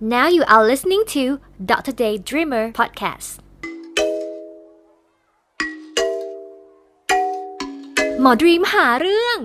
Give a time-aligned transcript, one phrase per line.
[0.00, 1.40] Now you are listening to
[1.70, 1.90] Dr.
[1.90, 3.30] Daydreamer podcast
[8.20, 9.38] หมอดรีมหาเรื่อง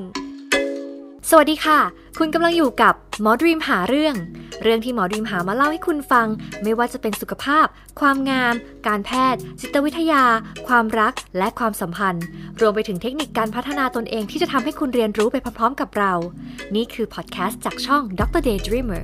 [1.29, 1.79] สวัสดีค่ะ
[2.19, 4.15] คุณกำลังอยู่กับหมอดรีมหาเรื่อง
[4.63, 6.27] เรื่องที่หมอดรีมหามาเล่าให้คุณฟัง
[6.63, 7.65] ไม่ว่าจะเป็นสุขภาพ
[7.99, 8.53] ความงาม
[8.87, 10.23] การแพทย์ จิตวิทยา
[10.67, 12.25] ความรัก และความสัมพันธ์
[12.61, 16.13] รวมไปถึงเทคนิคการพัฒนาตนเองที่จะทำให้คุณเรียนรู้ไปพร้อมๆกับเรา
[16.75, 18.41] นี่คือพอดแคสต์จากช่อง Dr.
[18.47, 19.03] Daydreamer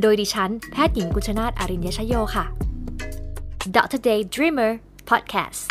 [0.00, 2.44] โดยดิฉัน แพทย์หญิงกุชนาตอารินยชโยค่ะ
[3.76, 4.00] Dr.
[4.06, 4.72] Daydreamer
[5.08, 5.62] Podcast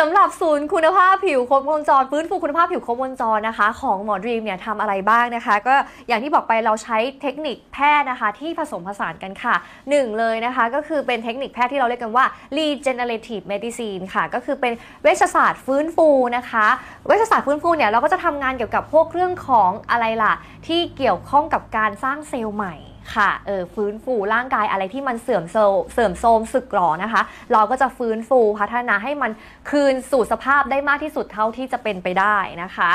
[0.00, 5.74] สำหรับศูนย์คุณภาพผิวครบวงจรฟื้นฟูคุณภาพผิวครบวงจรนะคะ ของหมอดรีมเนี่ยทำอะไรบ้างนะคะ ก็
[6.08, 9.54] อย่างที่บอกไปเราใช้เทคนิคแพทย์นะคะ ที่ผสมผสานกันค่ะ
[9.90, 12.24] หนึ่งเลยนะคะ ก็คือเป็นเทคนิคแพทย์ที่เราเรียกกันว่า
[12.56, 16.66] regenerative medicine ค่ะ ก็คือเป็นเวชศาสตร์ฟื้นฟูนะคะ
[17.06, 20.34] เวชศาสตร์ฟื้นฟูเนี่ยเราก็จะทำงานเกี่ยวกับพวกเรื่องของอะไรล่ะ
[20.66, 22.76] ที่เกี่ยวข้องกับการสร้างเซลล์ใหม่
[23.14, 25.56] ค่ะเออฟื้นฟูร่างกายอะไรที่มันเสื่อมโซ
[25.92, 27.22] เสื่อมโทรมสึกหรอนะคะ
[27.52, 29.30] เราก็จะฟื้นฟูพัฒนาให้มัน
[29.70, 32.92] คืนสู่สภาพได้มากที่สุดเท่าที่จะเป็นไปได้นะคะ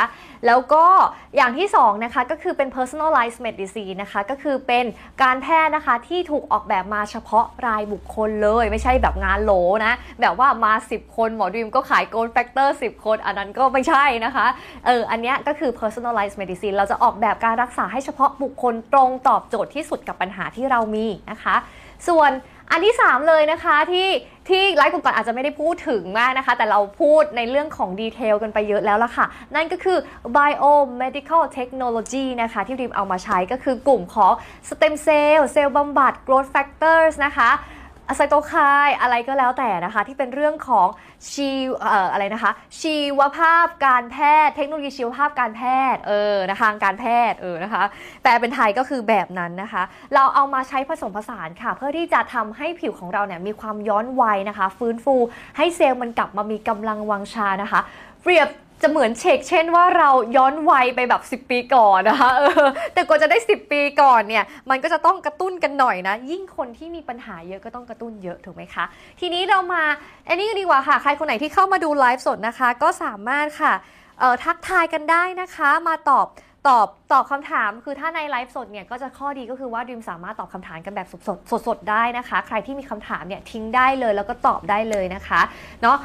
[0.47, 0.85] แล้วก็
[1.35, 4.85] อย่างที่2นะคะก็คือเป็น personalized medicine นะคะก็คือเป็น
[5.23, 9.51] การแพทย์นะคะที่ถูกออกแบบมาเฉพาะรายบุคคลเลย ไม่ใช่แบบงานโหล
[9.85, 14.45] นะแบบว่ามา 10 คนหมอดรีมก็ขาย growth factor 10 คน อันนั้นก็ไม่ใช่นะคะ
[14.85, 21.55] เอออันนี้ก็คือ personalized medicine เราจะออกแบบการรักษาให้เฉพาะบุคคลตรงตอบโจทย์ที่สุดกับปัญหาที่เรามีนะคะ
[22.07, 22.31] ส่วน
[22.71, 24.09] อันที่ 3 เลยนะคะที่
[24.49, 29.97] ที่ไลฟ์ก่อนๆอาจจะไม่ได้พูดถึงมากนะคะ แต่เราพูดในเรื่องของ detail กันไปเยอะแล้วล่ะค่ะ นั่นก็คือ
[30.37, 34.33] biomedical technology นะคะที่ดรีมเอามาใช้ก็คือกลุ่มของ
[34.69, 37.49] stem cell เซลล์บำบัด growth factors นะคะ
[38.09, 38.53] อะไซโตไค
[38.87, 40.87] น์อะไรก็แล้วแต่นะคะ ที่เป็นเรื่องของ
[41.31, 45.61] ชีเอ่ออะไรนะคะ ชีวภาพการแพทย์ เทคโนโลยีชีวภาพการแพ
[45.93, 47.83] ทย์เออนะคะทางการแพทย์เออนะคะ
[48.23, 49.83] แปลเป็นไทยก็คือแบบนั้นนะคะ
[50.15, 55.15] เราเอามาใช้ผสมผสานค่ะ เพื่อที่จะทำให้ผิวของเราเนี่ยมีความย้อนวัยนะคะ ฟื้นฟู
[55.57, 57.81] ให้เซลล์มันกลับมามีกำลังวังชานะคะ
[58.23, 58.47] เปรียบ
[58.81, 68.85] จะเหมือนเช็คเช่นว่าเราย้อนวัยไปแบบ 10 ปีก่อนนะคะเออแต่กว่าจะได้ 10 ปีก่อนเนี่ยมันก็จะต้องกระตุ้นกันหน่อยนะ ยิ่งคนที่มีปัญหาเยอะก็ต้องกระตุ้นเยอะถูกไหมคะ
[69.19, 69.83] ทีนี้เรามา
[70.27, 73.73] อันนี้ดีกว่าค่ะ ใครคนไหนที่เข้ามาดูไลฟ์สดนะคะ ก็สามารถค่ะ
[74.45, 76.25] ทักทายกันได้นะคะ มาตอบ
[76.67, 81.21] ตอบตอบคำถามคือถ้าในไลฟ์สดเนี่ยก็จะข้อดีก็คือว่าดิมสามารถตอบคำถามกันแบบสด
[81.51, 85.41] สดสดได้นะคะ ใครที่มีคำถามเนี่ยทิ้งได้เลยแล้วก็ตอบได้เลยนะคะ
[85.81, 85.97] เนาะ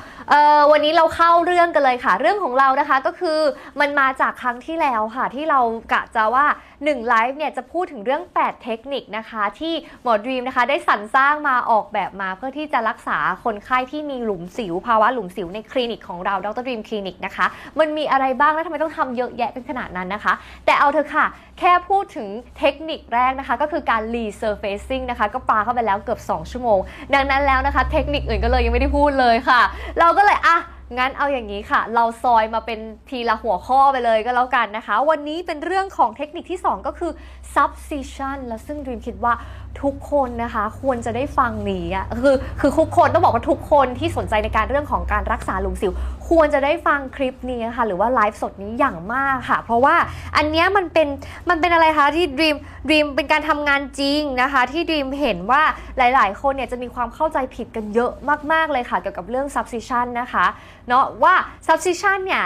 [0.70, 3.38] วันนี้เราเข้าเรื่องกันเลยค่ะ เรื่องของเรานะคะก็คือ
[3.80, 5.60] มันมาจากครั้งที่แล้วค่ะที่เรา
[5.92, 6.46] กะจะว่า
[6.92, 17.46] 1ไลฟ์เนี่ยจะพูดถึงเรื่อง 8 เทคนิคนะคะ ที่หมอดรีมนะคะได้สรรสร้างมาออกแบบมาเพื่อที่จะรักษาคนไข้ที่มีหลุมสิว ภาวะหลุมสิวในคลินิกของเราดรดรีมคลินิกนะคะ
[17.78, 20.32] มันมีอะไรบ้างแล้วทำไมต้องทำเยอะแยะเป็นขนาดนั้นนะคะ
[20.66, 21.26] แต่เอาเถอะค่ะ
[21.58, 22.28] แค่พูดถึง
[22.58, 26.78] เทคนิคแรกนะคะ ก็คือการ resurfacing นะคะ ก็ปาเข้าไปแล้วเกือบ 2 ชั่วโมง
[27.14, 29.60] ดังนั้นแล้วนะคะ เทคนิคอื่นก็เลยยังไม่ได้พูดเลยค่ะ
[30.00, 30.58] เราก็เลยอะ
[30.98, 32.78] งั้นเอาอย่างนี้ค่ะ เราซอยมาเป็น
[33.08, 37.12] ทีละหัวข้อไปเลยก็แล้วกันนะคะ วันนี้เป็นเรื่องของเทคนิคที่ 2 ก็คือ
[37.54, 39.34] subcision แล้วซึ่งดรีมคิดว่า
[39.82, 45.92] ทุกคนนะคะ ควรจะได้ฟังนี้อะคือคือทุกคนต้องบอกว่าทุกคนที่สนใจในการเรื่องของการรักษาหลุมสิว
[46.28, 49.96] ควรจะได้ฟังคลิปนี้ค่ะหรือว่าไลฟ์สดนี้อย่างมากค่ะ เพราะว่า
[50.36, 51.08] อันนี้มันเป็น
[51.48, 52.56] มันเป็นอะไรคะที่ดรีม
[52.90, 55.62] ดรีมเป็นการทำงานจริงนะคะ ที่ดรีมเห็นว่า
[55.98, 58.12] หลาย ๆ คนเนี่ยจะมีความเข้าใจผิดกันเยอะ
[58.52, 60.46] มาก ๆ เลยค่ะ เกี่ยวกับเรื่อง subcision นะคะ
[60.88, 61.34] เนาะว่า
[61.66, 62.44] subcision เนี่ย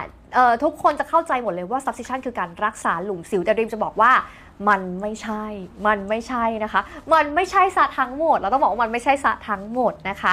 [0.63, 4.13] ทุกคนจะเข้าใจหมดเลยว่า subcision คือการรักษาหลุมสิวแต่ดีมจะบอกว่า
[4.69, 5.45] มันไม่ใช่
[5.87, 6.81] มันไม่ใช่นะคะ
[7.13, 10.33] มันไม่ใช่ซะทั้งหมด เราต้องบอกว่ามันไม่ใช่ซะทั้งหมดนะคะ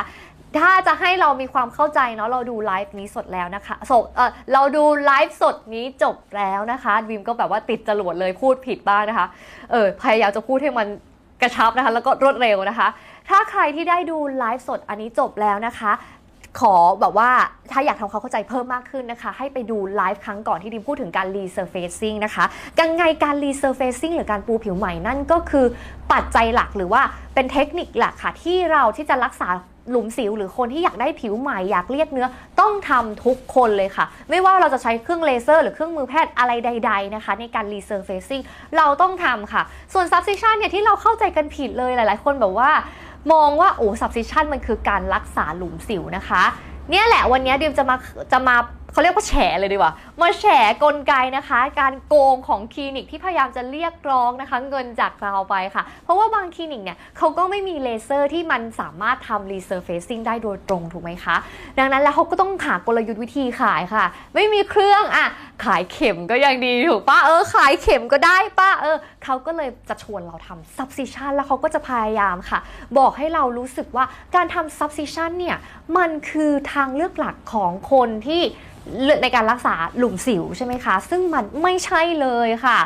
[0.62, 9.28] ถ้าจะให้เรามีความเข้าใจเนาะเราดูไลฟ์นี้สดแล้วนะคะสดเออเราดูไลฟ์สดนี้จบแล้วนะคะวิมก็แบบว่าติดจรวดเลยพูดผิดบ้างนะคะ
[9.72, 10.88] เออพยายามจะพูดให้มัน
[11.42, 12.88] กระชับนะคะ แล้วก็รวดเร็วนะคะ
[13.30, 15.92] ถ้าใครที่ได้ดูไลฟ์สดอันนี้จบแล้วนะคะ
[16.60, 17.30] ขอแบบว่า
[17.72, 22.46] ถ้าอยากทำความเข้าใจเพิ่มมากขึ้นนะคะ ให้ไปดูไลฟ์ครั้งก่อนที่ดรีมพูดถึงการ resurfacing นะคะ
[22.80, 25.66] ยังไงการ resurfacing หรือการปูผิวใหม่นั่นก็คือ
[26.12, 27.02] ปัจจัยหลักหรือว่า
[27.34, 29.50] เป็นเทคนิคหลักค่ะที่เราที่จะรักษา
[29.90, 32.28] หลุมสิวหรือคนที่อยากได้ผิวใหม่อยากเรียกเนื้อ
[32.60, 38.42] ต้องทำทุกคนเลยค่ะ ไม่ว่าเราจะใช้เครื่องเลเซอร์ หรือเครื่องมือแพทย์อะไรใด ๆนะคะ ในการ resurfacing
[38.78, 39.62] เราต้องทำค่ะ
[39.94, 42.72] ส่วน subcision เนี่ยที่เราเข้าใจกันผิดเลยหลาย ๆ คนแบบว่า
[43.34, 46.44] มองว่าโอ้ subcision มันคือการรักษาหลุมสิวนะคะ
[46.90, 47.96] เนี่ยแหละวันนี้ดรีมจะมา
[48.32, 48.56] จะมา
[48.96, 50.46] เขาเรียกว่าแฉเลยดีกว่า มาแฉ
[50.84, 61.36] กลไกนะคะ การโกงของคลินิกที่พยายามจะเรียกร้องนะคะเงินจากเราไปค่ะ เพราะว่าบางคลินิกเนี่ยเขาก็ไม่มีเลเซอร์ที่มันสามารถทำ resurfacing ได้โดยตรงถูกไหมคะ
[61.78, 64.06] ดังนั้นแล้วเขาก็ต้องหากลยุทธ์วิธีขายค่ะ
[64.36, 65.28] ไม่มีเครื่องอะ
[65.66, 72.60] ขายเข็มก็ยังดีถูกปะเออขายเข็มก็ได้ปะเออเขาก็เลยจะชวนเราทำ subcision แล้วเขาก็จะพยายามค่ะ
[72.98, 74.06] บอกให้เรารู้สึกว่า
[74.36, 75.58] การทำ subcision เนี่ย
[75.98, 78.44] มันคือทางเลือกหลักของคนที่
[79.22, 82.80] ในการรักษาหลุมสิวใช่ไหมคะ ซึ่งมันไม่ใช่เลยค่ะ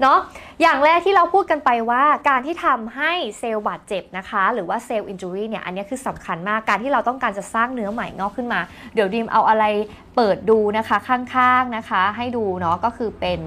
[0.00, 0.18] เนาะ
[0.62, 8.60] อย่างแรกที่เราพูดกันไปว่าการที่ทำให้เซลล์บาดเจ็บนะคะ หรือว่า cell injury เนี่ยอันนี้คือสำคัญมากการที่เราต้องการจะสร้างเนื้อใหม่งอกขึ้นมา
[8.94, 9.64] เดี๋ยวดีมเอาอะไร
[10.16, 13.40] เปิดดูนะคะข้างๆนะคะ ให้ดูเนาะก็คือเป็น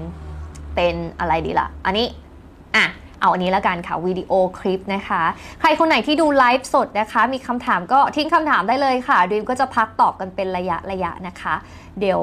[0.74, 2.06] เป็นอะไรดีล่ะ อันนี้
[2.76, 2.84] อะ
[3.20, 5.22] เอาอันนี้แล้วกันค่ะวิดีโอคลิปนะคะ
[5.60, 11.54] ใครคนไหนที่ดูไลฟ์สดนะคะ มีคำถามก็ทิ้งคำถามได้เลยค่ะดิมก็จะพักตอบกันเป็นระยะระยะนะคะ
[12.00, 12.22] เดี๋ยว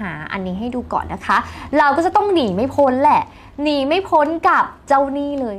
[0.00, 1.36] หาอันนี้ให้ดูก่อนนะคะ
[1.78, 3.22] เราก็จะต้องหนีไม่พ้นแหละ
[3.62, 5.56] หนีไม่พ้นกับเจ้านี่เลย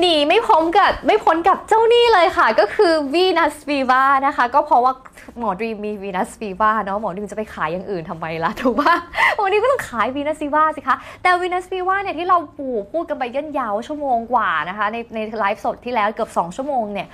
[0.00, 4.92] หนีไม่พ้นกับไม่พ้นกับเจ้านี้เลยค่ะ ก็คือ Venus Viva นะคะ ก็เพราะว่า
[5.38, 8.94] หมอดรีมมี Venus Viva เนาะหมอดรีมจะไปขายอย่างอื่นทำไมล่ะถูกปะ
[9.42, 17.08] วันนี้ก็ต้องขาย Venus Viva สิคะ แต่ Venus Viva เนี่ยที่เราปูพูดกันไปย่นยาวชั่วโมงกว่านะคะ ในในไลฟ์สดที่แล้วเกือบ 2 ชั่วโมงเนี่ย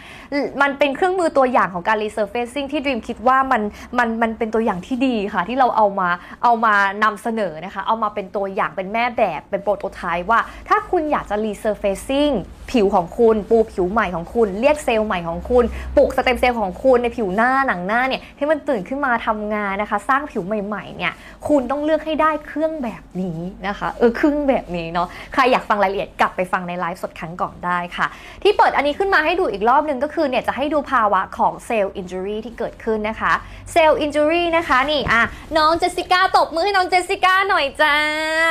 [0.63, 3.63] มันเป็นเครื่องมือตัวอย่างของการ resurfacing ที่ดรีมคิดว่ามัน
[3.99, 6.09] มันมันเป็นตัวอย่างที่ดีค่ะ ที่เราเอามา
[6.45, 6.75] เอามา
[7.05, 12.33] นำเสนอนะคะ เอามาเป็นตัวอย่างเป็นแม่แบบเป็นโปรโตไทป์ว่า ถ้าคุณอยากจะ resurfacing
[12.73, 15.65] ผิวของคุณ ปูผิวใหม่ของคุณ เรียกเซลล์ใหม่ของคุณ
[15.97, 21.13] ปลุกสเต็มเซลล์ของคุณในผิวหน้าหนังหน้าเนี่ยให้มันตื่นขึ้นมาทำงานนะคะ สร้างผิวใหม่ๆเนี่ย
[21.49, 28.07] คุณต้องเลือกให้ได้เครื่องแบบนี้นะคะเออเครื่องแบบนี้เนาะใครอยากฟังรายละเอียดกลับไปฟังในไลฟ์สดครั้งก่อนได้ค่ะ
[28.43, 33.33] ที่เปิดอันนี้ขึ้นมาให้ดูอีกรอบหนึ่งก็คือเนี่ยจะให้ดูภาวะของ cell injury ที่เกิดขึ้นนะคะ
[33.73, 35.23] cell injury นะคะนี่อะ
[35.57, 37.97] น้องเจสสิก้าตบมือให้น้องเจสสิก้าหน่อยจ้า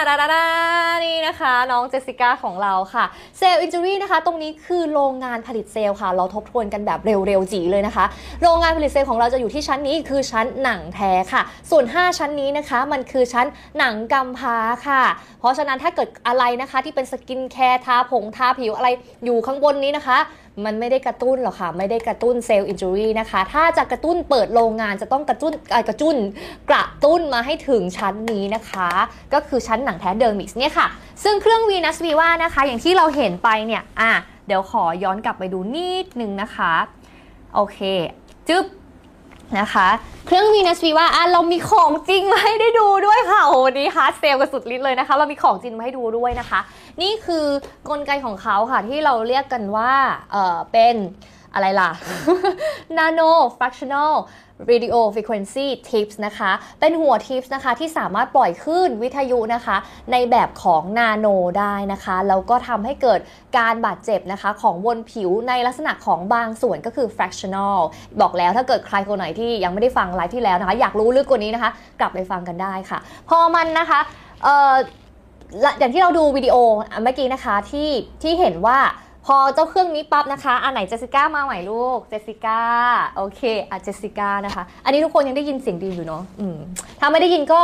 [0.07, 0.45] ดาดาดา
[1.05, 3.05] นี่นะคะ น้องเจสสิก้าของเราค่ะ
[3.37, 8.05] cell injury นะคะตรงนี้คือโรงงานผลิตเซลล์ค่ะ เราทบทวนกันแบบเร็วๆจี๋เลยนะคะ
[8.41, 11.41] โรงงานผลิตเซลล์ของเราจะอยู่ที่ชั้นนี้คือชั้นหนังแท้ค่ะ
[11.71, 13.47] ส่วน 5 ชั้นนี้นะคะ มันคือชั้น
[13.77, 15.03] หนังกำพร้าค่ะ
[15.39, 18.89] เพราะฉะนั้นถ้าเกิดอะไรนะคะที่เป็นสกินแคร์ทาผงทาผิวอะไร
[19.25, 20.17] อยู่ข้างบนนี้นะคะ
[20.65, 25.53] มันไม่ได้กระตุ้นหรอกค่ะ ไม่ได้กระตุ้น cell injury นะคะ ถ้าจะกระตุ้นเปิดโรงงานจะต้องกระตุ้น
[25.87, 26.17] กระจุน
[26.69, 28.89] กระตุ้นมาให้ถึงชั้นนี้นะคะ
[29.33, 30.87] ก็คือชั้นหนังแท้ dermis เนี่ยค่ะ
[31.23, 34.11] ซึ่งเครื่อง Venus Viva นะคะ อย่างที่เราเห็นไปเนี่ยอะ
[34.47, 36.73] เดี๋ยวขอย้อนกลับไปดูนิดนึงนะคะ
[37.55, 37.79] โอเค
[38.47, 38.65] จึ๊บ
[39.59, 39.87] นะคะ
[40.27, 46.59] เครื่อง Venus Viva อะเรามีของจริงมาให้ได้ดูด้วยค่ะโอ้วันนี้ hard sell กันสุดฤทธิ์เลยนะคะ เรามีของจริงมาให้ดูด้วยนะคะ
[47.01, 47.45] นี่คือ
[47.89, 49.93] กลไกของเขาค่ะที่เราเรียกกันว่า
[50.31, 50.95] เออเป็น
[51.53, 51.89] อะไรล่ะ
[52.97, 54.13] Nano Fractional
[54.71, 59.77] Radio Frequency Tips นะคะ เป็นหัว Tips นะคะที่สามารถปล่อยคลื่นวิทยุนะคะ
[60.11, 61.27] ในแบบของนาโน
[61.59, 63.19] ได้นะคะ แล้วก็ทำให้เกิด
[63.57, 67.77] การบาดเจ็บนะคะ ของบนผิวในลักษณะของบางส่วนก็คือ fractional
[68.21, 72.99] บอกแล้วถ้าเกิดใครคนไหนที่ยังไม่ได้ฟังไลฟ์ที่แล้วนะคะ อยากรู้ลึกกว่านี้นะคะ กลับไปฟังกันได้ค่ะ
[73.29, 73.99] พอมันนะคะ
[74.43, 74.73] เออ
[75.61, 76.55] และอย่างที่เราดูวิดีโอ
[77.03, 77.89] เมื่อกี้นะคะที่
[78.21, 78.79] ที่เห็นว่า
[79.25, 82.61] พอเจ้าเครื่องนี้ปั๊บนะคะอันไหนเจสสิก้ามาใหม่ลูกเจสสิก้า
[83.15, 86.57] โอเคอะเจสสิก้านะคะ อันนี้ทุกคนยังได้ยินเสียงดีอยู่เนาะอืม
[86.99, 87.61] ถ้าไม่ได้ยินก็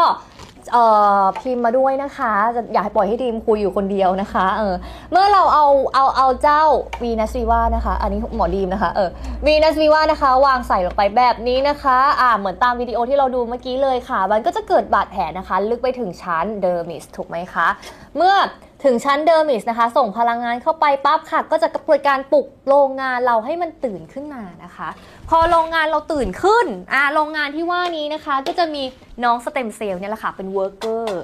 [0.74, 0.86] เอ่
[1.22, 4.76] อพิมพ์มาด้วยนะคะจะอยากให้ปล่อยให้ดรีมคุยอยู่คนเดียวนะคะเออ
[5.12, 6.64] เมื่อเราเอาเอาเอาเจ้า
[7.04, 9.10] Venus Viva นะคะ อันนี้หมอดรีมนะคะเออ
[9.46, 17.68] Venus Viva นะคะ วางใส่ลงไปแบบนี้นะคะอ่าเหมือนตามวิดีโอที่เราดูเมื่อกี้เลยค่ะ มันก็จะเกิดบาดแผลนะคะ ลึกไปถึงชั้น dermis ถูกไหมคะ
[18.16, 18.36] เมื่อ
[18.84, 24.90] ถึงชั้น dermis นะคะ ส่งพลังงานเข้าไปปั๊บค่ะ ก็จะเกิดการปลุกโรงงานเราให้มันตื่นขึ้นมานะคะ
[25.30, 28.84] พอโรงงานเราตื่นขึ้นอ่าโรงงานที่ว่านี้นะคะ ก็จะมี
[29.24, 31.22] น้องสเต็มเซลล์เนี่ยแหละค่ะเป็น worker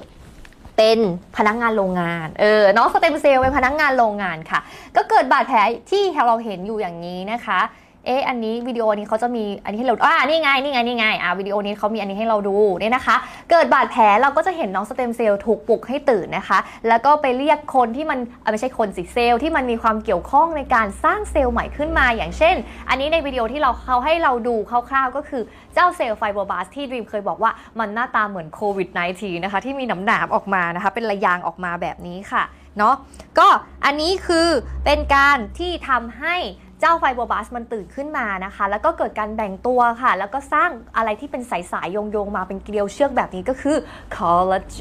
[0.76, 0.98] เป็น
[1.36, 4.60] พนักงานโรงงาน เออ น้องสเต็มเซลล์เป็นพนักงานโรงงานค่ะ
[4.96, 5.58] ก็เกิดบาดแผล
[5.90, 7.60] ที่เราเห็นอยู่อย่างนี้นะคะ
[8.06, 13.16] เอ๊ะอันนี้วิดีโอนี้เขาจะมีอันนี้ให้เราอ่านี่ไงนี่ไงนี่ไงอ่าวิดีโอนี้เขามีอันนี้ให้เราดูเนี่ยนะคะ
[13.50, 16.58] เกิดบาดแผลเราก็จะเห็นน้องสเต็มเซลล์ถูกปลุกให้ตื่นนะคะ
[16.88, 18.18] แล้วก็ไปเรียกคนที่มัน
[18.50, 22.56] ไม่ใช่คนสิเซลล์ที่มันมีความเกี่ยวข้องในการสร้างเซลล์ใหม่ขึ้นมา อย่างเช่น
[22.88, 25.42] อันนี้ในวิดีโอที่เราเขาให้เราดูคร่าวๆ ก็คือ
[25.74, 32.44] เจ้าเซลล์ fibroblast ที่ดรีมเคยบอกว่ามันหน้าตาเหมือนโควิด -19 นะคะที่มีหนามๆออกมานะคะ เป็นระยางออกมาแบบนี้ค่ะ
[32.78, 32.94] เนาะ
[33.38, 33.48] ก็
[33.84, 34.48] อันนี้คือ
[34.84, 36.36] เป็นการที่ทำให้
[36.80, 43.76] เจ้าไฟโบบาสมันตื่นขึ้นมานะคะ แล้วก็เกิดการแบ่งตัวค่ะ แล้วก็สร้างอะไรที่เป็นสายๆโยงๆ มาเป็นเกลียวเชือกแบบนี้ก็คือ
[44.14, 44.80] คอลลาเจ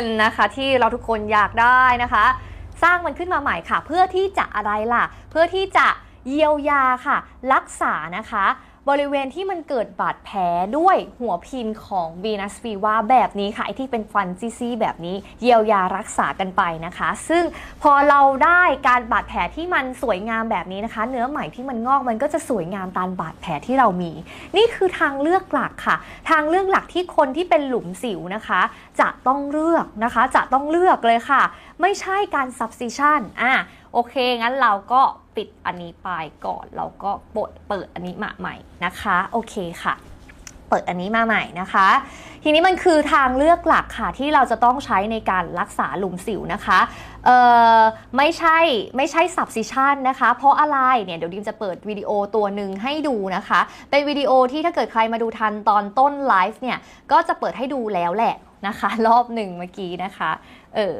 [0.00, 2.24] นนะคะที่เราทุกคนอยากได้นะคะ
[2.82, 5.86] สร้างมันขึ้นมาใหม่ค่ะ เพื่อที่จะอะไรล่ะ เพื่อที่จะ
[6.28, 7.16] เยียวยาค่ะ
[7.52, 8.44] รักษานะคะ
[8.90, 10.38] บริเวณที่มันเกิดบาดแผล
[10.78, 17.44] ด้วยหัวพินของวีนัสฟีวาแบบนี้ค่ะไอที่เป็นฟันซี่ๆแบบนี้เยียวยารักษากันไปนะคะ ซึ่ง
[17.82, 24.12] พอเราได้การบาดแผลที่มันสวยงามแบบนี้นะคะ เนื้อใหม่ที่มันงอกมันก็จะสวยงามตามบาดแผลที่เรามี
[24.56, 25.96] นี่คือทางเลือกหลักค่ะ
[26.30, 28.60] ทางเลือกหลักที่คนที่เป็นหลุมสิวนะคะ
[29.00, 31.42] จะต้องเลือกนะคะ จะต้องเลือกเลยค่ะ
[31.80, 33.54] ไม่ใช่การ substitution อะ
[33.92, 35.02] โอเค งั้นเราก็
[35.36, 36.08] ปิดอันนี้ไป
[36.46, 39.94] ก่อนเราก็ปดเปิดอันนี้มาใหม่นะคะ โอเคค่ะ
[40.70, 41.88] เปิดอันนี้มาใหม่นะคะ
[42.42, 46.80] ทีนี้มันคือทางเลือกหลักค่ะที่เราจะต้องใช้ในการรักษาหลุมสิวนะคะ
[47.24, 47.30] เอ
[47.76, 47.80] อ
[48.16, 48.58] ไม่ใช่
[48.96, 53.60] ไม่ใช่ substitution นะคะ เพราะอะไรเนี่ยเดี๋ยวดิมจะเปิดวิดีโอตัวหนึ่งให้ดูนะคะ
[53.90, 56.78] เป็นวิดีโอที่ถ้าเกิดใครมาดูทันตอนต้นไลฟ์เนี่ย
[57.12, 58.34] ก็จะเปิดให้ดูแล้วแหละ
[58.66, 60.30] นะคะ รอบหนึ่งเมื่อกี้นะคะ
[60.74, 60.96] เออ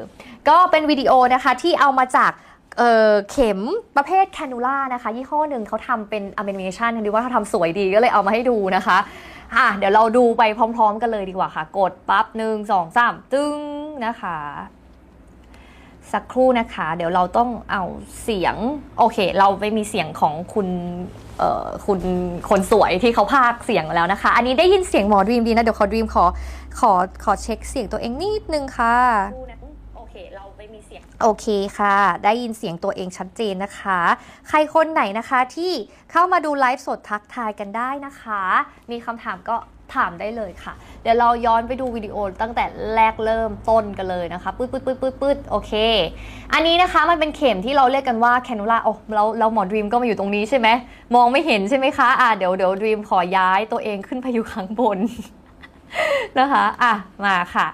[0.49, 2.33] ก็เป็นวิดีโอนะคะที่เอามาจาก
[2.79, 3.61] เเข็ม
[3.97, 8.99] ประเภทแคนูล่านะคะ ยี่ห้อหนึ่งเขาทำเป็น animation ดีว่าเขาทำสวยดีก็เลยเอามาให้ดูนะคะ
[9.57, 13.59] อะเดี๋ยวเราดูไปพร้อม ๆ กันเลยดีกว่าค่ะ กดปั๊บหนึ่งสองสามตึ้ง
[14.07, 14.39] นะคะ
[16.13, 17.83] สักครู่นะคะ เดี๋ยวเราต้องเอา
[18.23, 18.57] เสียง
[18.99, 20.69] โอเค เราไม่มีเสียงของคุณ
[21.39, 22.01] เอ่อคุณ
[22.49, 26.25] คนสวยที่เขาพากเสียงแล้วนะคะ อันนี้ได้ยินเสียงหมอดรีมดีนะ เดี๋ยวขอดีมขอ
[26.79, 26.93] ขอ
[27.25, 28.97] ขอเช็คเสียงตัวเองนิดนึงค่ะ
[31.23, 31.47] โอเค
[31.79, 34.01] ค่ะ ได้ยินเสียงตัวเองชัดเจนนะคะ
[34.49, 35.73] ใครคนไหนนะคะที่
[36.13, 38.43] เข้ามาดูไลฟ์สดทักทายกันได้นะคะ
[38.91, 39.57] มีคำถามก็
[39.95, 45.73] ถามได้เลยค่ะ เดี๋ยวเราย้อนไปดูวิดีโอตั้งแต่แรกเริ่มต้นกันเลยนะคะ ปื๊ดปื๊ดปื๊ดปื๊ดปื๊ดโอเค
[46.53, 50.69] อันนี้นะคะมันเป็นเข็มที่เราเรียกกันว่า cannula โอ้เราเราหมอดรีมก็มาอยู่ตรงนี้ใช่ไหม
[51.15, 54.99] มองไม่เห็นใช่ไหมคะ อะเดี๋ยวเดี๋ยวดรีมขอย้ายตัวเองขึ้นไปอยู่ข้างบน
[56.39, 56.93] นะคะ อะ
[57.25, 57.67] มาค่ะ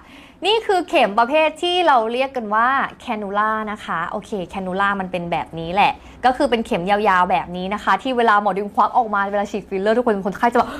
[0.45, 2.67] นี่คือเข็มประเภทที่เราเรียกกันว่า
[3.01, 5.91] cannula นะคะโอเค cannula มันเป็นแบบนี้แหละ
[6.25, 10.71] ก็คือเป็นเข็มยาวๆแบบนี้นะคะ ที่เวลาหมอดรีมควักออกมาเวลาฉีดฟิลเลอร์ทุกคนคนไข้จะแบบ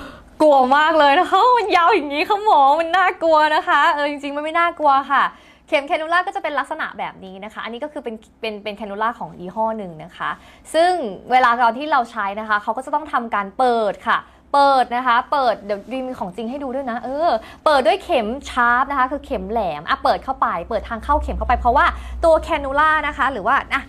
[0.42, 5.24] กลัวมากเลยนะคะมันยาวอย่างนี้ค่ะหมอมันน่ากลัวนะคะเออจริงๆมันไม่น่ากลัวค่ะ
[5.68, 10.30] เข็มแคนูล่าก็จะเป็นลักษณะแบบนี้นะคะ อันนี้ก็คือเป็นเป็นเป็นแคนูล่าของยี่ห้อหนึ่งนะคะ
[10.74, 10.92] ซึ่ง
[11.32, 14.18] เวลาตอนที่เราใช้นะคะ เขาก็จะต้องทำการเปิดค่ะ
[14.54, 17.30] เปิดนะคะ เปิดเดี๋ยวดีมีของจริงให้ดูด้วยนะ เออ
[17.66, 21.86] เปิดด้วยเข็มชาร์ปนะคะ คือเข็มแหลมอะเปิดเข้าไป เปิดทางเข้าเข็มเข้าไปเพราะว่า
[22.26, 23.82] ตัวแคนูล่านะคะ หรือว่าอะ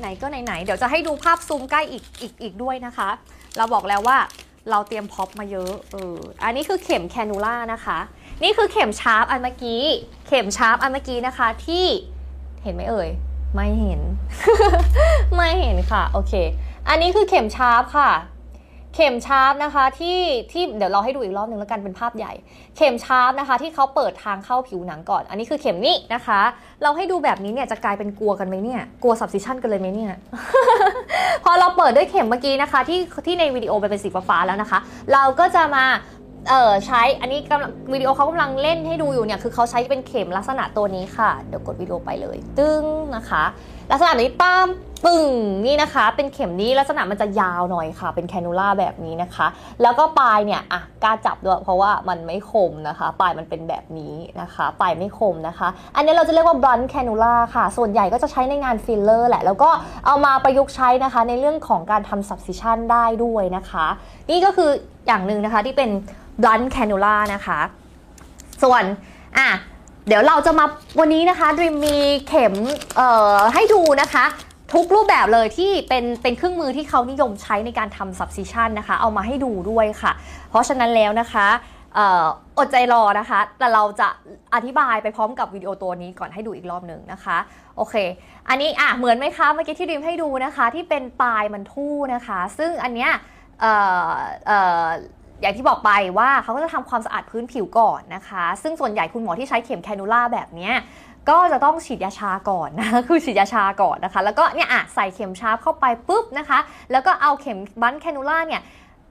[0.00, 3.08] ไหนๆก็ไหนๆเดี๋ยวจะให้ดูภาพซูมใกล้อีกอีกอีกด้วยนะคะ
[3.56, 4.18] เราบอกแล้วว่า
[4.70, 7.98] เราเตรียมพ็อปมาเยอะเอออันนี้คือเข็ม cannula นะคะ
[8.42, 9.82] นี่คือเข็ม sharp อันเมื่อกี้
[10.26, 11.86] เข็ม sharp อันเมื่อกี้นะคะ ที่
[12.62, 13.08] เห็นไหมเอ่ย
[13.54, 14.00] ไม่เห็น
[15.36, 16.32] ไม่เห็นค่ะ โอเค
[16.88, 18.10] อันนี้คือเข็ม sharp ค่ะ
[18.96, 20.20] เข็ม sharp นะคะที่
[20.52, 22.32] ที่เดี๋ยวเราให้ดูอีกรอบหนึ่งแล้วกันเป็นภาพใหญ่
[22.76, 26.40] เข็ม sharp นะคะ ที่เขาเปิดทางเข้าผิวหนังก่อน อันนี้คือเข็มนี้นะคะ
[26.82, 30.12] เราให้ดูแบบนี้เนี่ยจะกลายเป็นกลัวกันไหมเนี่ยกลัว subcision กันเลยไหมเนี่ย
[31.44, 34.78] พอเราเปิดด้วยเข็มเมื่อกี้นะคะ ที่ที่ในวิดีโอไปเป็นสีฟ้าแล้วนะคะ
[35.12, 35.84] เราก็จะมา
[36.48, 42.84] เอ่อใช้อันนี้กำลังวิดีโอเขากำลังเล่นให้ดูอยู่เนี่ยคือเขาใช้เป็นเข็มลักษณะตัวนี้ค่ะ เดี๋ยวกดวิดีโอไปเลย ตึ้ง
[43.16, 43.44] นะคะ
[43.90, 44.68] ลักษณะนี้ป้าม
[45.04, 45.30] ปึ่ง
[45.66, 49.46] นี่นะคะ เป็นเข็มนี้ลักษณะมันจะยาวหน่อยค่ะ เป็น cannula แบบนี้นะคะ
[49.82, 59.70] แล้วก็ปลายเนี่ยอะกล้าจับด้วยเพราะว่ามันไม่คมนะคะ ปลายมันเป็นแบบนี้นะคะ ปลายไม่คมนะคะ อันนี้เราจะเรียกว่า blunt cannula ค่ะ ส่วนใหญ่ก็จะใช้ในงานฟิลเลอร์แหละ แล้วก็
[60.06, 63.86] เอามาประยุกต์ใช้นะคะ ในเรื่องของการทำ subcision ได้ด้วยนะคะ
[64.30, 64.70] นี่ก็คือ
[65.06, 65.90] อย่างหนึ่งนะคะที่เป็น
[66.42, 67.60] blunt cannula นะคะ
[68.62, 68.84] ส่วน
[69.38, 69.48] อะ
[70.08, 70.64] เดี๋ยวเราจะมา
[71.00, 71.98] วันนี้นะคะดรีมมี
[72.28, 72.54] เข็ม
[72.96, 74.24] เอ่อให้ดูนะคะ
[74.72, 80.12] ทุกรูปแบบเลยที่เป็นเป็นเครื่องมือที่เขานิยมใช้ในการทำ subcision นะคะ เอามาให้ดูด้วยค่ะ
[80.50, 81.46] เพราะฉะนั้นแล้วนะคะ
[81.98, 82.26] ออ
[82.58, 84.08] อดใจรอนะคะ แต่เราจะ
[84.54, 87.36] อธิบายไปพร้อมกับวิดีโอตัวนี้ก่อนให้ดูอีกรอบหนึ่งนะคะ
[87.76, 87.94] โอเค
[88.48, 93.12] อันนี้อะเหมือนไหมคะ เมื่อกี้ที่ดรีมให้ดูนะคะ ที่เป็นปลายมันทู่นะคะ ซึ่งอันเนี้ย
[93.60, 100.70] เอย่างที่บอกไปว่าเขาก็จะทำความสะอาดพื้นผิวก่อนนะคะ ซึ่งส่วนใหญ่คุณหมอที่ใช้เข็มแคนูล่าแบบนี้
[101.28, 106.58] ก็จะต้องฉีดยาชาก่อนนะคือฉีดยาชาก่อนนะคะ แล้วก็เนี่ยอะใส่เข็มชาร์ปเข้าไปปุ๊บนะคะ
[106.92, 108.62] แล้วก็เอาเข็มบั้นแคนูล่าเนี่ย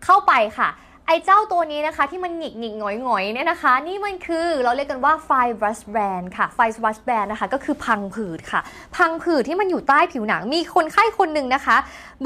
[0.06, 0.70] เข้าไปค่ะ
[1.08, 8.62] ไอ้เจ้าตัวนี้นะคะที่มันหงิกหงิกหงอยหงอยเนี่ยนะคะ นี่มันคือเราเรียกกันว่าไฟบรัสแบนค่ะไฟบรัสแบนนะคะก็คือพังผืดค่ะ
[8.98, 11.78] พังผืดที่มันอยู่ใต้ผิวหนังมีคนไข้คนหนึ่งนะคะ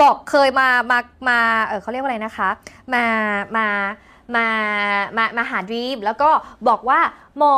[0.01, 2.49] บอกเคยมามามาเออเขาเรียกว่าอะไรนะคะ
[2.93, 3.05] มา
[3.57, 3.67] มา
[4.35, 4.47] มา
[5.17, 6.29] มามาหาดรีมแล้วก็
[6.67, 6.99] บอกว่า
[7.37, 7.55] หมอ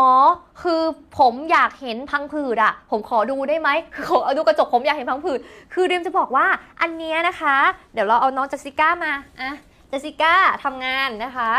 [0.62, 0.82] คือ
[1.20, 5.40] ผมอยากเห็นพังผืดอะผมขอดูได้ไหมคือขอดูกระจกผมอยากเห็นพังผืด
[5.74, 6.46] คือดรีมจะบอกว่า
[6.82, 7.56] อันเนี้ยนะคะ
[7.94, 9.52] เดี๋ยวเราเอาน้องเจสสิก้ามาอะ
[9.92, 11.52] เจสสิก้าทำงานนะคะ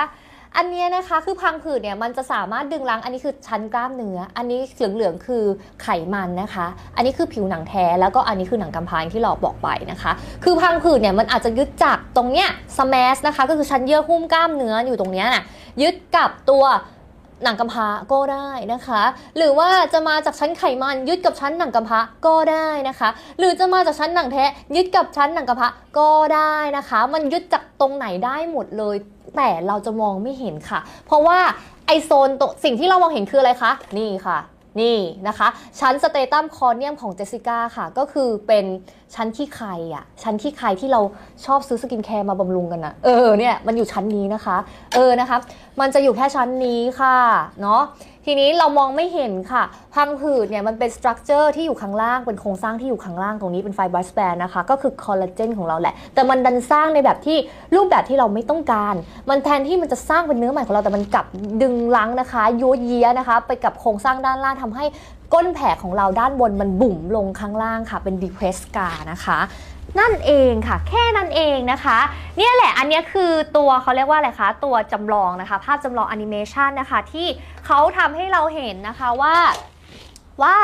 [0.57, 5.45] อันเนี้ยนะคะคือพังผืดเนี่ยมันจะสามารถดึงล้างอันนี้คือชั้นกล้ามเนื้อ อันนี้เหลืองๆคือ
[5.83, 10.12] ไขมันนะคะ อันนี้คือผิวหนังแท้แล้วก็อันนี้คือหนังกำพร้าที่เราบอกไปนะคะ
[10.45, 12.49] คือพังผืดเนี่ยมันอาจจะยึดจากตรงเนี้ย
[12.79, 15.45] สแมสนะคะก็คือชั้นเยื่อหุ้มกล้ามเนื้ออยู่ตรงเนี้ยน่ะ
[15.83, 16.65] ยึดกับตัว
[17.42, 19.02] หนังกำพร้าก็ได้นะคะ
[19.37, 23.08] หรือว่าจะมาจากชั้นไขมันยึดกับชั้นหนังกำพร้าก็ได้นะคะ
[23.38, 24.44] หรือจะมาจากชั้นหนังแท้
[24.76, 25.68] ยึดกับชั้นหนังกำพร้า
[25.99, 28.96] ก็ได้นะคะ มันยึดจากตรงไหนได้หมดเลย
[29.37, 31.38] แต่เราจะมองไม่เห็นค่ะ เพราะว่า
[31.87, 34.38] ไอโซนตัวสิ่งที่เรามองเห็นคืออะไรคะ นี่ค่ะ
[34.81, 34.97] นี่
[35.29, 35.49] นะคะ
[35.81, 38.64] ชั้น stratum corneum ของเจสสิก้าค่ะ ก็คือเป็น
[39.14, 39.61] ชั้นขี้ไค
[39.95, 41.00] อะชั้นขี้ไคที่เรา
[41.47, 44.57] ชอบซื้อสกินแคร์มาบำรุงกันนะเออเนี่ยมันอยู่ชั้นนี้นะคะ
[44.95, 45.38] เออนะคะ
[45.81, 47.17] มันจะอยู่แค่ชั้นนี้ค่ะ
[47.62, 47.83] เนาะ
[48.26, 49.62] ทีนี้เรามองไม่เห็นค่ะ
[49.95, 57.38] พังผืดเนี่ยมันเป็น structure ที่อยู่ข้างล่าง เป็นโครงสร้างที่อยู่ข้างล่างตรงนี้เป็น fibrous band นะคะ ก็คือคอลลาเจนของเราแหละ แต่มันดันสร้างในแบบที่
[57.75, 58.95] รูปแบบที่เราไม่ต้องการ
[59.31, 61.26] มันแทนที่มันจะสร้างเป็นเนื้อใหม่ของเรา แต่มันกลับ
[61.62, 64.85] ดึงลังนะคะยัวเยียนะคะ ไปกับโครงสร้างด้านล่างทำให้
[65.35, 69.38] ก้นแผลของเราด้านบนมันบุ๋มลงข้างล่างค่ะ เป็น depressed scar นะคะ
[70.01, 71.99] นั่นเองค่ะ แค่นั้นเองนะคะ
[72.39, 77.27] เนี่ยแหละอันนี้คือตัวเขาเรียกว่าอะไรคะ ตัวจำลองนะคะ ภาพจำลองแอนิเมชันนะคะ ที่
[77.67, 79.37] เขาทำให้เราเห็นนะคะว่า
[80.43, 80.57] ว่า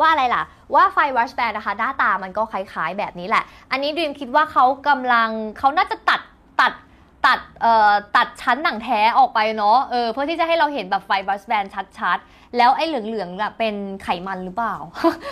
[0.00, 0.42] ว่าอะไรล่ะ
[0.74, 5.28] ว่าไฟวัชแบนนะคะ หน้าตามันก็คล้ายๆแบบนี้แหละ อันนี้ดิมคิดว่าเขากำลัง
[5.58, 6.20] เขาน่าจะตัด
[7.26, 11.64] ตัดเอ่อตัดชั้นหนังแท้ออกไปเนาะเออเพื่อที่จะให้เราเห็นแบบไฟบัสแบน
[11.98, 14.74] ชัดๆ แล้วไอ้เหลืองๆแบบเป็นไขมันหรือเปล่า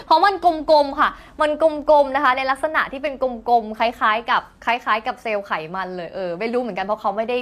[0.06, 1.10] เพราะมันกลมๆค่ะ
[1.40, 7.38] มันกลมๆนะคะ ในลักษณะที่เป็นกลมๆคล้ายๆ กับคล้าย ๆ กับเซลล์ไขมันเลยเออไม่รู้เหมือนกันเพราะเขาไม่ได้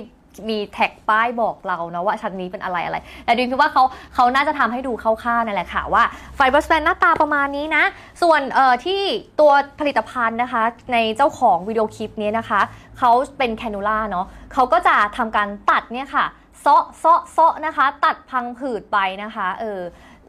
[0.48, 3.82] มีแท็กป้ายบอกเรานะว่าชั้นนี้เป็นอะไรอะไร แต่ดิมคิดว่าเขา
[4.14, 6.04] เขาน่าจะทำให้ดูคร่าวๆนั่นแหละค่ะว่า
[6.36, 7.84] fibrous band หน้าตาประมาณนี้นะ
[8.22, 9.00] ส่วนเอ่อที่
[9.40, 10.62] ตัวผลิตภัณฑ์นะคะ
[10.92, 12.60] ในเจ้าของวิดีโอคลิปนี้นะคะ
[12.98, 16.24] เขาเป็น cannula เนาะเขาก็จะทำการตัดเนี่ยค่ะ
[16.60, 19.80] เซาะเซาะเซาะนะคะ ตัดพังผืดไปนะคะเออ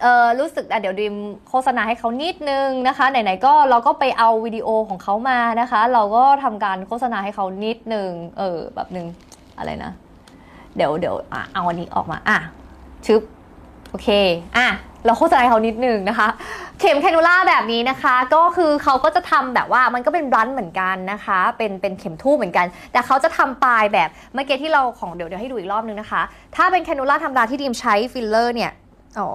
[0.01, 1.15] เออรู้สึกอะเดี๋ยวดรีม
[1.49, 9.07] โฆษณาให้เขานิดนึงนะคะ ไหนๆก็เราก็ไปเอาวิดีโอของเขามานะคะ เราก็ทำการโฆษณาให้เขานิดนึงเออแบบนึง
[9.57, 9.91] อะไรนะ
[10.75, 12.37] เดี๋ยวเดี๋ยวอะเอาอันนี้ออกมา อะ
[13.05, 13.21] ชึบ
[13.89, 14.09] โอเค
[14.57, 14.67] อะ
[15.05, 16.27] เราโฆษณาให้เขานิดนึงนะคะ
[16.79, 26.21] เข็ม cannula แบบนี้นะคะ ก็คือเขาก็จะทำแบบว่ามันก็เป็น blunt เหมือนกันนะคะ เป็นเป็นเข็มทู่เหมือนกัน แต่เขาจะทำปลายแบบเมื่อกี้ที่เราของเดี๋ยวเดี๋ยวให้ดูอีกรอบนึงนะคะ
[26.55, 28.71] ถ้าเป็น cannula ธรรมดาที่ดรีมใช้ฟิลเลอร์เนี่ย
[29.19, 29.29] อ๋อ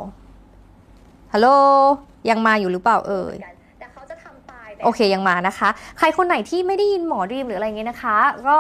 [1.33, 1.49] ฮัลโหล
[2.31, 3.37] ยังมาอยู่หรือเปล่าเอ่ย
[3.79, 8.17] แต่เขาจะทำปลายแบบโอเคยังมานะคะ ใครคนไหนที่ไม่ได้ยินหมอดรีมหรืออะไรเงี้ยนะคะ
[8.49, 8.59] ก็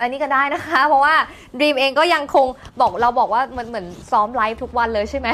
[0.00, 1.14] อันนี้ก็ได้นะคะ เพราะว่า
[1.60, 2.46] ดรีมเองก็ยังคง
[2.80, 5.28] บอกเราบอกว่าเหมือนเหมือนซ้อมไลฟ์ทุกวันเลยใช่ไหม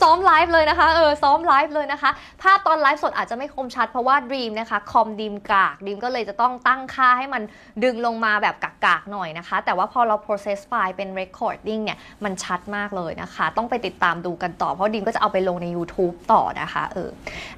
[0.00, 2.10] ซ้อมไลฟ์เลยนะคะเออซ้อมไลฟ์เลยนะคะ
[2.42, 7.42] ภาพตอนไลฟ์สดอาจจะไม่คมชัดเพราะว่าดรีมนะคะคอมดรีมกากดรีมก็เลยจะต้องตั้งค่าให้มัน
[7.84, 17.08] ดึงลงมาแบบกากๆหน่อยนะคะ แต่ว่าพอเรา process ไฟล์เป็น recording เนี่ยมันชัดมากเลยนะคะ ต้องไปติดตามดูกันต่อเพราะดรีมก็จะเอาไปลงใน YouTube ต่อนะคะเออ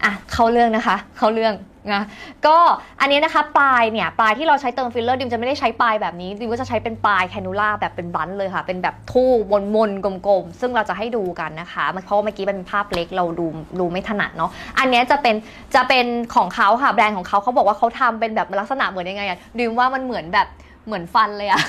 [0.04, 1.54] อะเข้าเรื่องนะคะ เข้าเรื่อง
[1.90, 2.02] นะ
[2.46, 2.56] ก็
[3.00, 9.30] อันนี้นะคะปลายเนี่ยปลายที่เราใช้เติมฟิลเลอร์ดรีมจะไม่ได้ใช้ปลายแบบนี้ดรีมก็จะใช้เป็นปลาย cannula แบบเป็น blunt เลยค่ะ เป็นแบบทู่
[9.74, 13.46] มนๆกลมๆ ซึ่งเราจะให้ดูกันนะคะเพราะว่าเมื่อกี้เป็นภาพเล็กเราดู
[13.80, 15.34] ดูไม่ถนัดเนาะอันนี้จะเป็น
[15.74, 20.48] จะเป็นของเขาค่ะแบรนด์ของเขาเขาบอกว่าเขาทำเป็นแบบลักษณะเหมือนยังไงอะดรีมว่ามันเหมือนแบบ
[20.86, 21.62] เหมือนฟันเลยอะ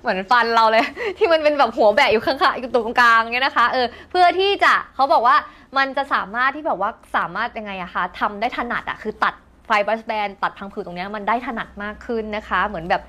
[0.00, 0.84] เหมือนฟันเราเลย
[1.18, 5.36] ที่มันเป็นแบบหัวแบะอยู่ข้างๆอยู่ตรงกลางเงี้ยนะคะเออเพื่อที่จะเขาบอกว่า
[5.78, 9.34] มันจะสามารถที่แบบว่าสามารถยังไงอะคะทำได้ถนัดอะคือตัด
[9.72, 13.02] ไฟบัสแบนตัดพังผืดตรงเนี้ยมันได้ถนัดมากขึ้นนะคะ เหมือนแบบ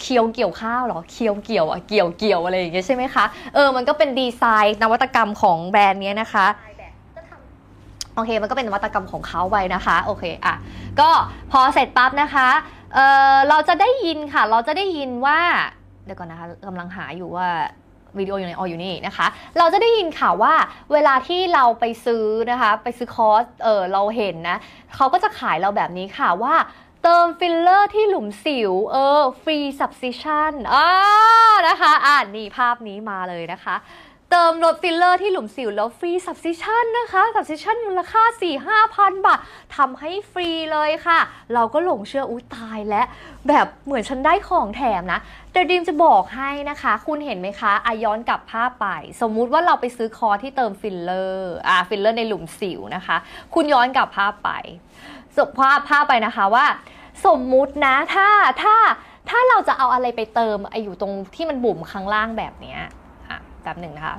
[0.00, 10.54] เคี้ยวเกี่ยวข้าวเหรอเคี้ยวเกี่ยวอะเกี่ยวเกี่ยวอะไรอย่างเงี้ยใช่ไหมคะเออมันก็เป็นดีไซน์นวัตกรรมของแบรนด์เนี้ยนะคะปลายแบบจะทำโอเค มันก็เป็นนวัตกรรมของเขาไปนะคะ โอเค อะ
[11.00, 11.10] ก็
[11.52, 12.48] พอเสร็จปั๊บนะคะ
[12.94, 12.98] เอ
[13.32, 15.38] อเราจะได้ยินค่ะ เราจะได้ยินว่า
[16.04, 17.48] เดี๋ยวก่อนนะคะกำลังหาอยู่ว่า
[18.18, 19.26] วิดีโออยู่ในอออยู่นี่นะคะ
[19.58, 20.54] เราจะได้ยินข่าวว่า
[20.92, 24.58] เวลาที่เราไปซื้อนะคะ ไปซื้อคอร์สเออเราเห็นนะ
[24.94, 26.54] เขาก็จะขายเราแบบนี้ค่ะว่า
[27.02, 30.86] เติมฟิลเลอร์ที่หลุมสิว เออ ฟรี subcision อ่า
[31.68, 33.76] นะคะ อ่านนี่ภาพนี้มาเลยนะคะ
[34.32, 38.22] เติมลดฟิลเลอร์ที่หลุมสิวแล้วฟรี substitution นะคะ substitution มูลค่า
[38.74, 39.38] 4-5,000 บาท
[39.76, 41.18] ทำให้ฟรีเลยค่ะ
[41.54, 43.06] เราก็หลงเชื่ออุ้ยตายแล้ว
[43.48, 45.20] แบบเหมือนฉันได้ของแถมนะ
[45.52, 48.86] แต่ดรีมจะบอกให้นะคะ คุณเห็นไหมคะอาย้อนกลับภาพไป
[49.20, 53.16] สมมุติว่าเราไปซื้อคอร์สที่เติมฟิลเลอร์อ่าฟิลเลอร์ในหลุมสิวนะคะ
[53.54, 54.50] คุณย้อนกลับภาพไป
[55.36, 56.66] สภาพภาพไปนะคะว่า
[57.26, 58.28] สมมุตินะถ้า
[58.62, 58.74] ถ้า
[59.28, 62.80] ถ้าเราจะเอาอะไรไปเติมไออยู่ตรงที่มันบุ๋มข้างล่างแบบเนี้ย
[63.28, 64.16] อะแบบหนึ่งนะคะ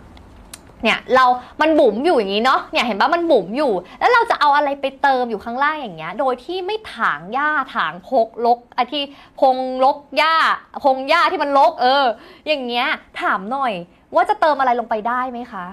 [0.83, 1.25] เนี่ยเรา
[1.61, 9.03] มันบุ๋มอยู่อย่างนี้เนาะ เนี่ยเห็นปะมันบุ๋มอยู่ แล้วเราจะเอาอะไรไปเติมอยู่ข้างล่างอย่างเงี้ย โดยที่ไม่ถางหญ้าถางพงรกไอที่
[9.39, 10.35] พงรกหญ้า
[10.83, 12.05] พงหญ้าที่มันรก เออ
[12.47, 12.87] อย่างเงี้ย
[13.21, 13.73] ถามหน่อย
[14.15, 15.65] ว่าจะเติมอะไรลงไปได้ไหมคะ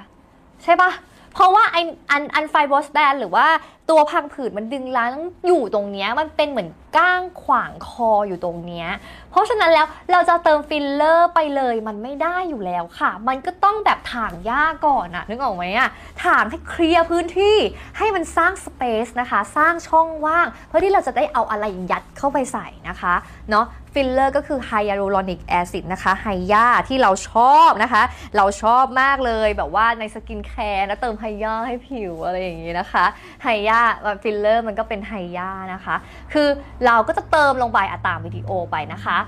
[0.63, 0.91] ใช่ปะ
[1.35, 1.77] เพราะว่าไอ
[2.11, 3.47] อันอัน fibrous band หรือว่า
[3.91, 5.13] ตัวพังผืดมันดึงรั้ง
[5.47, 8.89] อยู่ตรงเนี้ยมันเป็นเหมือนก้างขวางคออยู่ตรงเนี้ย
[9.31, 15.89] เพราะฉะนั้นแล้วเราจะเติมฟิลเลอร์ไปเลยมันไม่ได้อยู่แล้วค่ะ มันก็ต้องแบบถางหญ้าก่อนอะนึกออกไหมอะ
[16.25, 17.57] ถางให้เคลียร์พื้นที่
[17.99, 23.15] ให้มันสร้าง space นะคะ สร้างช่องว่าง เพื่อที่เราจะได้เอาอะไรยัดเข้าไปใส่นะคะ
[23.51, 23.67] เนาะ
[24.01, 28.03] ฟิลเลอร์ก็คือ hyaluronic acid นะคะไฮยาที่เราชอบนะคะ
[28.37, 33.05] เราชอบมากเลยแบบว่าในสกินแคร์นะเติมไฮยาให้ผิวอะไรอย่างนี้นะคะ
[33.43, 33.76] ไฮยา
[34.23, 35.97] ฟิลเลอร์มันก็เป็นไฮยานะคะ
[36.33, 36.49] คือ
[36.87, 39.19] เราก็จะเติมลงไปอตามวิดีโอไปนะคะ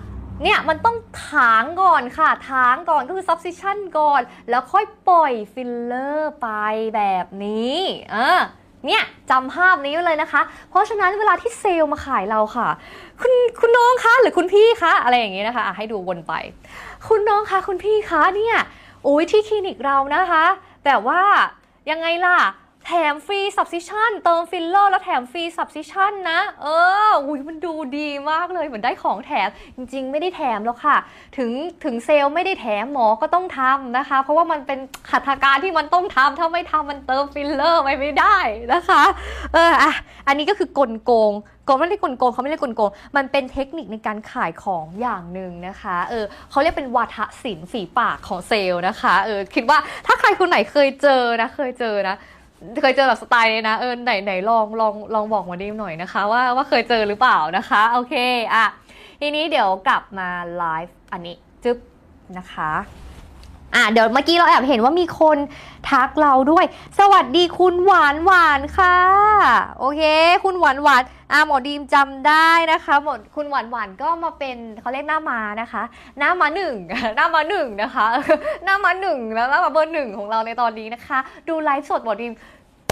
[0.43, 0.97] เนี่ยมันต้อง
[1.29, 6.49] ถางก่อนค่ะถางก่อนก็คือ subcision ก่อน แล้วค่อยปล่อยฟิลเลอร์ไป
[6.97, 7.77] แบบนี้
[8.13, 8.41] เออ
[8.87, 12.69] เนี่ยจำภาพนี้ไว้เลยนะคะ เพราะฉะนั้นเวลาที่เซลส์มาขายเราค่ะ
[13.21, 16.33] คุณคุณน้องคะหรือคุณพี่คะอะไรอย่างนี้ยนะคะะให้ดูวนไป
[17.09, 18.57] คุณน้องคะคุณพี่คะเนี่ย
[19.05, 20.45] โอ้ยที่คลินิกเรานะคะ
[20.85, 21.21] แต่ว่า
[21.91, 22.39] ยังไงล่ะ
[22.89, 26.67] แถมฟรี substitution เติมฟิลเลอร์แล้วแถมฟรี substitution นะ เอ
[27.09, 30.97] ออุ้ยมันดูดีมากเลยเหมือนได้ของแถม จริง ๆ ไม่ได้แถมหรอกค่ะ
[31.37, 31.51] ถึง
[31.85, 34.79] ถึงเซลส์ไม่ได้แถมหมอก็ต้องทำนะคะ เพราะว่ามันเป็น
[35.11, 38.39] หัตถการที่มันต้องทำถ้าไม่ทำมันเติมฟิลเลอร์ไปไม่ได้
[38.73, 39.03] นะคะ
[39.55, 39.93] เอออะ
[40.27, 41.33] อันนี้ก็คือกลโกง
[41.69, 52.17] กลไม่ได้กลโกงเขาไม่ได้กลโกง มันเป็นเทคนิคในการขายของอย่างหนึ่งนะคะ เออเขาเรียกเป็นวาทศิลป์ฝีปากของเซลส์นะคะ เออคิดว่าถ้าใครคนไหนเคยเจอนะ เคยเจอนะ
[52.83, 58.15] เคยเจอแบบสไตล์นี้นะเออไหนไหนลองลองลองบอกมาดรีมหน่อยนะคะ ว่าว่าเคยเจอหรือเปล่านะคะ โอเค
[58.55, 58.67] อะ
[59.21, 61.79] ทีนี้เดี๋ยวกลับมาไลฟ์อันนี้จึ๊บ
[62.39, 62.73] นะคะ
[63.75, 65.39] อะเดี๋ยวเมื่อกี้เราแอบเห็นว่ามีคน
[65.91, 66.65] ทักเราด้วย
[66.99, 68.97] สวัสดีคุณหวานหวานค่ะ
[69.79, 70.03] โอเค
[70.45, 71.03] คุณหวานหวาน
[71.33, 75.83] อะหมอดีมจำได้นะคะหมดคุณหวานหวานก็มาเป็นเขาเรียกหน้ามานะคะ
[76.19, 76.75] หน้ามาหนึ่ง
[77.17, 78.07] หน้ามาหนึ่งนะคะ
[78.65, 82.33] หน้ามาหนึ่งแล้วหน้ามาเบอร์หนึ่งของเราในตอนนี้นะคะ ดูไลฟ์สดหมอดีม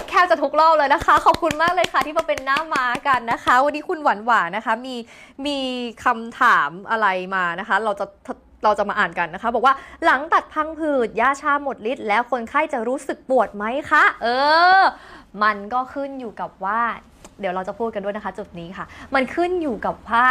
[0.09, 4.95] แค่จะทุกรอบเลยนะคะ ขอบคุณมากเลยค่ะที่มาเป็นหน้ามากันนะคะ วันนี้คุณหวานหวานนะคะ มี
[5.45, 5.57] มี
[6.03, 8.05] คำถามอะไรมานะคะ เราจะ
[8.67, 9.75] เราจะมาอ่านกันนะคะ บอกว่า
[10.05, 14.27] หลังตัดพังผืดยาชาหมดฤทธิ์แล้วคนไข้จะรู้สึกปวดไหมคะ เอ
[14.79, 14.81] อ
[15.43, 16.81] มันก็ขึ้นอยู่กับว่า
[17.39, 20.25] เดี๋ยวเราจะพูดกันด้วยนะคะ จุดนี้ค่ะ มันขึ้นอยู่กับว่า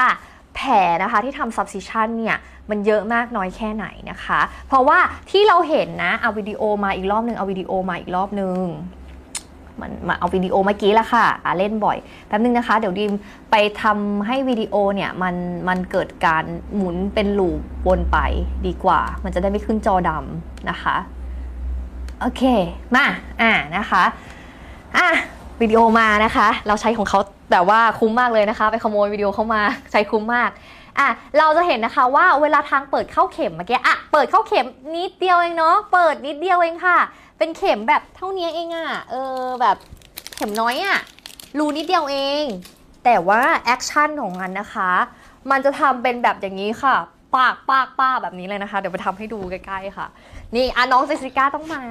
[0.57, 0.73] แผล
[1.03, 2.37] นะคะที่ทำ substitution เนี่ย
[2.71, 4.99] มันเยอะมากน้อยแค่ไหนนะคะ เพราะว่า
[5.31, 8.63] ที่เราเห็นนะเอาวิดีโอมาอีกรอบนึงเอาวิดีโอมาอีกรอบนึง
[9.81, 13.13] มันมาเอาวิดีโอเมื่อกี้ละค่ะอะเล่นบ่อยแป๊บนึงนะคะ เดี๋ยวดิม
[13.51, 15.35] ไปทำให้วิดีโอเนี่ยมัน
[15.69, 17.51] มันเกิดการหมุนเป็นลู
[17.85, 18.19] ปวนไป
[18.67, 20.97] ดีกว่า มันจะได้ไม่ขึ้นจอดำนะคะ
[22.21, 22.43] โอเค
[22.95, 23.07] มา
[23.41, 24.03] อ่านะคะ
[24.97, 25.09] อะ
[25.61, 27.21] วิดีโอมานะคะ เราใช้ของเขา
[27.53, 29.61] แต่ว่าคุ้มมากเลยนะคะ ไปขโมยวิดีโอเข้ามา
[29.93, 30.51] ใช้คุ้มมาก
[30.99, 31.09] อะ
[31.39, 36.99] เราจะเห็นนะคะว่าเวลาทางเปิดเข้าเข็มเมื่อกี้อะเปิดเข้าเข็มนิดเดียวเองเนาะเปิดนิดเดียวเองค่ะ
[37.39, 39.77] เป็นเข็มแบบเท่านี้เองอะเออแบบ
[40.35, 40.99] เข็มน้อยอะ
[41.59, 42.45] รูนิดเดียวเอง
[43.05, 44.91] แต่ว่า action ของมันนะคะ
[45.51, 46.97] มันจะทำเป็นแบบอย่างนี้ค่ะ
[47.37, 50.07] ปากปากปากแบบนี้เลยนะคะ เดี๋ยวไปทำให้ดูใกล้ๆค่ะ
[50.55, 51.83] นี่อะน้องเจสิก้าต้องมา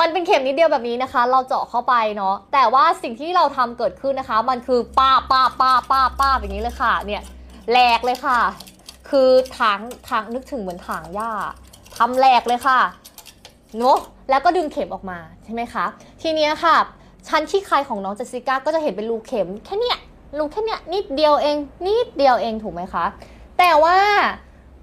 [0.00, 7.22] มันเป็นเข็มนิดเดียวแบบนี้นะคะ เราเจาะเข้าไปเนาะ แต่ว่าสิ่งที่เราทำเกิดขึ้นนะคะ มันคือป้าป้าป้าป้าป้าบอย่างนี้เลยค่ะ เนี่ย
[7.70, 8.38] แหลกเลยค่ะ
[9.10, 11.30] คือถางถางนึกถึงเหมือนถางหญ้า
[11.96, 12.80] ทำแหลกเลยค่ะ
[13.78, 13.98] เนอะ
[14.30, 15.84] แล้วก็ดึงเข็มออกมาใช่ไหมคะ
[16.22, 16.76] ทีนี้ค่ะ
[17.28, 19.98] ชั้นขี้ใครของน้องเจสสิก้าก็จะเห็นเป็นรูเข็มแค่เนี้ย
[20.38, 23.04] รูแค่เนี้ยนิดเดียวเองนิดเดียวเองถูกไหมคะ
[23.58, 23.98] แต่ว่า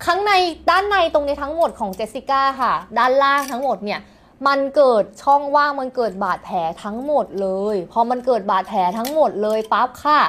[0.05, 0.31] ข้างใน
[0.69, 3.99] ด้านในตรงนี้ทั้งหมดของเจสสิก้าค่ะ ด้านล่างทั้งหมดเนี่ย
[4.47, 10.19] มันเกิดช่องว่างมันเกิดบาดแผลทั้งหมดเลย พอมันเกิดบาดแผลทั้งหมดเลยปั๊บค่ะ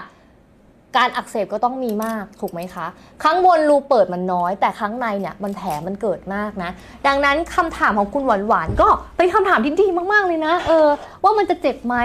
[0.96, 2.86] การอักเสบก็ต้องมีมากถูกไหมคะ
[3.22, 6.70] ข้างบนรูเปิดมันน้อย แต่ข้างในเนี่ยมันแผลมันเกิดมากนะ
[7.06, 10.88] ดังนั้นคำถามของคุณหวานหวานๆก็เป็นคำถามที่ดีมากๆเลยนะ เออ
[11.22, 11.96] ว่ามันจะเจ็บไหม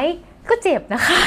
[0.49, 1.19] ก็เจ็บนะคะ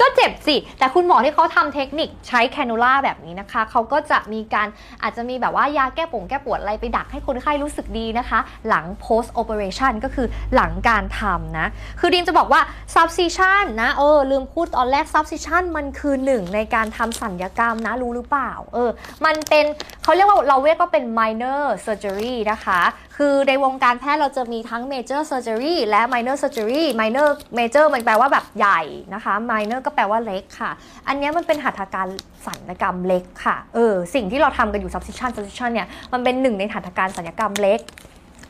[0.00, 4.68] ก็เจ็บสิ แต่คุณหมอที่เขาทำเทคนิคใช้แคนูล่าแบบนี้นะคะ เขาก็จะมีการ
[5.02, 11.66] อาจจะมีแบบว่ายาแก้ปวงแก้ปวดอะไรไปดักให้คนไข้รู้สึกดีนะคะ หลัง post operation ก็คือหลังการทำนะ
[12.00, 12.60] คือดิมจะบอกว่า
[12.94, 18.90] subcision นะ เออ ลืมพูดตอนแรก subcision มันคือหนึ่งในการทำสัญญกรรมนะ รู้หรือเปล่า เออ
[19.24, 19.64] มันเป็น
[20.02, 22.80] เขาเรียกว่าเราเรียกว่าเป็น minor surgery นะคะ
[23.24, 28.80] คือในวงการแพทย์เราจะมีทั้ง major surgery และ minor surgery minor major มันแปลว่าแบบใหญ่
[29.14, 30.70] นะคะ minor ก็แปลว่าเล็กค่ะ
[31.08, 32.06] อันนี้มันเป็นหัตถการ
[32.46, 37.80] สัญญกรรมเล็กค่ะ เออ สิ่งที่เราทำกันอยู่ subcision subcision เนี่ย มันเป็นหนึ่งในหัตถการสัญญกรรมเล็ก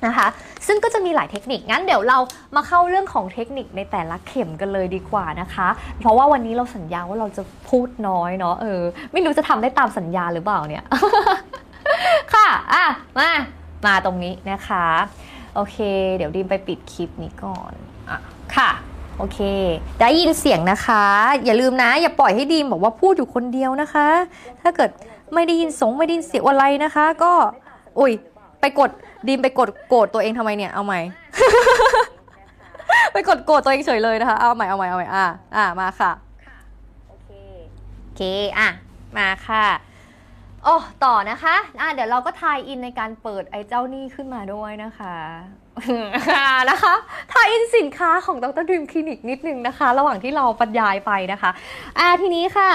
[0.06, 0.26] นะคะ
[0.66, 2.18] ซึ่งก็จะมีหลายเทคนิค งั้นเดี๋ยวเรา
[2.56, 8.80] มาเข้าเรื่องของเทคนิคในแต่ละเข็มกันเลยดีกว่านะคะ เพราะว่าวันนี้เราสัญญาว่าเราจะพูดน้อยเนาะ เออ
[9.12, 10.84] ไม่รู้จะทำได้ตามสัญญาหรือเปล่าเนี่ย
[12.34, 12.84] ค่ะ อะ
[13.18, 13.30] มา
[13.86, 14.86] มาตรงนี้นะคะ
[15.54, 15.76] โอเค
[16.16, 17.72] เดี๋ยวดีมไปปิดคลิปนี้ก่อน
[18.10, 18.18] อะ
[18.56, 18.70] ค่ะ
[19.18, 19.38] โอเค
[20.00, 21.04] ได้ยินเสียงนะคะ
[21.44, 24.08] อย่าลืมนะ อย่าปล่อยให้ดีมบอกว่าพูดอยู่คนเดียวนะคะ
[24.62, 24.90] ถ้าเกิด
[25.34, 27.32] ไม่ได้ยินสงไม่ได้ยินเสียงอะไรนะคะ ก็
[27.98, 28.12] อุ้ย
[28.60, 28.90] ไปกด
[29.28, 31.00] ดีมไปกดโกรธตัวเองทำไมเนี่ย เอาใหม่
[33.12, 36.12] ไปกดโกรธตัวเองเฉยเลยนะคะ เอาใหม่ เอาใหม่ เอาใหม่ อะ อะ มาค่ะ
[37.08, 37.30] โอเค
[38.02, 38.22] โอเค
[38.58, 38.68] อะ
[39.16, 39.64] มาค่ะ
[40.64, 45.16] โอ้ต่อนะคะอะเดี๋ยวเราก็ทายอินในการเปิดไอ้เจ้านี่ขึ้นมาด้วยนะคะ
[46.70, 46.94] นะคะ
[47.32, 51.50] ทายอินสินค้าของดรดิมคลินิกนิดนึงนะคะ ระหว่างที่เราปรรยายไปนะคะ
[51.98, 52.70] อะทีนี้ค่ะ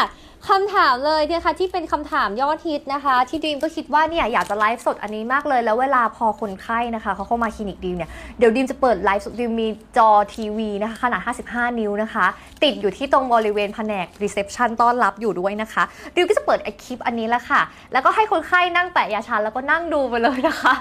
[0.46, 12.26] คำถามเลยนะคะที่เป็นคำถามยอดฮิตนะคะ ที่ดรีมก็คิดว่าเนี่ยอยากจะไลฟ์สดอันนี้มากเลย แล้วเวลาพอคนไข้นะคะเขาเข้ามาคลินิกดรีมเนี่ยเดี๋ยวดรีมจะเปิดไลฟ์สดดรีมมีจอทีวีนะคะขนาด 55 นิ้วนะคะ
[12.64, 15.84] ติดอยู่ที่ตรงบริเวณแผนก reception ต้อนรับอยู่ด้วยนะคะ
[16.16, 20.76] ดรีมก็จะเปิดไอ้คลิปอันนี้แหละค่ะ แล้วก็ให้คนไข้นั่งแปะยาชาแล้วก็นั่งดูไปเลยนะคะ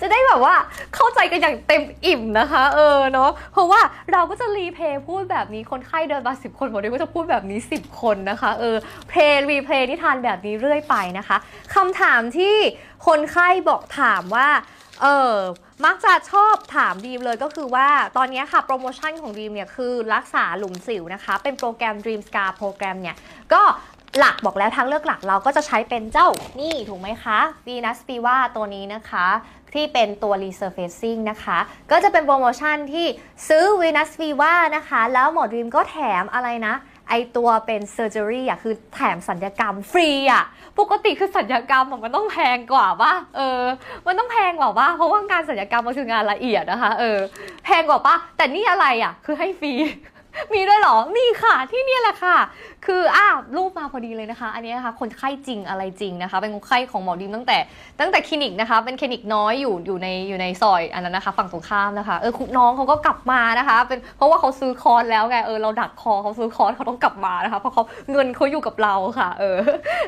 [0.00, 0.54] จะได้แบบว่า
[0.94, 3.80] เข้าใจกันอย่างเต็มอิ่มนะคะ เออเนาะเพราะว่า
[4.12, 8.76] เราก็จะ replay พูดแบบนี้คนไข้เดินมาสิบคนหมดเลยก็จะพูดแบบนี้ 10 คนนะคะ เออ
[9.08, 11.36] play replay นิทานแบบนี้เรื่อยไปนะคะ
[11.74, 12.56] คำถามที่
[13.06, 14.48] คนไข้บอกถามว่า
[15.02, 15.34] เออ
[15.84, 23.16] มักจะชอบถามดรีมเลยก็คือว่าตอนนี้ค่ะโปรโมชั่นของดรีมเนี่ยคือรักษาหลุมสิวนะคะ เป็นโปรแกรม Dream Scar โปรแกรมเนี่ย
[23.52, 23.62] ก็
[24.18, 26.28] หลักบอกแล้วทางเลือกหลักเราก็จะใช้เป็นเจ้า
[26.60, 29.26] นี่ถูกไหมคะ Venus Viva ตัวนี้นะคะ
[29.74, 31.58] ที่เป็นตัว resurfacing นะคะ
[31.90, 33.06] ก็จะเป็นโปรโมชั่นที่
[33.48, 36.74] ซื้อ Venus Viva นะคะ แล้วหมอดีมก็แถมอะไรนะ
[37.10, 40.44] ไอตัวเป็นเซอร์เจอรี่อะคือแถมสัญญกรรมฟรีอะ
[40.78, 43.62] ปกติคือสัญญกรรมมันต้องแพงกว่าป่ะเออ
[44.06, 47.18] มันต้องแพงกว่าป่ะเพราะว่างานสัญญกรรมมันคืองานละเอียดนะคะเออ
[47.64, 49.72] แพงกว่าป่ะแต่นี่อะไรอะคือให้ฟรี
[50.52, 52.36] มีด้วยเหรอ มีค่ะ ที่นี่แหละค่ะ
[52.86, 57.58] คืออะรูปมาพอดีเลยนะคะ อันนี้นะคะคนไข้จริงอะไรจริงนะคะ เป็นคนไข้ของหมอดิมตั้งแต่
[58.00, 69.58] ตั้งแต่คลินิกนะคะ เป็นคลินิกน้อยอยู่อยู่ในอยู่ในซอยอันนั้นนะคะ ฝั่งตรงข้ามนะคะ เออคุณน้องเขาก็กลับมานะคะ เป็นเพราะว่าเขาซื้อคอร์สแล้วไง เออเราดักคอเขาซื้อคอร์สเขาต้องกลับมานะคะ เพราะเขาเงินเขาอยู่กับเราค่ะ เออ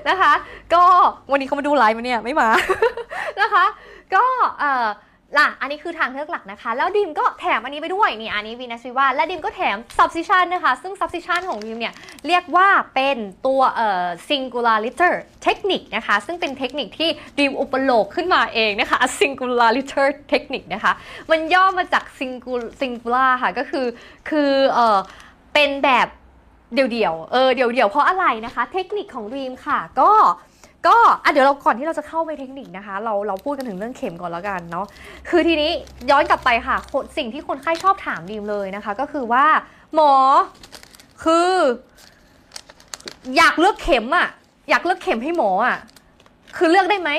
[0.08, 0.32] นะคะ
[0.74, 0.84] ก็
[1.30, 2.48] วันนี้เขามาดูไลฟ์มาเนี่ย ไม่มา
[3.40, 3.64] นะคะ
[4.14, 4.24] ก็
[4.60, 4.86] เออ
[5.38, 11.94] ล่ะ อันนี้คือทางเลือกหลักนะคะ แล้วดิมก็แถมอันนี้ไปด้วยนี่อันนี้วีนัสวิวาและดิมก็แถม substitution นะคะ ซึ่ง substitution ของดิมเนี่ย
[12.26, 13.16] เรียกว่าเป็น
[13.46, 15.12] ตัวเอ่อ singularitor
[15.46, 20.92] technique นะคะ ซึ่งเป็นเทคนิคที่ดิมอุปโลกขึ้นมาเองนะคะ singularitor technique นะคะ
[21.30, 23.86] มันย่อมาจาก singular singular ค่ะ ก็คือ
[24.30, 24.98] คือเอ่อ
[25.54, 26.08] เป็นแบบ
[26.74, 30.10] เดี่ยวๆเออเดี่ยวๆเพราะอะไรนะคะ เทคนิคของดีมค่ะก็
[30.86, 34.86] ก็อะเดี๋ยวเราก่อนที่เราจะเข้าไปเทคนิคนะคะ เราเราพูดกันถึงเรื่องเข็มก่อนแล้วกันเนาะ
[35.28, 35.70] คือทีนี้
[36.10, 36.76] ย้อนกลับไปค่ะ
[37.16, 39.44] สิ่งที่คนไข้ชอบถามดีมเลยนะคะ ก็คือว่า
[39.94, 40.12] หมอ
[41.24, 41.50] คือ
[43.36, 44.28] อยากเลือกเข็มอะ
[44.70, 45.76] อยากเลือกเข็มให้หมออะ
[46.56, 47.10] คือเลือกได้ไหม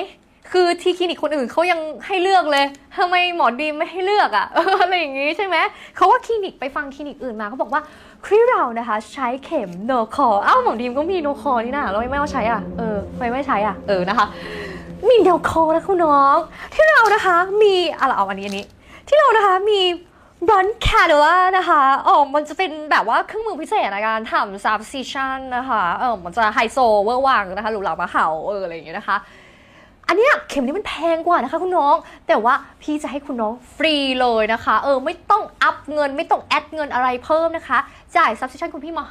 [0.56, 2.64] คือที่คลินิกคนอื่นเขายังให้เลือกเลย
[2.96, 4.46] ทำไมหมอดีไม่ให้เลือกอะ
[4.82, 5.56] อะไรอย่างงี้ใช่ไหม
[5.96, 7.82] เขาว่าคลินิกไปฟังคลินิกอื่นมาเขาบอกว่า
[8.26, 14.26] ที่เรานะคะ ใช้เข็มโนคอเอ้าหมอดีมก็มีโนคอนี่นะเราไม่เอาใช้อะเออไม่ไม่ใช้อะเออนะคะ
[15.08, 16.36] มีโนคอนะคุณน้อง
[16.74, 18.64] ที่เรานะคะมีอะไรเอาอันนี้อันนี้
[19.08, 19.80] ที่เรานะคะมี
[20.48, 29.16] broadcast ว่านะคะอ๋อมันจะเป็นแบบว่าเครื่องมือพิเศษในการทำ subcision นะคะ เออมันจะไฮโซเวอร์วังนะคะหรูหราหมาเห่าเอออะไรอย่างเงี้ยนะคะ
[30.08, 31.96] อันเนี้ยเข็มนี้มันแพงกว่านะคะคุณน้อง
[32.28, 37.78] แต่ว่าพี่จะให้คุณน้องฟรีเลยนะคะ เออไม่ต้อง up เงินไม่ต้อง add เงินอะไรเพิ่มนะคะ
[38.16, 39.04] จ่าย subcision คุณพี่มา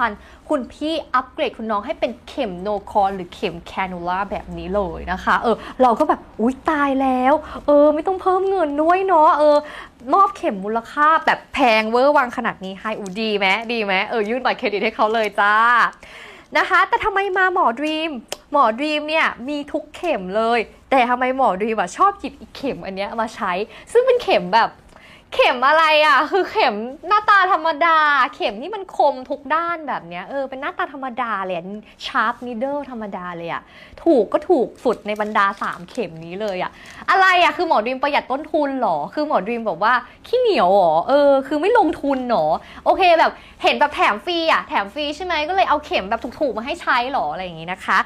[0.00, 7.34] 5,000 คุณพี่อัปเกรดคุณน้องให้เป็นเข็ม Nokor หรือเข็ม cannula แบบนี้เลยนะคะ เออเราก็แบบอุ้ยตายแล้ว
[7.66, 9.56] เออไม่ต้องเพิ่มเงินด้วยเนาะเออ
[10.14, 15.54] มอบเข็มมูลค่าแบบแพงเวอร์วังขนาดนี้ให้อูดีไหมดีไหมเออยื่นบัตรเครดิตให้เขาเลยจ้า
[16.58, 18.10] นะคะ แต่ทำไมมาหมอดรีม
[18.52, 20.60] หมอดรีมเนี่ยมีทุกเข็มเลย
[20.90, 23.52] แต่ทำไมหมอดรีมอะชอบหยิบอีเข็มอันเนี้ยมาใช้
[23.92, 24.70] ซึ่งเป็นเข็มแบบ
[25.34, 26.74] เข็มอะไรอะ คือเข็ม
[27.08, 27.98] หน้าตาธรรมดา
[28.34, 31.56] เข็มที่มันคมทุกด้านแบบเนี้ยเออเป็นหน้าตาธรรมดาเลย
[32.06, 33.62] sharp needle ธรรมดาเลยอะ
[34.04, 36.70] ถูกก็ถูกสุดในบรรดา 3 เข็มนี้เลยอะ
[37.10, 39.92] อะไรอะ คือหมอดรีมประหยัดต้นทุนเหรอ คือหมอดรีมบอกว่า
[40.26, 42.46] ขี้เหนียวหรอเออ คือไม่ลงทุนเหรอ
[42.84, 43.32] โอเคแบบ
[43.62, 48.00] เห็นแบบแถมฟรีอะ แถมฟรีใช่ไหมก็เลยเอาเข็มแบบถูกๆมาให้ใช้เหรออะไรอย่างงี้นะคะ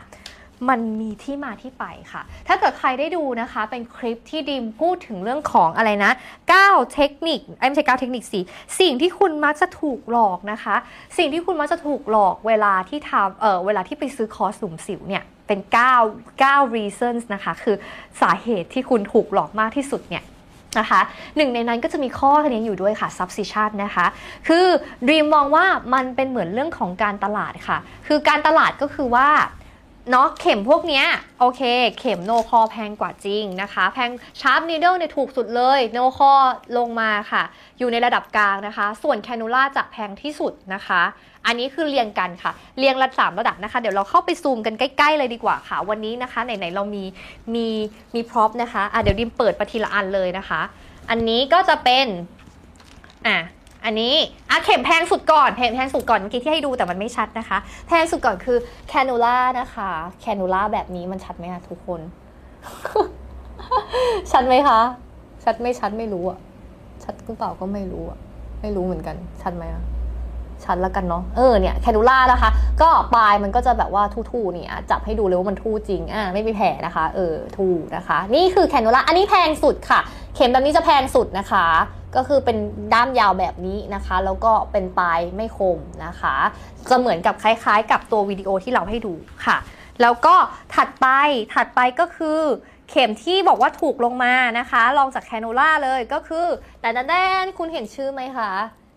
[0.69, 6.13] มันมีที่มาที่ไปค่ะ ถ้าเกิดใครได้ดูนะคะ เป็นคลิปที่ดรีมพูดถึงเรื่องของอะไรนะ
[6.53, 8.41] 9 เทคนิคเอ้ไม่ใช่9เทคนิคสิ
[8.81, 10.77] สิ่งที่คุณมักจะถูกหลอกนะคะ
[11.19, 15.61] สิ่งที่คุณมักจะถูกหลอกเวลาที่ทำเออเวลาที่ไปซื้อคอร์สหลุมสิวเนี่ยเป็น
[16.03, 17.77] 9 9 reasons นะคะ คือ
[18.21, 20.25] สาเหตุที่คุณถูกหลอกมากที่สุดเนี่ย
[20.79, 21.01] นะคะ
[21.37, 24.07] หนึ่งในนั้นก็จะมีข้อนี้อยู่ด้วยค่ะ subcision นะคะ
[24.49, 24.67] คือ
[25.07, 29.29] Dream มองว่ามันเป็นเหมือนเรื่องของการตลาดค่ะ คือการตลาดก็คือว่า
[30.11, 31.07] เนาะเข็มพวกเนี้ย
[31.41, 31.63] โอเค
[31.99, 34.11] เข็ม Nokor แพงกว่าจริงนะคะ แพง
[34.41, 36.33] sharp needle เนี่ยถูกสุดเลย Nokor
[36.77, 37.43] ลงมาค่ะ
[37.79, 41.03] อยู่ในระดับกลางนะคะ ส่วน cannula จะแพงที่สุดนะคะ
[41.47, 47.05] อันนี้คือเรียงกันค่ะ เรียงระดับระดับนะคะ เดี๋ยวเราเข้าไปซูมกันใกล้ ๆ เลยดีกว่าค่ะ วันนี้นะคะไหนๆเรามี
[47.55, 47.67] มี
[48.15, 50.61] มี prop นะคะอะเดี๋ยวดรีมเปิดไปทีละอันเลยนะคะ
[51.11, 52.07] อันนี้ก็จะเป็น
[53.27, 53.39] อะ
[53.85, 54.15] อันนี้
[54.51, 62.01] อะเข็มแพงสุดก่อนแพงแพงสุดก่อนเมื่อกี้ที่ให้ดูแต่มันไม่ชัดนะคะ แพงสุดก่อนคือ cannula นะคะ cannula แบบนี้มันชัดไหมคะทุกคน
[64.33, 64.81] ชัดไหมคะ
[65.45, 66.39] ชัดไม่ชัดไม่รู้อะ
[67.05, 68.19] ชัดหรือเปล่าก็ไม่รู้อะ
[68.61, 69.85] ไม่รู้เหมือนกัน ชัดไหมอะ
[70.65, 72.51] ชัดแล้วกันเนาะ เออเนี่ยแคนูล่านะคะ
[72.83, 80.01] ก็ปลายมันก็จะแบบว่าทู่ๆเนี่อะจับให้ดูเลยว่ามันทู่จริง อะไม่มีแผลนะคะ เออทู่นะคะ นี่คือแคนูล่า อันนี้แพงสุดค่ะ
[80.35, 81.67] เข็มแบบนี้จะแพงสุดนะคะ
[82.17, 82.57] ก็คือเป็น
[82.93, 86.35] ด้ามยาวแบบนี้นะคะ แล้วก็เป็นปลายไม่คมนะคะ
[86.91, 89.13] จะเหมือนกับคล้ายๆ กับตัววิดีโอที่เราให้ดู
[89.47, 89.57] ค่ะ
[90.03, 90.35] แล้วก็
[90.75, 91.07] ถัดไป
[91.55, 92.41] ถัดไปก็คือ
[92.91, 96.47] เข็มที่บอกว่าถูกลงมานะคะรองจาก cannula เลยก็คือ
[96.81, 98.51] แต่นแต๊นคุณเห็นชื่อไหมคะ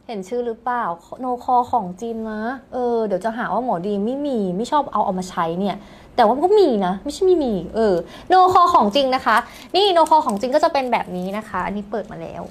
[0.07, 0.83] เห็นชื่อหรือเปล่า
[1.19, 2.41] Nokor ของจริงนะ
[2.73, 5.75] เออเดี๋ยวจะหาว่าหมอดรีมไม่มีไม่ชอบเอาเอามาใช้เนี่ย
[6.15, 7.95] แต่ว่ามันก็มีนะ ไม่ใช่ไม่มีเออ
[8.29, 9.37] Nokor ของจริงนะคะ
[9.75, 12.43] นี่ Nokor ของจริงก็จะเป็นแบบนี้นะคะ อันนี้เปิดมาแล้ว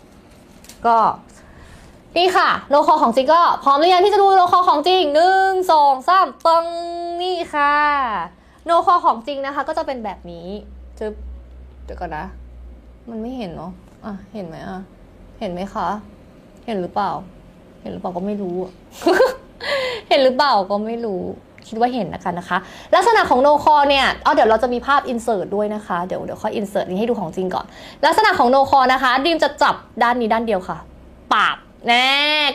[0.87, 0.97] ก็
[2.17, 6.67] นี่ค่ะ Nokor ของจริงก็พร้อมหรือยังที่จะดู Nokor ของจริงหนึ่งสองสามปัง
[7.23, 7.75] นี่ค่ะ
[8.65, 10.47] โนคอของจริงนะคะ ก็จะเป็นแบบนี้
[10.99, 11.05] จะ
[11.85, 12.25] เดี๋ยวก่อนนะ
[13.11, 13.73] มันไม่เห็นเนาะ
[14.05, 14.81] อะเห็นไหมอะ
[15.41, 15.89] เห็นไหมคะ
[16.67, 17.11] เห็นหรือเปล่า
[17.83, 18.57] เห็นหรือเปล่าก็ไม่รู้
[20.09, 21.23] เห็นหรือเปล่าก็ไม่รู้
[21.69, 22.59] คิดว่าเห็นนะคะนะคะ
[22.95, 27.67] ลักษณะของโนคอเนี่ยเอาเดี๋ยวเราจะมีภาพอินเสิร์ตด้วยนะคะเดี๋ยวเดี๋ยวค่อยอินเสิร์ตนี้ให้ดูของจริงก่อน
[28.07, 30.79] ลักษณะของโนคอนะคะดีมจะจับด้านนี้ด้านเดียวค่ะ
[31.33, 32.07] ปาบแน่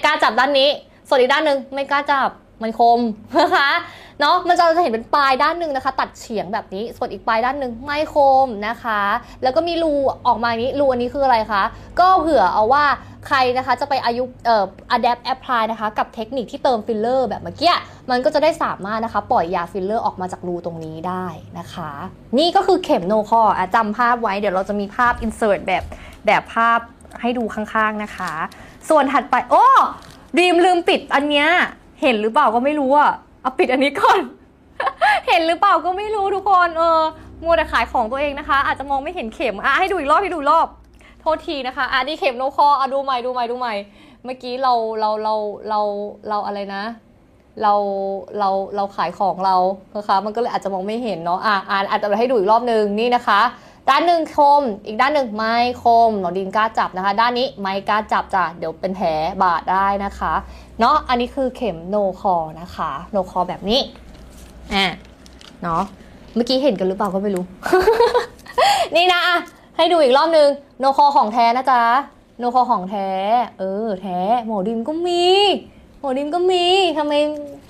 [0.04, 0.70] กล้าจับด้านนี้
[1.08, 2.30] ส่วนอีกด้านหนึ่งไม่กล้าจับ
[2.64, 3.00] มันคม
[3.40, 3.70] นะคะ
[4.20, 9.02] เนาะมันจะจะเห็นเป็นปลายด้านหนึ่งนะคะ ตัดเฉียงแบบนี้ ส่วนอีกปลายด้านหนึ่งไม่คมนะคะ
[9.44, 9.94] แล้วก็มีรู
[10.28, 11.64] ออกมาอย่างนี้รูอันนี้คืออะไรคะ
[12.00, 12.86] ก็เผื่อเอาว่า
[13.28, 17.74] ใครนะคะจะไปอายุเอ่อ adapt apply นะคะ กับเทคนิคที่เติมฟิลเลอร์แบบเมื่อกี้
[18.10, 21.26] มันก็จะได้สามารถนะคะ ปล่อยยาฟิลเลอร์ออกมาจากรูตรงนี้ได้
[21.60, 21.92] นะคะ
[22.38, 25.84] นี่ก็คือเข็ม Nokor อะจำภาพไว้เดี๋ยวเราจะมีภาพ insert แบบ
[26.26, 26.80] แบบภาพ
[27.22, 28.32] ให้ดูข้างๆนะคะ
[28.90, 29.66] ส่วนถัดไป โอ้
[30.38, 31.50] ดีมลืมปิดอันเนี้ย
[32.02, 33.12] เห็นหรือเปล่าก็ไม่รู้อะ
[33.42, 34.20] เอาปิดอันนี้ก่อน
[35.28, 37.02] เห็นหรือเปล่าก็ไม่รู้ทุกคนเออ
[37.44, 40.68] มัวแต่ขายของตัวเองนะคะ อาจจะมองไม่เห็นเข็มอะให้ดูอีกรอบให้ดูรอบ
[41.22, 43.74] โทษทีนะคะอะนี่เข็มโนคออะดูใหม่ดูใหม่ดูใหม่
[44.24, 45.36] เมื่อกี้เราเราเรา
[45.70, 45.80] เรา
[46.30, 46.84] เราอะไรนะ
[47.62, 47.74] เรา
[48.40, 49.56] เราเราขายของเรา
[49.96, 53.42] นะคะ มันก็เลยอาจจะมองไม่เห็นเนาะอะอ่านอาจจะให้ดูอีกรอบหนึ่งนี่นะคะ
[53.90, 59.08] ด้านหนึ่งคม อีกด้านหนึ่งไม่คมหนอดินกล้าจับนะคะ ด้านนี้ไม่กล้าจับจ้ะ เดี๋ยวเป็นแผล
[59.44, 60.34] บาดได้นะคะ
[60.82, 63.80] เนาะอันนี้คือเข็มโนคอนะคะโนคอแบบนี้
[64.74, 64.86] อะ
[65.64, 65.84] เนาะ
[66.36, 67.44] เมื่อกี้เห็นกันหรือเปล่าก็ไม่รู้
[68.96, 69.22] นี่นะ
[69.78, 71.84] ให้ดูอีกรอบนึงโนคอของแท้นะจ๊ะ
[72.40, 73.10] โนคอของแท้
[73.60, 75.26] เออ แท้หมอดิมก็มี
[76.00, 76.66] หมอดิมก็มี
[76.98, 77.14] ทำไม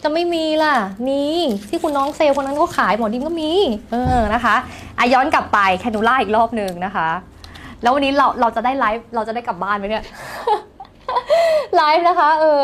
[0.04, 0.74] จะไม่มีล่ะ
[1.08, 1.22] มี
[1.70, 3.52] ที่คุณน้องเซลล์คนนั้นก็ขายหมอดิมก็มี
[3.92, 4.56] เออนะคะ
[4.98, 7.10] อะย้อนกลับไปแคนูล่าอีกรอบหนึ่งนะคะ
[7.82, 10.04] แล้ววันนี้เราเราจะได้ไลฟ์เราจะได้กลับบ้านไหมเนี่ย
[11.76, 12.62] ไลฟ์นะคะเออ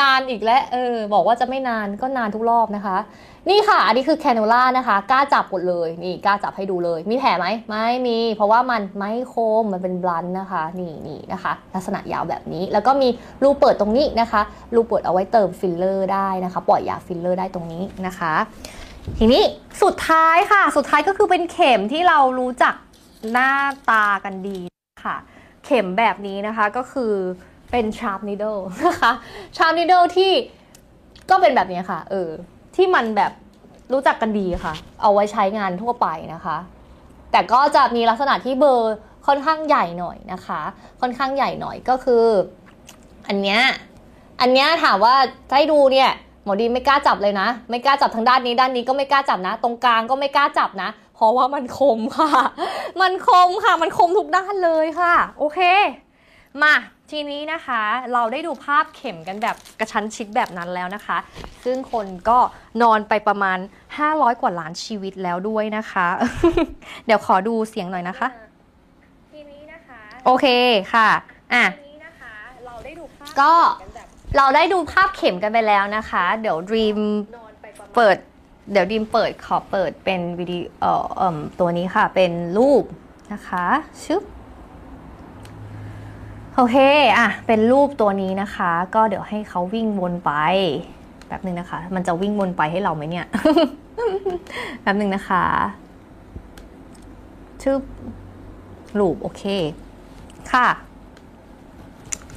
[0.00, 2.98] นานอีกแล้วเออบอกว่าจะไม่นานก็นานทุกรอบนะคะ
[3.48, 13.08] นี่ค่ะ อันนี้คือแคนูล่านะคะกล้าจับหมดเลยนี่กล้าจับให้ดูเลย มีแผลไหมไม่มี เพราะว่ามันไม่คมมันเป็นบลันนะคะนี่นี่นะคะ ลักษณะยาวแบบนี้ แล้วก็มี
[13.42, 14.40] รูเปิดตรงนี้นะคะ
[14.74, 18.34] รูเปิดเอาไว้เติมฟิลเลอร์ได้นะคะ ปล่อยยาฟิลเลอร์ได้ตรงนี้นะคะ
[19.18, 19.42] ทีนี้
[19.82, 22.74] สุดท้ายค่ะ สุดท้ายก็คือเป็นเข็มที่เรารู้จัก
[23.32, 23.52] หน้า
[23.90, 24.58] ตากันดี
[25.04, 25.16] ค่ะ
[25.64, 27.14] เข็มแบบนี้นะคะก็คือ
[27.70, 29.12] เป็น sharp needle นะคะ
[29.56, 30.32] sharp needle ที่
[31.30, 32.30] ก็เป็นแบบนี้ค่ะ เออ
[32.76, 33.32] ที่มันแบบ
[33.92, 36.56] รู้จักกันดีค่ะ เอาไว้ใช้งานทั่วไปนะคะ
[37.32, 38.94] แต่ก็จะมีลักษณะที่เบอร์
[39.26, 40.60] ค่อนข้างใหญ่หน่อยนะคะ
[41.00, 42.24] ค่อนข้างใหญ่หน่อยก็คือ
[43.28, 43.60] อันเนี้ย
[44.40, 45.14] อันเนี้ยถามว่า
[45.50, 46.10] ให้ดูเนี่ย
[46.44, 52.30] หมอดีไม่กล้าจับเลยนะ ไม่กล้าจับทางด้านนี้ด้านนี้ก็ไม่กล้าจับนะ ตรงกลางก็ไม่กล้าจับนะ เพราะว่ามันคมค่ะ
[53.00, 55.60] มันคมค่ะ มันคมทุกด้านเลยค่ะ โอเค
[56.62, 56.74] มา
[57.12, 61.18] ทีนี้นะคะเราได้ดูภาพเข็มกันแบบกระชั้นชิดแบบนั้นแล้วนะคะ
[61.64, 62.38] ซึ่งคนก็
[62.82, 63.58] นอนไปประมาณ
[63.98, 66.06] 500 กว่าล้านชีวิตแล้วด้วยนะคะ
[67.06, 68.28] เดี๋ยวขอดูเสียงหน่อยนะคะ
[69.32, 70.46] ทีนี้นะคะโอเค
[70.92, 71.08] ค่ะ
[71.54, 72.34] อะทีนี้นะคะ
[72.66, 76.98] เราได้ดูภาพก็กันแบบเราได้ดูภาพเข็มกันไปแล้วนะคะ เดี๋ยว Dream
[77.36, 78.16] นอนไปประมาณเปิด
[78.72, 82.84] เดี๋ยวดีมเปิดขอเปิดเป็นวิดีโอเอ่อเอิ่มตัวนี้ค่ะ เป็นรูป
[83.32, 83.64] นะคะ
[84.04, 84.22] ชึบ
[86.60, 86.78] โอเค
[87.16, 90.32] อะ เป็นรูปตัวนี้นะคะ ก็เดี๋ยวให้เขาวิ่งวนไป
[91.26, 93.26] แป๊บหนึ่งนะคะ มันจะวิ่งวนไปให้เราไหมเนี่ย
[94.82, 95.44] แป๊บหนึ่งนะคะ
[97.62, 97.76] ชื่อ
[98.98, 99.42] ลูปโอเค
[100.52, 100.66] ค่ะ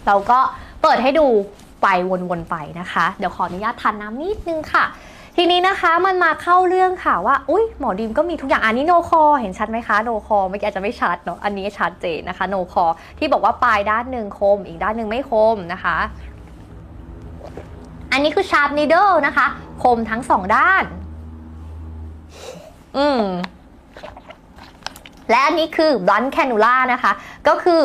[0.07, 0.39] เราก็
[0.81, 1.27] เปิดให้ดู
[1.81, 1.87] ไป
[2.29, 4.85] วนๆไปนะคะ เดี๋ยวขออนุญาตทานน้ำนิดนึงค่ะ
[5.35, 12.85] ทีนี้นะคะมันมาเข้าเรื่องค่ะว่า อุ้ยหมอดีมก็มีทุกอย่างอันนี้โนคอเห็นชัดไหมคะโนคอเมื่อกี้อาจจะไม่ชัดเนาะอันนี้ชัดเจนนะคะโนคอ
[13.17, 15.97] ที่บอกว่าปลายด้านหนึ่งคม อีกด้านหนึ่งไม่คมนะคะ
[18.11, 19.47] อันนี้คือชาร์ปนีเดิลนะคะ
[19.83, 20.83] คมทั้งสองด้าน
[22.97, 23.23] อืม
[25.29, 27.11] และอันนี้คือบลันแคนูล่านะคะ
[27.47, 27.81] ก็คือ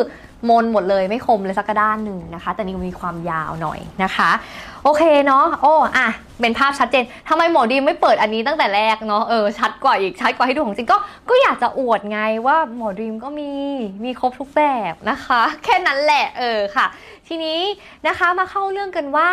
[0.49, 4.29] มนหมดเลยไม่คมเลยสักด้านหนึ่งนะคะ แต่นี่มีความยาวหน่อยนะคะ
[4.83, 6.09] โอเคเนาะโอ้อะ
[6.41, 10.97] เป็นภาพชัดเจนทำไมหมอดีมไม่เปิดอันนี้ตั้งแต่แรกเนาะเออชัดกว่าอีกชัดกว่าให้ดูของจริงก็
[11.29, 13.51] ก็อยากจะอวดไงว่าหมอดีมก็มี
[14.03, 16.85] มีครบทุกแบบนะคะ แค่นั้นแหละเออค่ะ
[17.27, 17.59] ทีนี้
[18.07, 19.29] นะคะมาเข้าเรื่องกันว่า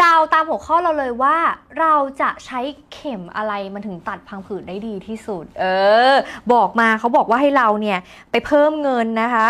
[0.00, 1.36] เราตามหัวข้อเราเลยว่า
[1.78, 2.60] เราจะใช้
[2.92, 5.64] เข็มอะไรมันถึงตัดพังผืดได้ดีที่สุด เอ
[6.12, 6.14] อ
[6.52, 7.98] บอกมาเขาบอกว่าให้เราเนี่ย
[8.30, 9.46] ไปเพิ่มเงินนะคะ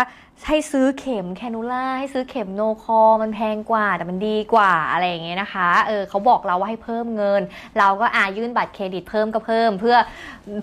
[0.47, 7.41] ให้ซื้อเข็มแคนูล่าให้ซื้อเข็มโนคอมันแพงกว่าแต่มันดีกว่าอะไรอย่างเงี้ยนะคะ เออเขาบอกเราว่าให้เพิ่มเงิน
[7.79, 9.97] เราก็อายื่นบัตรเครดิตเพิ่มก็เพิ่ม เพื่อ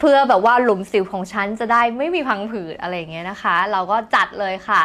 [0.00, 4.80] เพื่อแบบว่าหลุมสิวของฉันจะได้ไม่มีพังผืดอะไรอย่างเงี้ยนะคะ เราก็จัดเลยค่ะ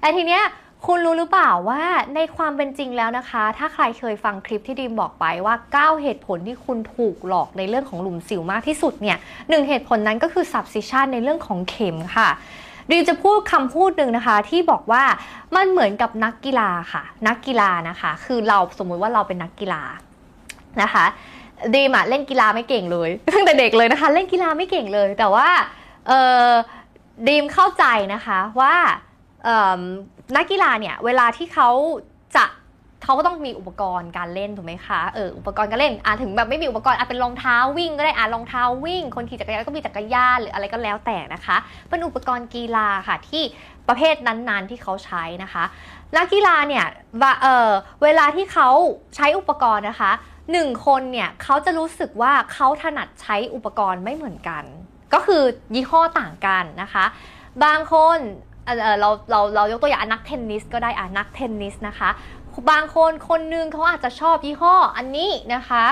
[0.00, 0.42] แต่ทีเนี้ย
[0.86, 1.82] คุณรู้หรือเปล่าว่า
[2.14, 9.18] ในความเป็นจริงแล้วนะคะ ถ้าใครเคยฟังคลิปที่ดีมบอกไปว่า 9 เหตุผลที่คุณถูกหลอกในเรื่องของหลุมสิวมากที่สุดเนี่ย
[9.48, 12.28] หนึ่งเหตุผลนั้นก็คือ substitution ในเรื่องของเข็มค่ะ
[12.90, 15.02] ดีมจะพูดคำพูดหนึ่งนะคะ ที่บอกว่า
[15.56, 19.82] มันเหมือนกับนักกีฬาค่ะ นักกีฬานะคะ คือเราสมมุติว่าเราเป็นนักกีฬา
[20.82, 21.04] นะคะ
[21.74, 25.48] ดีมอะเล่นกีฬาไม่เก่งเลยตั้งแต่เด็กเลยนะคะ เล่นกีฬาไม่เก่งเลย แต่ว่า
[26.08, 26.12] เอ
[26.46, 26.48] อ
[27.28, 28.74] ดีมเข้าใจนะคะว่า
[30.36, 31.70] นักกีฬาเนี่ยเวลาที่เขา
[32.36, 32.44] จะ
[33.04, 41.56] เขาก็ต้องมีอุปกรณ์การเล่นถูกไหมคะเอออุปกรณ์การเล่นอ่าถึงแบบไม่มีอุปกรณ์อะเป็นรองเท้าวิ่งก็ได้อ่ารองเท้าวิ่ง คนขี่จักรยานก็มีจักรยานหรืออะไรก็แล้วแต่นะคะ
[41.88, 43.42] เป็นอุปกรณ์กีฬาค่ะที่
[43.88, 45.64] ประเภทนั้นๆที่เขาใช้นะคะ
[46.16, 46.86] นักกีฬาเนี่ย
[47.42, 47.70] เออ
[48.02, 48.68] เวลาที่เขา
[49.16, 50.12] ใช้อุปกรณ์นะคะ
[50.52, 54.64] หนึ่งคนเนี่ยเขาจะรู้สึกว่าเขาถนัดใช้อุปกรณ์ไม่เหมือนกัน
[55.14, 55.42] ก็คือ
[55.74, 57.04] ยี่ห้อต่างกันนะคะ
[57.64, 58.18] บางคน
[59.00, 62.10] เราเราเรายกตัวอย่างนักเทนนิสก็ได้อะนักเทนนิสนะคะ
[62.70, 65.84] บางคนคนหนึงเขาอาจจะชอบยี่ห้ออันนี้นะคะ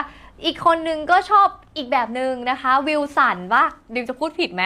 [0.44, 3.64] อีกคนนึงก็ชอบอีกแบบหนึ่งนะคะวิลสันว่า
[3.94, 4.62] ดิวจะพูดผิดไหม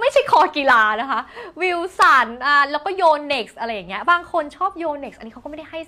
[0.00, 1.20] ไม่ใช่คอกีฬานะคะ
[1.62, 5.78] วิลสันอ่าแล้วก็ Yonex อะไรอย่างเงี้ยบางคนชอบ Yonex อันนี้เขาก็ไม่ได้ให้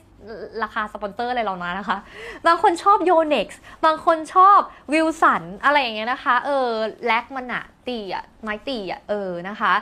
[0.63, 1.99] ราคาสปอนเซอร์อะไรเรานะนะคะ
[2.47, 4.59] บางคนชอบ Yonex บางคนชอบ
[4.93, 6.69] วิลสันอะไรอย่างเงี้ยนะคะ เออ
[7.07, 9.73] แลกมันอะตีอะไม้ตีอะเออนะคะ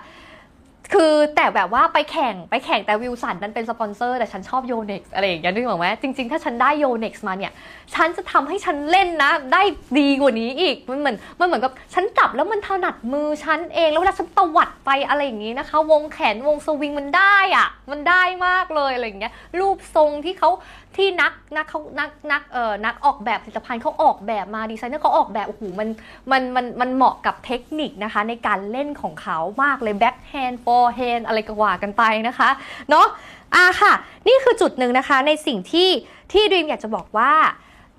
[0.93, 7.53] คือแต่แบบว่าไปแข่งไปแข่งแต่วิลสันนั้นเป็นสปอนเซอร์แต่ฉันชอบโยเน็กซ์อะไรอย่างเงี้ยนึกออกไหมจริงๆ ถ้าฉันได้โยเน็กซ์มาเนี่ย
[7.95, 9.63] ฉันจะทำให้ฉันเล่นนะ ได้
[9.99, 20.51] ดีกว่านี้อีกมันเหมือนมันเหมือนกับฉันจับแล้วมันถนัดมือฉันเองแล้วเวลาฉันตวัดไปอะไรอย่างงี้นะคะ วงแขนวงสวิงมันได้อะมันได้มากเลยอะไรอย่างเงี้ยรูปทรงที่เขา
[20.97, 25.89] ที่นักนักเขานักนักเอ่อนักออกแบบผลิตภัณฑ์เขาออกแบบมาดีไซเนอร์เขาออกแบบโอ้โหมัน
[26.31, 32.49] มันมันมันเหมาะกับเทคนิคนะคะ ในการเล่นของเขามากเลย backhand forehand อะไรก็ว่ากันไปนะคะ
[32.91, 33.07] เนาะ
[33.55, 33.93] อะค่ะ
[34.27, 35.89] นี่คือจุดหนึ่งนะคะในสิ่งที่
[36.33, 37.33] ที่ดีมอยากจะบอกว่า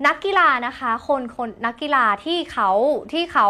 [0.07, 2.69] นักกีฬานะคะคนคนนักกีฬาที่เขา
[3.13, 3.47] ที่เขา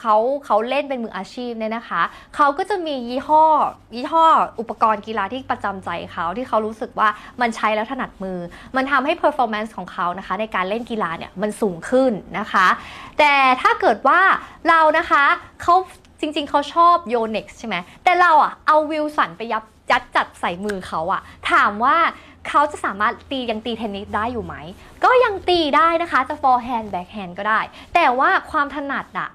[0.00, 2.02] เขาเขาเล่นเป็นมืออาชีพเนี่ยนะคะ
[2.36, 3.44] เขาก็จะมียี่ห้อ
[3.94, 4.26] ยี่ห้อ
[4.60, 7.08] อุปกรณ์กีฬาที่ประจำใจเขาที่เขารู้สึกว่า
[7.40, 8.38] มันใช้แล้วถนัดมือ
[8.76, 12.66] มันทำให้ performance ของเขานะคะในการเล่นกีฬาเนี่ยมันสูงขึ้นนะคะ
[13.18, 14.20] แต่ถ้าเกิดว่า
[14.68, 15.24] เรานะคะ
[15.62, 15.74] เขา
[16.20, 21.96] จริงๆ เขาชอบโยเน็กใช่ไหมแต่เราอะเอาวิลสันไปยับยัดจัดใส่มือเขาอะถามว่า
[22.48, 24.54] เขาจะสามารถตียังตีเทนนิสได้อยู่ไหม
[25.04, 27.60] ก็ยังตีได้นะคะ จะ forehand backhand ก็ได้
[27.94, 29.30] แต่ว่าความถนัดอะ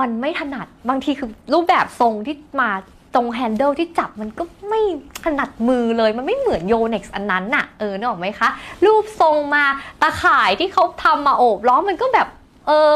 [0.00, 2.70] มันไม่ถนัดบางทีคือรูปแบบทรงที่มา
[3.14, 4.80] ตรง handle ที่จับมันก็ไม่
[5.24, 8.48] ถนัดมือเลย มันไม่เหมือน Yonex อันนั้นน่ะ เออนึกออกไหมคะ
[8.84, 9.64] รูปทรงมา
[10.02, 12.28] ตาข่ายที่เขาทำมาโอบล้อมมันก็แบบ
[12.66, 12.90] เออ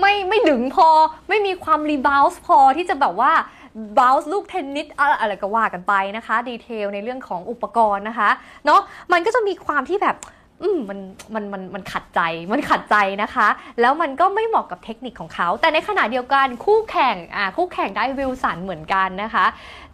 [0.00, 0.88] ไม่ไม่ดึงพอ
[1.28, 3.32] ไม่มีความ rebounce พอที่จะแบบว่า
[3.98, 4.86] bounce ลูกเทนนิส
[5.20, 8.30] อะไรก็ว่ากันไปนะคะ detail ในเรื่องของอุปกรณ์นะคะ
[8.66, 8.80] เนาะ
[9.12, 10.16] มันก็จะมีความที่แบบ
[10.62, 10.98] อืมมัน
[11.34, 12.20] มันมันมันขัดใจ
[12.52, 13.48] มันขัดใจนะคะ
[13.80, 19.46] แล้วมันก็ไม่เหมาะกับเทคนิคของเขา แต่ในขณะเดียวกันคู่แข่งอ่าคู่แข่งได้วิลสันเหมือนกันนะคะ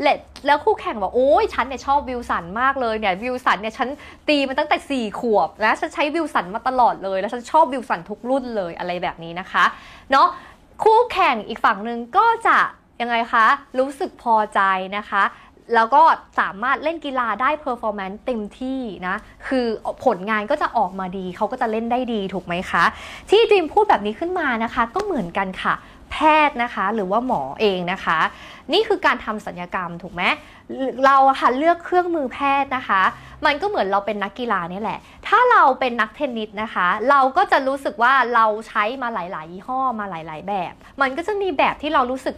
[0.03, 0.17] และ
[0.47, 3.89] แล้วคู่แข่งบอกโอ้ยฉันเนี่ยชอบวิลสันมากเลยเนี่ยวิลสันเนี่ยฉัน
[4.29, 9.65] ตีมาตั้งแต่ 4 ขวบนะฉันใช้วิลสันมาตลอดเลย แล้วฉันชอบวิลสันทุกรุ่นเลยอะไรแบบนี้นะคะ
[10.11, 10.29] เนาะ
[10.85, 12.59] คู่แข่งอีกฝั่งหนึ่งก็จะ
[13.01, 13.47] ยังไงคะ
[13.79, 14.61] รู้สึกพอใจ
[14.97, 15.23] นะคะ
[15.75, 16.03] แล้วก็
[16.41, 19.17] สามารถเล่นกีฬาได้ performance เต็มที่นะ
[19.49, 19.67] คือ
[20.05, 22.85] ผลงานก็จะออกมาดี เขาก็จะเล่นได้ดีถูกไหมคะ
[23.31, 25.75] ที่ดรีมพูดแบบนี้ขึ้นมานะคะ ก็เหมือนกันค่ะ
[26.13, 26.17] แพ
[26.49, 28.19] ทย์นะคะ หรือว่าหมอเองนะคะ
[28.73, 30.23] นี่คือการทำสัญญกรรมถูกไหม
[31.05, 33.03] เราค่ะเลือกเครื่องมือแพทย์นะคะ
[33.45, 42.35] มันก็เหมือนเราเป็นนักกีฬานี่แหละ ถ้าเราเป็นนักเทนนิสนะคะ เราก็จะรู้สึกว่าเราใช้มาหลาย ๆ ยี่ห้อมาหลาย ๆ แบบ มันก็จะมีแบบที่เรารู้สึก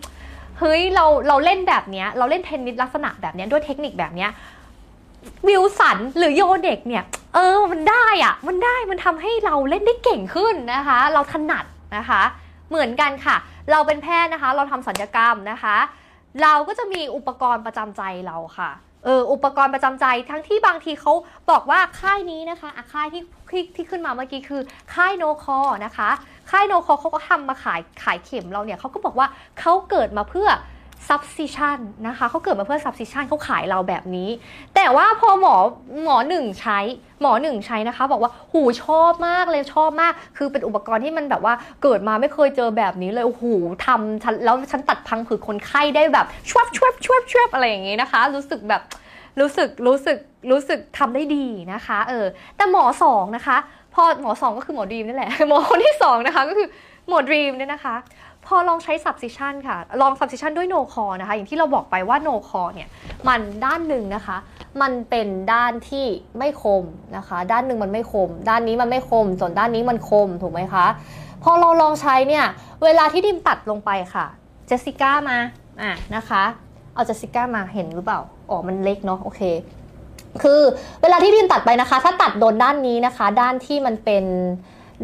[0.58, 4.30] เฮ้ยเราเราเล่นแบบเนี้ย เราเล่นเทนนิสลักษณะแบบเนี้ยด้วยเทคนิคแบบเนี้ย
[5.48, 7.04] วิวสันหรือโยเด็กเนี่ย
[7.34, 11.64] เออมันได้อะมันได้มันทำให้เราเล่นได้เก่งขึ้นนะคะ เราถนัด
[11.96, 12.22] นะคะ
[12.70, 13.36] เหมือนกันค่ะ
[13.70, 15.76] เราเป็นแพทย์นะคะ เราทำสัญญกรรมนะคะ
[16.42, 18.70] เราก็จะมีอุปกรณ์ประจำใจเราค่ะ
[19.04, 21.12] เอออุปกรณ์ประจำใจทั้งที่บางทีเขา
[21.50, 24.60] บอกว่าค่ายนี้นะคะอะค่ายที่ที่ที่ขึ้นมาเมื่อกี้คือ
[24.94, 26.10] ค่ายโนคอนะคะ
[26.50, 29.26] ค่ายโนคอเขาก็ทำมาขายขายเข็มเราเนี่ยเขาก็บอกว่า
[29.60, 30.48] เขาเกิดมาเพื่อ
[31.08, 34.28] substitution นะคะเขาเกิดมาเพื่อ substitution เขาขายเราแบบนี้
[34.74, 35.54] แต่ว่าพอหมอ
[36.04, 36.78] หมอหนึ่งใช้
[37.20, 43.44] หมอหนึ่งใช้นะคะ บอกว่าหูชอบมากเลยชอบมาก คือเป็นอุปกรณ์ที่มันแบบว่าเกิดมาไม่เคยเจอแบบนี้เลยโอ้โห
[43.86, 48.82] ทำฉันแล้วฉันตัดพังผืดคนไข้ได้แบบชวบชวบชวบชวบอะไรอย่างงี้นะคะ รู้สึกแบบ
[49.40, 50.18] รู้สึกรู้สึก
[50.50, 52.26] รู้สึกทำได้ดีนะคะเออ
[52.56, 53.56] แต่หมอสองนะคะ
[53.94, 56.68] พอหมอสองก็คือหมอดรีมนี่แหละหมอคนที่สองนะคะก็คือ
[57.08, 57.94] หมอดรีมเนี่ยนะคะ
[58.46, 62.88] พอลองใช้ substitution ค่ะ ลอง substitution ด้วย no core นะคะ อย่างที่เราบอกไปว่า no core เนี่ย
[63.28, 64.36] มันด้านหนึ่งนะคะ
[64.82, 66.06] มันเป็นด้านที่
[66.38, 66.84] ไม่คม
[67.16, 70.86] นะคะ ด้านหนึ่งมันไม่คม ด้านนี้มันไม่คม ส่วนด้านนี้มันคม ถูกไหมคะ
[71.44, 72.44] พอเราลองใช้เนี่ย
[72.84, 74.26] เวลาที่ดิมตัดลงไปค่ะ
[74.66, 75.38] เจสสิก้ามา
[75.82, 76.42] อะนะคะ
[76.94, 78.20] เอาเจสสิก้ามา เห็นหรือเปล่า
[78.50, 79.42] อ๋อ มันเล็กเนาะ โอเค
[80.42, 80.60] คือ
[81.02, 84.24] เวลาที่ดิมตัดไปนะคะ ถ้าตัดโดนด้านนี้นะคะ ด้านที่มันเป็น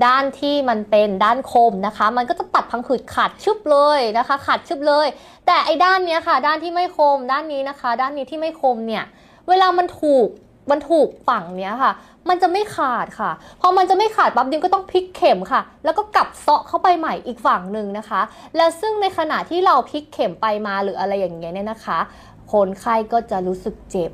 [0.07, 5.07] ด้านที่มันเป็นด้านคมนะคะ มันก็จะตัดพังผืดขาดชึบเลยนะคะ ขาดชึบเลย
[5.47, 9.05] แต่ไอ้ด้านเนี้ยค่ะ ด้านที่ไม่คมด้านนี้นะคะ ด้านนี้ที่ไม่คมเนี่ย
[9.49, 10.29] เวลามันถูก
[10.71, 11.93] มันถูกฝั่งเนี้ยค่ะ
[12.29, 13.31] มันจะไม่ขาดค่ะ
[13.61, 18.21] พอมันจะไม่ขาดปั๊บดิมก็ต้องพลิกเข็มค่ะ แล้วก็กลับเซาะเข้าไปใหม่อีกฝั่งหนึ่งนะคะ
[18.57, 21.99] แล้วซึ่งในขณะที่เราพลิกเข็มไปมาหรืออะไรอย่างเงี้ยเนี่ยนะคะ
[22.53, 24.11] คนไข้ก็จะรู้สึกเจ็บ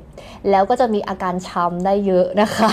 [0.49, 2.71] แล้วก็จะมีอาการช้ำได้เยอะนะคะ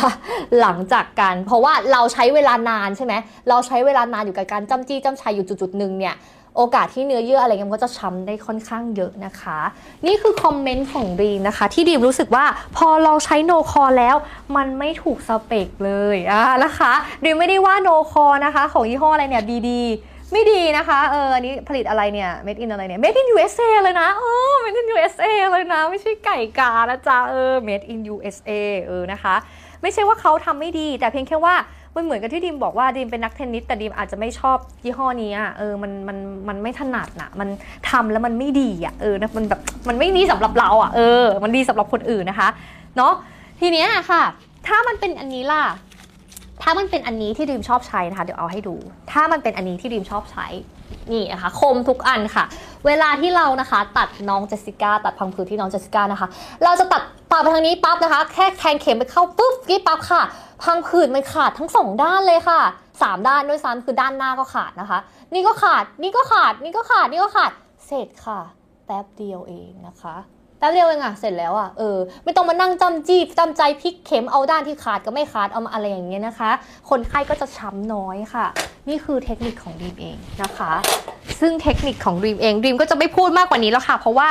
[0.61, 3.15] หลังจากการเพราะว่าเราใช้เวลานานใช่ไหม
[3.49, 6.17] เราใช้เวลานานอยู่กับการจ้ำจี้จ้ำชัยอยู่จุดๆหนึ่งเนี่ย
[6.57, 9.59] โอกาสที่เนื้อเยื่ออะไรเงี้ยมันก็จะช้ำได้ค่อนข้างเยอะนะคะ
[10.07, 12.45] นี่คือคอมเมนต์ของดีมนะคะ ที่ดีมรู้สึกว่า
[12.77, 14.17] พอเราใช้โนคอแล้ว
[14.57, 16.93] มันไม่ถูกสเปคเลยอะนะคะ
[17.25, 25.81] ดีมไม่ได้ว่าโนคอนะคะ ของยี่ห้ออะไรเนี่ยดีดีๆ ไม่ดีนะคะ เอออันนี้ผลิตอะไรเนี่ย made in อะไรเนี่ย made in USA เลยนะ เออ made in USA เลยนะ
[25.91, 28.51] ไม่ใช่ไก่กานะจ๊ะ เออ made in USA
[28.85, 29.35] เออนะคะ
[29.83, 31.55] ไม่ใช่ว่าเขาทำไม่ดี แต่เพียงแค่ว่า
[31.97, 36.19] มันเหมือนกับที่ดิมบอกว่าดิมเป็นนักเทนนิสแต่ดิมอาจจะไม่ชอบยี่ห้อนี้อะเออมันมัน
[36.49, 37.49] มันไม่ถนัดน่ะมัน
[37.91, 42.49] ทำแล้วมันไม่ดีอะเออนะมันแบบมันไม่ดีสำหรับเราอะเออ มันดีสำหรับคนอื่นนะคะ
[42.97, 43.13] เนาะ
[43.61, 44.23] ทีเนี้ยค่ะ
[44.67, 45.63] ถ้ามันเป็นอันนี้ล่ะ
[46.63, 48.75] ถ้ามันเป็นอันนี้ที่ดิมชอบใช้นะคะ เดี๋ยวเอาให้ดู
[49.13, 50.47] ถ้ามันเป็นอันนี้ที่ดิมชอบใช้
[51.13, 52.45] นี่นะคะคมทุกอันค่ะ
[52.87, 56.29] เวลาที่เรานะคะ ตัดน้องเจสสิก้าตัดพังผืดที่น้องเจสสิก้านะคะ
[56.65, 60.23] เราจะตัดปาไปทางนี้ปั๊บนะคะ แค่แทงเข็มไปเข้าปุ๊บกี้ปั๊บค่ะ
[60.65, 62.61] พังผืดมันขาดทั้งสองด้านเลยค่ะ
[63.03, 64.99] สามด้านด้วยซ้ำคือด้านหน้าก็ขาดนะคะ
[65.35, 67.53] นี่ก็ขาดนี่ก็ขาดนี่ก็ขาดนี่ก็ขาด
[67.87, 68.41] เสร็จค่ะ
[68.87, 70.17] แป๊บเดียวเองนะคะ
[70.59, 76.51] แป๊บเดียวเองอะเสร็จแล้วอะเออไม่ต้องมานั่งจำจีบจำใจพลิกเข็มเอาด้านที่ขาดก็ไม่ขาดเอามาอะไรอย่างเงี้ยนะคะ
[76.91, 78.47] คนไข้ก็จะช้ำน้อยค่ะ
[78.89, 80.73] นี่คือเทคนิคของดีมเองนะคะ
[81.41, 84.29] ซึ่งเทคนิคของดีมเองดีมก็จะไม่พูดมากกว่านี้แล้วค่ะ เพราะว่า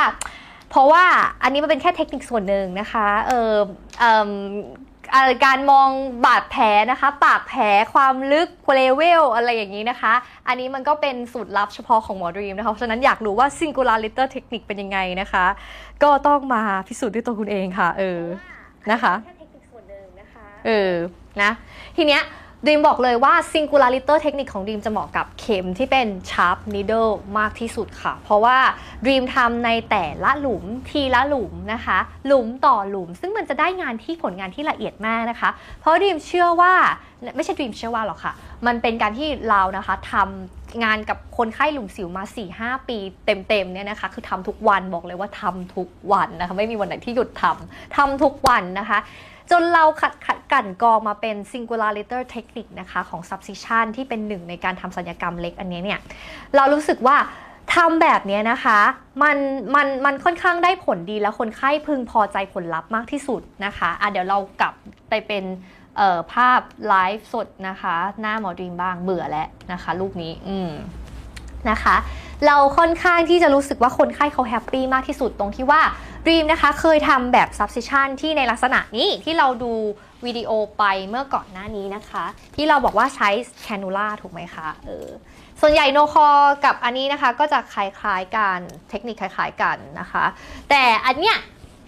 [0.70, 1.04] เพราะว่า
[1.42, 3.52] อันนี้มันเป็นแค่เทคนิคส่วนหนึ่งนะคะเออ
[3.98, 4.30] เอิ่ม
[4.95, 4.95] เอ่อ
[5.44, 5.88] การมอง
[6.26, 7.62] บาดแผลนะคะ ปากแผล
[7.94, 10.12] ความลึกเลเวลอะไรอย่างนี้นะคะ
[10.48, 15.46] อันนี้มันก็เป็นสูตรลับเฉพาะของหมอดรีมนะคะ เพราะฉะนั้นอยากรู้ว่า singular little technique เป็นยังไงนะคะ
[16.02, 18.22] ก็ต้องมาพิสูจน์ด้วยตัวคุณเองค่ะ เออ
[18.92, 20.92] นะคะ แค่เทคนิคส่วนหนึ่งนะคะ เออ
[21.42, 21.50] นะ
[21.96, 22.22] ทีเนี้ย
[22.66, 28.56] ดีมบอกเลยว่า singular little technique ของดีมจะเหมาะกับเข็มที่เป็น sharp needle มากที่สุดค่ะ เพราะว่า
[29.06, 35.50] ดีมทำในแต่ละหลุมทีละหลุมนะคะ หลุมต่อหลุม ซึ่งมันจะได้งานที่ผลงานที่ละเอียดมากนะคะ
[35.80, 36.74] เพราะดีมเชื่อว่า
[37.36, 38.32] ไม่ใช่ดีมเชื่อว่าหรอกค่ะ
[38.66, 42.24] มันเป็นการที่เรานะคะทำงานกับคนไข้หลุมสิวมา
[42.56, 48.98] 4-5 ปีเต็มๆเนี่ยนะคะ คือทำทุกวันบอกเลยว่าทำทุกวันนะคะ ไม่มีวันไหนที่หยุดทำทำทุกวันนะคะ
[49.50, 56.00] จนเราขัดขัดกันกองมาเป็น singular letter technique นะคะของ subcision ที่เป็นหนึ่งในการทำสัญญกรรมเล็กอันนี้เนี่ย
[56.56, 57.16] เรารู้สึกว่า
[57.74, 58.78] ทำแบบนี้นะคะ
[59.22, 59.36] มัน
[59.74, 64.74] มันมันค่อนข้างได้ผลดีแล้วคนไข้พึงพอใจผลลัพธ์มากที่สุดนะคะอะเดี๋ยวเรากลับ
[65.08, 65.44] ไปเป็น
[66.32, 70.70] ภาพไลฟ์สดนะคะ หน้าหมอดีมบ้างเบื่อแล้วนะคะ รูปนี้ อืม
[71.70, 71.96] นะคะ
[72.46, 75.82] เราค่อนข้างที่จะรู้สึกว่าคนไข้เขาแฮปปี้มากที่สุดตรงที่ว่า
[76.26, 79.72] Dream นะคะเคยทำแบบ substitution ที่ในลักษณะนี้ที่เราดู
[80.24, 82.24] วิดีโอไปเมื่อก่อนหน้านี้นะคะ
[82.56, 83.28] ที่เราบอกว่าใช้
[83.66, 85.08] cannula ถูกไหมคะเออ
[85.60, 86.28] ส่วนใหญ่โนคอ
[86.64, 88.58] กับอันนี้นะคะก็จะคล้ายๆกัน
[88.90, 90.24] เทคนิคคล้ายๆกันนะคะ
[90.70, 91.36] แต่อันเนี้ย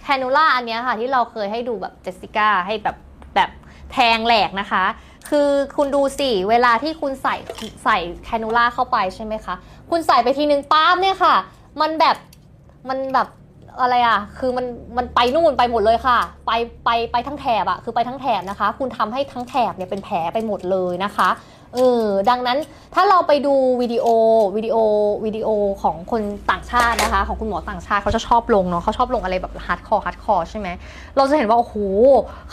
[0.07, 2.97] cannula อันเนี้ยค่ะที่เราเคยให้ดูแบบเจสสิก้าให้แบบ
[3.35, 3.51] แบบ
[3.93, 4.85] แทงแหลกนะคะ
[5.29, 7.37] คือคุณดูสิเวลาที่คุณใส่
[7.85, 9.55] ใส่แคนูล่าเข้าไปใช่ไหมคะ
[9.91, 11.35] คุณใส่ไปทีนึงป๊าบเนี่ยค่ะ
[11.81, 12.17] มันแบบ
[12.89, 13.29] มันแบบ
[13.81, 14.67] อะไรอะ คือมัน
[14.97, 16.51] มันไปนู่นไปหมดเลยค่ะ ไป
[16.85, 21.29] ไปไปทั้งแถบอะ คือไปทั้งแถบนะคะ คุณทำให้ทั้งแถบเนี่ยเป็นแผลไปหมดเลยนะคะ
[21.75, 22.59] เออดังนั้น
[22.95, 24.07] ถ้าเราไปดูวิดีโอ
[24.57, 24.77] วิดีโอ
[25.25, 25.49] วิดีโอ
[25.83, 30.69] ของคนต่างชาตินะคะ ของคุณหมอต่างชาติเขาจะชอบลงเนาะเขาชอบลงอะไรแบบ hardcore hardcore ใช่ไหม
[31.17, 31.77] เราจะเห็นว่าโอ้โห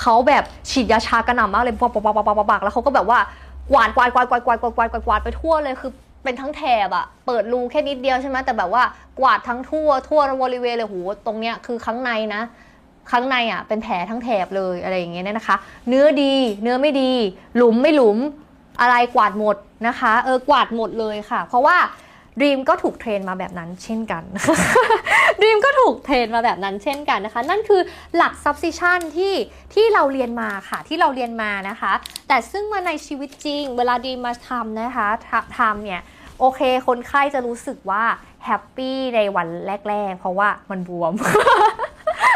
[0.01, 3.19] เขาแบบฉีดยาชากระหน่ำมากเลยปักปักปักปักปักแล้วเขาก็แบบว่า
[3.71, 5.91] กวาดกวาดกวาดกวาดกวาดกวาดกวาดกวาดกวาดไปทั่วเลยคือ
[6.23, 8.83] เป็นทั้งแถบอะเปิดรูแค่นิดเดียวใช่ไหมแต่แบบว่า
[9.19, 12.41] กวาดทั้งทั่วทั่วบริเวณเลยโหตรงเนี้ยคือข้างในนะ
[13.11, 15.55] ข้างในอะเป็นแผลทั้งแถบเลยอะไรอย่างเงี้ยเนี่ยนะคะ
[15.87, 17.11] เนื้อดีเนื้อไม่ดี
[17.57, 18.17] หลุมไม่หลุม
[18.81, 19.55] อะไรกวาดหมด
[19.87, 21.77] นะคะเออกวาดหมดเลยค่ะ เพราะว่า
[22.41, 24.23] ดีมก็ถูกเทรนมาแบบนั้นเช่นกัน
[25.41, 27.81] ดีมก็ถูกเทรนมาแบบนั้นเช่นกันนะคะ นั่นคือ
[28.15, 29.33] หลัก substitution ที่
[29.73, 31.93] ที่เราเรียนมาค่ะ ที่เราเรียนมานะคะ
[32.27, 36.01] แต่ซึ่งมาในชีวิตจริง เวลาดีมมาทำนะคะททำเนี่ย
[36.39, 38.03] โอเค คนไข้จะรู้สึกว่า
[38.45, 39.47] happy ในวัน
[39.89, 41.13] แรก ๆ เพราะว่ามันบวม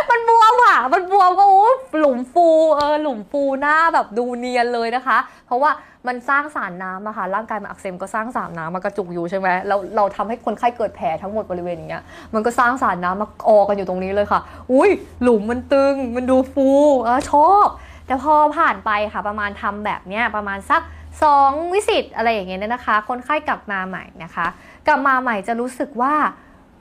[0.09, 1.67] มันบวมอะ มันบวมก็โอ้
[1.99, 5.17] หลุมฟูเออหลุมฟูหน้าแบบดูเนียนเลยนะคะ
[5.47, 5.71] เพราะว่า
[6.07, 12.03] มันสร้างสารน้ำอะค่ะร่างกายมันอักเสบก็สร้างสารน้ำมากระจุกอยู่ใช่ไหมเราเราทำให้คนไข้เกิดแผลทั้งหมดบริเวณอย่างเงี้ย
[12.33, 14.39] มันก็สร้างสารน้ำมาออกกันอยู่ตรงนี้เลยค่ะ
[14.71, 14.89] อุ้ย
[15.21, 16.67] หลุมมันตึงมันดูฟู
[17.07, 17.67] อะชอบ
[18.07, 20.81] แต่พอผ่านไปค่ะประมาณทำแบบเนี้ยประมาณสัก
[21.23, 24.47] สองวิสิตอะไรอย่างเงี้ยเนี่ยนะคะ คนไข้กลับมาใหม่นะคะ
[24.87, 26.13] กลับมาใหม่จะรู้สึกว่า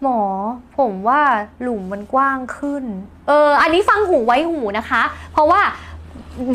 [0.03, 0.21] หมอ
[0.79, 1.21] ผมว่า
[1.63, 2.85] หลุมมันกว้างขึ้น
[3.29, 5.63] เออ อันนี้ฟังหูไว้หูนะคะ เพราะว่า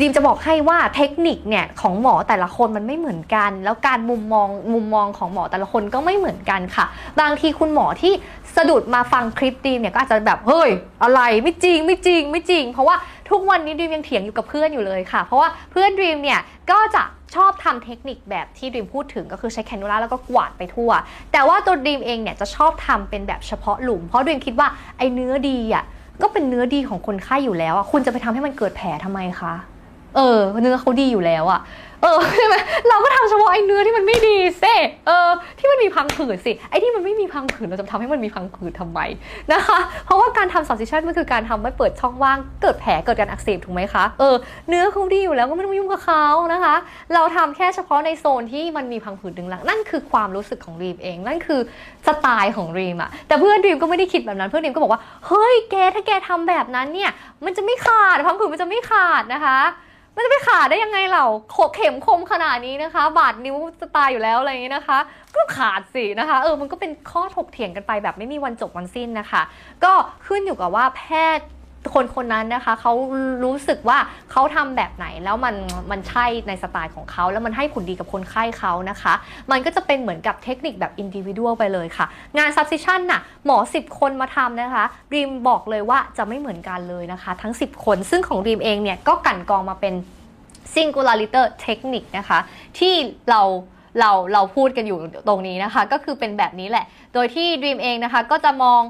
[0.00, 6.84] ดิมจะบอกให้ว่าเทคนิคเนี่ยของหมอแต่ละคนมันไม่เหมือนกัน แล้วการมุมมองมุมมองของหมอแต่ละคนก็ไม่เหมือนกันค่ะ
[7.20, 8.12] บางทีคุณหมอที่
[8.56, 10.70] สะดุดมาฟังคลิปดีมเนี่ยก็อาจจะแบบเฮ้ย
[11.02, 12.96] อะไรไม่จริงไม่จริงไม่จริง เพราะว่า
[13.30, 17.02] ทุกวันนี้ดีมยังเถียงอยู่กับเพื่อนอยู่เลยค่ะ เพราะว่าเพื่อนดีมเนี่ยก็จะ
[17.34, 20.90] ชอบทำเทคนิคแบบที่ดีมพูดถึงก็คือใช้แคนูล่าแล้วก็กวาดไปทั่ว
[21.32, 24.68] แต่ว่าตัวดีมเองเนี่ยจะชอบทำเป็นแบบเฉพาะหลุม เพราะดีมคิดว่า
[24.98, 25.84] ไอ้เนื้อดีอะ
[26.22, 29.54] ก็เป็นเนื้อดีของคนไข้อยู่แล้วอะคุณจะไปทำให้มันเกิดแผลทำไมคะ
[30.16, 31.60] เออเนื้อเขาดีอยู่แล้วอะ
[32.04, 32.54] เออใช่ไหม
[32.88, 34.64] เราก็ทำเฉพาะไอ้เนื้อที่มันไม่ดีเซ
[35.06, 39.00] เออที่มันมีพังผืดสิไอ้ที่มันไม่มีพังผืดเราจะทำให้มันมีพังผืดทำไม
[39.52, 44.34] นะคะ เพราะว่าการทำ substitution มันคือการทำให้เปิดช่องว่างเกิดแผลเกิดการอักเสบถูกไหมคะเออ
[44.68, 46.74] เนื้อเขาดีอยู่แล้วก็ไม่ต้องยุ่งกับเขานะคะ
[47.14, 51.60] เราทำแค่เฉพาะในโซนที่มันมีพังผืดดึงหลังนั่นคือความรู้สึกของรีมเอง นั่นคือ
[52.06, 57.10] สไตล์ของรีมอะแต่เพื่อนรีมก็ไม่ได้คิดแบบนั้นเพื่อนรีมก็บอกว่าเฮ้ยแกถ้าแกทำแบบนั้นเนี่ย
[57.44, 59.60] มันจะไม่ขาดพังผืดมันจะไม่ขาดนะคะ
[60.14, 64.98] มันจะไปขาดได้ยังไงเราโขเข็มคมขนาดนี้นะคะ บาดนิ้วจะตายอยู่แล้วอะไรอย่างนี้นะคะ
[65.36, 69.42] ก็ขาดสินะคะ เออมันก็เป็นข้อถกเถียงกันไปแบบไม่มีวันจบวันสิ้นนะคะ
[69.84, 69.92] ก็
[70.26, 71.02] ขึ้นอยู่กับว่าแพ
[71.36, 71.46] ทย์
[71.94, 72.92] คนคนนั้นนะคะเขา
[73.44, 73.98] รู้สึกว่า
[74.30, 75.54] เขาทำแบบไหนแล้วมัน
[75.90, 79.14] มันใช่ในสไตล์ของเขาแล้วมันให้ผลดีกับคนไข้เขานะคะ
[79.50, 82.06] มันก็จะเป็นเหมือนกับเทคนิคแบบอินดิวิ a l ไปเลยค่ะ
[82.38, 89.94] งาน substitution น่ะหมอ 10 คนมาทำนะคะรีมบอกเลยว่าจะไม่เหมือนกันเลยนะคะ ทั้ง 10 คน ซึ่งของรีมเองเนี่ยก็กลั่นกรองมาเป็น
[90.74, 92.38] singulariter technique นะคะ
[92.78, 92.94] ที่
[93.30, 93.42] เรา
[94.00, 98.80] เราเราพูดกันอยู่ตรงนี้นะคะ ก็คือเป็นแบบนี้แหละ โดยที่ Dream เองนะคะ ก็จะมอง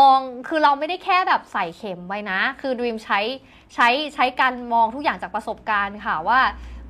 [0.00, 0.18] มอง
[0.48, 3.20] คือเราไม่ได้แค่แบบใส่เข็มไว้นะ คือ Dream ใช้
[3.74, 6.40] ใช้ใช้การมองทุกอย่างจากประสบการณ์ค่ะว่า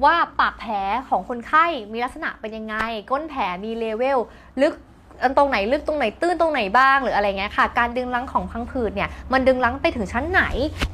[0.05, 0.75] ว่าปากแผล
[1.09, 2.77] ของคนไข้มีลักษณะเป็นยังไง
[3.11, 4.19] ก้นแผลมีเลเวล
[4.63, 4.75] ลึก
[5.23, 10.43] อันตรงไหนลึกตรงไหนตื้นตรงไหนบ้างหรืออะไรเงี้ยค่ะ การดึงลังของพังผืดเนี่ยมันดึงลังไปถึงชั้นไหน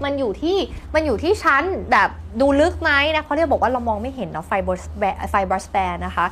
[0.05, 0.57] มันอยู่ที่
[0.95, 2.09] มันอยู่ที่ชั้นแบบ
[2.41, 5.77] ดูลึกไหมนะเพราะที่บอกว่าเรามองไม่เห็นเนาะไฟบอสแบไฟบอสแบ
[6.07, 6.27] นะคะ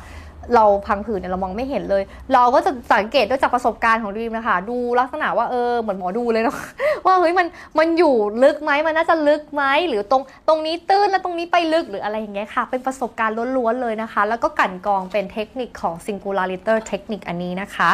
[0.55, 6.57] เราพังผืดเนี่ยเรามองไม่เห็นเลย เราก็จะสังเกตด้วยจากประสบการณ์ของดีมนะคะ ดูลักษณะว่าเออเหมือนหมอดูเลยเนาะ
[7.05, 7.47] ว่าเฮ้ยมัน
[7.79, 17.89] มันอยู่ลึกไหมมันน่าจะลึกไหมหรือตรงตรงนี้ตื้นแล้วตรงนี้ไปลึกหรืออะไรอย่างเงี้ยค่ะ เป็นประสบการณ์ล้วนๆเลยนะคะ แล้วก็กลั่นกรองเป็นเทคนิคของ singulariter technique อันนี้นะคะ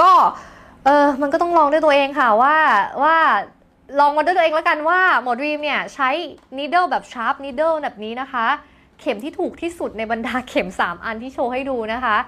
[0.00, 0.10] ก็
[0.84, 2.56] เออมันก็ต้องลองด้วยตัวเองค่ะว่า
[3.02, 3.16] ว่า
[4.00, 6.08] ลองมาด้วยตัวเองแล้วกันว่าหมอดีมเนี่ยใช้
[6.58, 8.46] needle แบบ sharp needle แบบนี้นะคะ
[9.00, 12.18] เข็มที่ถูกที่สุดในบรรดาเข็ม 3 อันที่โชว์ให้ดูนะคะ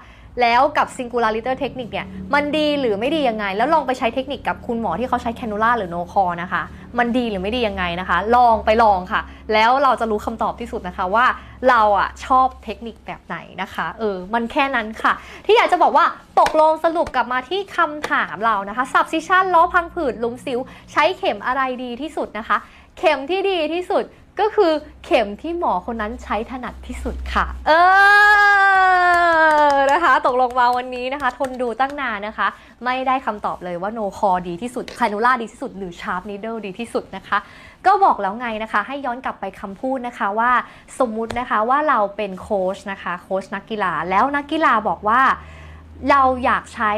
[0.41, 6.61] แล้วกับ singularity technique เนี่ย มันดีหรือไม่ดียังไง แล้วลองไปใช้เทคนิคกับคุณหมอที่เขาใช้ cannula หรือ no call นะคะ
[6.97, 9.21] มันดีหรือไม่ดียังไงนะคะ ลองไปลองค่ะ
[9.53, 11.25] แล้วเราจะรู้คำตอบที่สุดนะคะว่า
[11.69, 15.13] เราอะชอบเทคนิคแบบไหนนะคะ เออ มันแค่นั้นค่ะ
[15.45, 16.05] ที่อยากจะบอกว่า
[16.39, 20.59] ตกลงสรุปกลับมาที่คำถามเรานะคะ subcision ล้อพังผืดลุมสิว
[20.91, 22.57] ใช้เข็มอะไรดีที่สุดนะคะ
[22.97, 24.03] เข็มที่ดีที่สุด
[24.39, 24.71] ก็คือ
[25.05, 27.71] เข็มที่หมอคนนั้นใช้ถนัดที่สุดค่ะ เอ
[29.73, 32.47] อนะคะตกลงมาวันนี้นะคะ ทนดูตั้งนานนะคะ
[32.85, 37.37] ไม่ได้คำตอบเลยว่าโนคอดีที่สุดคานูล่าดีที่สุด หรือชาร์ปนิดเดิลดีที่สุดนะคะ
[37.85, 40.51] ก็บอกแล้วไงนะคะ ให้ย้อนกลับไปคำพูดนะคะว่า
[40.99, 45.21] สมมุตินะคะว่าเราเป็นโค้ชนะคะโค้ชนักกีฬาแล้วนักกีฬาบอกว่า
[46.09, 46.91] เราอยากใช้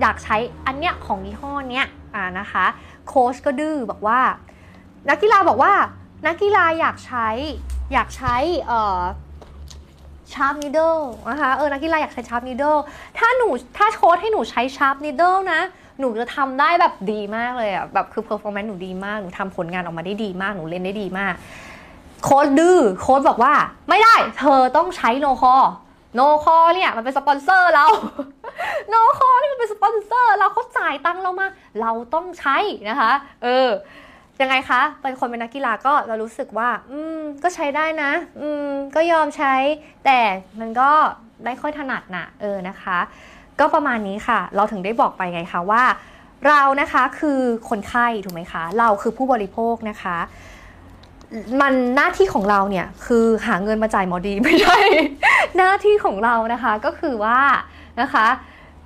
[0.00, 0.36] อยากใช้
[0.66, 2.64] อันเนี้ยของยี่ห้อเนี้ยอ่านะคะ
[3.08, 4.20] โค้ชก็ดื้อบอกว่า
[5.08, 5.72] นักกีฬาบอกว่า
[6.26, 7.28] นักกีฬาอยากใช้
[7.92, 9.00] อยากใช้เอ่อ
[10.32, 10.96] sharp needle
[11.28, 12.76] นะคะเออนักกีฬาอยากใช้ sharp needle
[13.18, 15.60] ถ้าหนูถ้าโค้ชให้หนูใช้ sharp needle นะ
[15.98, 21.34] หนูจะทำได้แบบดีมากเลยอะแบบคือ performance หนูดีมาก หนูทำผลงานออกมาได้ดีมาก หนูเล่นได้ดีมาก
[22.24, 23.54] โค้ชดื้อโค้ชบอกว่า
[23.88, 27.86] ไม่ได้ เธอต้องใช้ Nokor Nokor เนี่ยมันเป็นสปอนเซอร์เรา
[28.88, 31.46] Nokor นี่มันเป็นสปอนเซอร์ เราเขาจ่ายตังค์เรามา
[31.80, 32.56] เราต้องใช้
[32.88, 33.12] นะคะ
[33.44, 33.68] เออ
[34.42, 39.54] ยังไงคะเป็นคนเป็นนักกีฬาก็เรารู้สึกว่า อืม ก็ใช้ได้นะ อืม ก็ยอมใช้
[40.04, 40.18] แต่
[40.60, 40.90] มันก็
[41.44, 42.98] ไม่ค่อยถนัดนะเออนะคะ
[43.60, 45.84] ก็ประมาณนี้ค่ะ เราถึงได้บอกไปไงคะว่า
[46.46, 50.18] เรานะคะคือคนไข้ถูกไหมคะ เราคือผู้บริโภคนะคะ
[51.60, 54.78] มันหน้าที่ของเราเนี่ยคือหาเงินมาจ่ายหมอดีไม่ใช่
[55.56, 57.40] หน้าที่ของเรานะคะก็คือว่า
[58.00, 58.26] นะคะ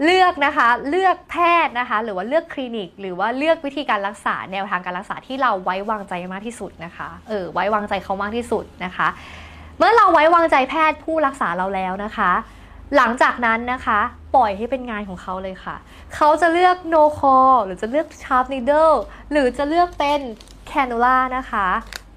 [0.04, 9.08] เลือกนะคะเลือกแพทย์นะคะหรือว่าเลือกคลินิก หรือว่าเลือกวิธีการรักษาแนวทางการรักษาที่เราไว้วางใจมากที่สุดนะคะเออไว้วางใจเขามากที่สุดนะคะ
[9.78, 12.32] เมื่อเราไว้วางใจแพทย์ผู้รักษาเราแล้วนะคะ
[12.96, 14.00] หลังจากนั้นนะคะ
[14.34, 15.76] ปล่อยให้เป็นงานของเขาเลยค่ะ
[16.14, 18.96] เขาจะเลือก no call หรือจะเลือก sharp needle
[19.30, 20.20] หรือจะเลือกเป็น
[20.70, 21.68] cannula นะคะ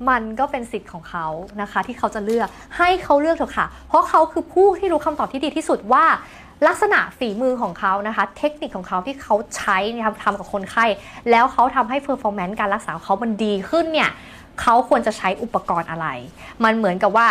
[0.10, 1.26] มันก็เป็นสิทธิ์ของเขา
[1.62, 6.06] นะคะ ที่เขาจะเลือกให้เขาเลือกเถอะค่ะ เพราะเขาคือผู้ที่รู้คำตอบที่ดีที่สุดว่า
[6.68, 10.86] ลักษณะฝีมือของเขานะคะ เทคนิคของเขาที่เขาใช้ทำทำกับคนไข้
[11.30, 14.10] แล้วเขาทำให้ performance การรักษาเขามันดีขึ้นเนี่ย
[14.62, 16.08] เขาควรจะใช้อุปกรณ์อะไร
[16.64, 17.28] มันเหมือนกับว่า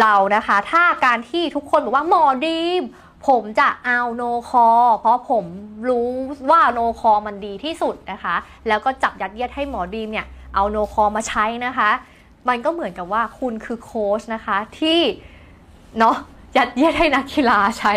[0.00, 2.82] เรานะคะ ถ้าการที่ทุกคนบอกว่าหมอดีม
[3.28, 5.44] ผมจะเอาโนคอเพราะผม
[5.88, 6.08] รู้
[6.50, 8.34] ว่าโนคอมันดีที่สุดนะคะ
[8.68, 11.90] แล้วก็จับยัดเยียดให้หมอดีมเนี่ยเอาโนคอมาใช้นะคะ
[12.48, 15.00] มันก็เหมือนกับว่าคุณคือโค้ชนะคะที่
[15.98, 16.16] เนาะ
[16.56, 17.92] ยัดเยียดให้นักกีฬาใช้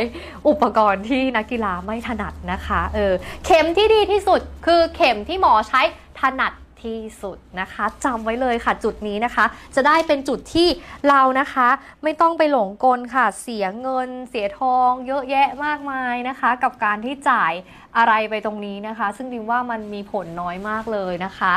[0.47, 3.13] อุปกรณ์ที่นักกีฬาไม่ถนัดนะคะเออ
[3.45, 5.81] เข็มที่ดีที่สุดคือเข็มที่หมอใช้
[6.21, 6.53] ถนัด
[6.83, 9.45] ที่สุดนะคะจำไว้เลยค่ะจุดนี้นะคะ
[9.75, 10.67] จะได้เป็นจุดที่
[11.09, 11.67] เรานะคะ
[12.03, 17.53] ไม่ต้องไปหลงกลค่ะ เสียเงิน เสียทอง เยอะแยะมากมายนะคะ กับการที่จ่าย
[17.97, 21.53] อะไรไปตรงนี้นะคะ ซึ่งดิมว่ามันมีผลน้อยมากเลยนะคะ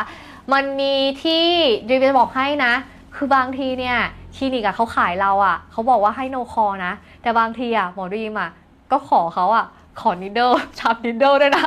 [0.53, 0.95] มันมี
[1.25, 1.47] ที่
[1.89, 2.75] ดิมจะบอกให้นะ
[3.15, 3.97] คือบางทีเนี่ย
[4.37, 6.93] คลินิกอะเขาขายเราอะเขาบอกว่าให้โนคอนะ
[7.23, 8.51] แต่บางทีอะหมอดีมอะ
[8.93, 9.65] ก็ขอเขาอะ
[10.01, 11.67] ขอนิดเดิลชับนิดเดิลด้วยนะ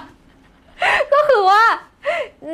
[1.14, 1.62] ก็คือว่า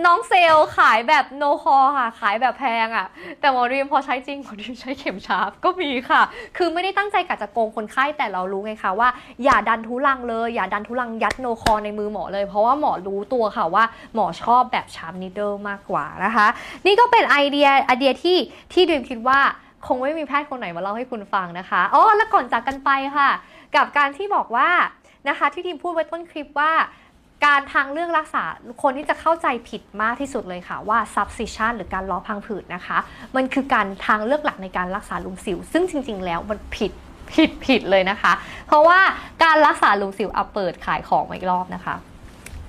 [0.05, 3.07] น้องเซลขายแบบ Nokor ค่ะ ขายแบบแพงอะ่ะ
[3.39, 6.21] แต่หมอดีมพอใช้จริงหมอดีมใช้เข็ม sharp ก็มีค่ะ
[6.57, 9.09] คือไม่ได้ตั้งใจกะจะโกงคนไข้แต่เรารู้ไงคะว่า
[9.43, 13.83] อย่าดันทุลังเลย อย่าดันทุลังยัด Nokor ในมือหมอเลย เพราะว่าหมอรู้ตัวค่ะว่า
[14.15, 16.47] หมอชอบแบบ sharp needle มากกว่านะคะ
[16.85, 18.37] นี่ก็เป็นไอเดียไอเดียที่
[18.73, 19.39] ที่ดีมคิดว่า
[19.87, 23.29] คงไม่มีแพทย์คนไหนมาเล่าให้คุณฟังนะคะอ๋อแล้วก่อนจากกันไปค่ะ
[23.75, 24.69] กับการที่บอกว่า
[25.29, 26.71] นะคะที่ดีมพูดไว้ต้นคลิปว่า
[27.45, 28.43] การทางเลือกรักษา
[28.81, 32.97] คนที่จะเข้าใจผิดมากที่สุดเลยค่ะ ว่า subcision หรือการล้อพังผืดนะคะ
[33.35, 36.91] มันคือการทางเลือกหลักในการรักษาหลุมสิว ซึ่งจริง ๆ แล้วมันผิด
[37.31, 38.33] ผิดผิดเลยนะคะ
[38.67, 38.99] เพราะว่า
[39.43, 41.95] การรักษาหลุมสิวเอาเปิดขายของอีกรอบนะคะ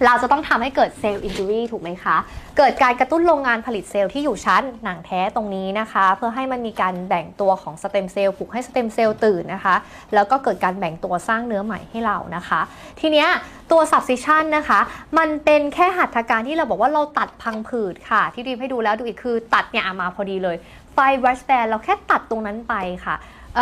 [0.04, 2.16] เราจะต้องทำให้เกิด cell injury ถูกไหมคะ
[2.58, 9.76] เกิดการกระตุ้นโรงงานผลิตเซลล์ที่อยู่ชั้นหนังแท้ตรงนี้นะคะ เพื่อให้มันมีการแบ่งตัวของสเต็มเซลล์ปลุกให้สเต็มเซลล์ตื่นนะคะ
[10.14, 12.60] แล้วก็เกิดการแบ่งตัวสร้างเนื้อใหม่ให้เรานะคะ
[13.00, 13.28] ทีเนี้ย
[13.70, 14.80] ตัว subcision นะคะ
[15.18, 20.56] มันเป็นแค่หัตถการที่เราบอกว่าเราตัดพังผืดค่ะ ที่ดีให้ดูแล้วดูอีกคือตัดเนี่ยอะมาพอดีเลย
[20.94, 22.74] ไฟบรัชแบนเราแค่ตัดตรงนั้นไป
[23.04, 23.16] ค่ะ
[23.56, 23.60] เอ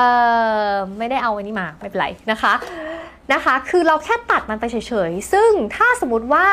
[0.70, 2.55] อไม่ได้เอาอันนี้มาไม่เป็นไรนะคะ
[3.32, 4.76] นะคะ คือเราแค่ตัดมันไปเฉ
[5.09, 6.47] ยๆ ซึ่งถ้าสมมติว่า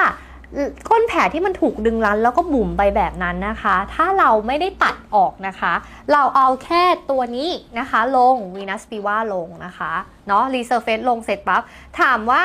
[0.90, 5.74] ก้นแผลที่มันถูกดึงรั้นแล้วก็บุ๋มไปแบบนั้นนะคะ ถ้าเราไม่ได้ตัดออกนะคะ
[6.12, 9.92] เราเอาแค่ตัวนี้นะคะ ลง Venus Viva ลงนะคะ
[10.28, 11.62] เนาะ resurface ลงเสร็จปั๊บ
[12.00, 12.44] ถามว่า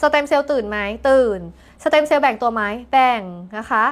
[0.00, 1.40] สเต็มเซลล์ตื่นไหมตื่น
[1.82, 2.62] สเต็มเซลล์แบ่งตัวไหม
[2.92, 3.20] แบ่ง
[3.56, 3.84] นะคะ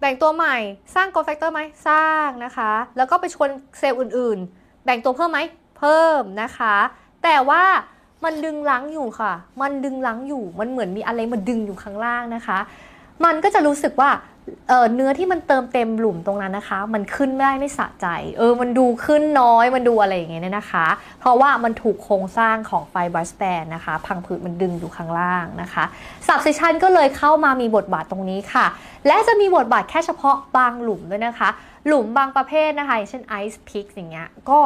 [0.00, 0.56] แบ่งตัวใหม่
[0.94, 5.38] สร้าง growth factor ไหมสร้างนะคะ แล้วก็ไปชวนเซลล์อื่นๆ แบ่งตัวเพิ่มไหม
[5.80, 6.76] เพิ่มนะคะ
[7.22, 7.62] แต่ว่า
[8.24, 12.58] มันดึงรั้งอยู่ค่ะ มันดึงรั้งอยู่ มันเหมือนมีอะไรมาดึงอยู่ข้างล่างนะคะ
[13.24, 14.10] มันก็จะรู้สึกว่า
[14.68, 18.06] เเนื้อที่มันเติมเต็มหลุมตรงนั้นนะคะ มันขึ้นไม่ได้ไม่สะใจ
[18.38, 20.86] เออ มันดูขึ้นน้อย มันดูอะไรอย่างเงี้ยเนี่ยนะคะ
[21.20, 25.84] เพราะว่ามันถูกโครงสร้างของ fibrous band นะคะ พังผืดมันดึงอยู่ข้างล่างนะคะ
[26.26, 28.66] subcision ก็เลยเข้ามามีบทบาทตรงนี้ค่ะ
[29.06, 31.48] และจะมีบทบาทแค่เฉพาะบางหลุมด้วยนะคะ
[31.86, 34.60] หลุมบางประเภทนะคะอย่างเช่นไอซ์พิกอย่างเงี้ย ก็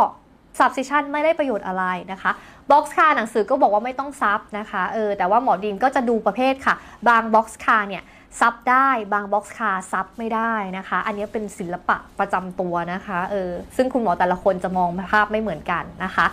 [0.59, 2.31] subcision ไม่ได้ประโยชน์อะไรนะคะ
[2.71, 6.75] boxcar หนังสือก็บอกว่าไม่ต้อง sub นะคะเออแต่ว่าหมอดีมก็จะดูประเภทค่ะ
[7.09, 8.03] บาง boxcar เนี่ย
[8.41, 16.27] sub ได้บาง boxcar sub ไม่ได้นะคะ อันนี้เป็นศิลปะประจำตัวนะคะเออซึ่งคุณหมอแต่ละคนจะมองภาพไม่เหมือนกันนะคะ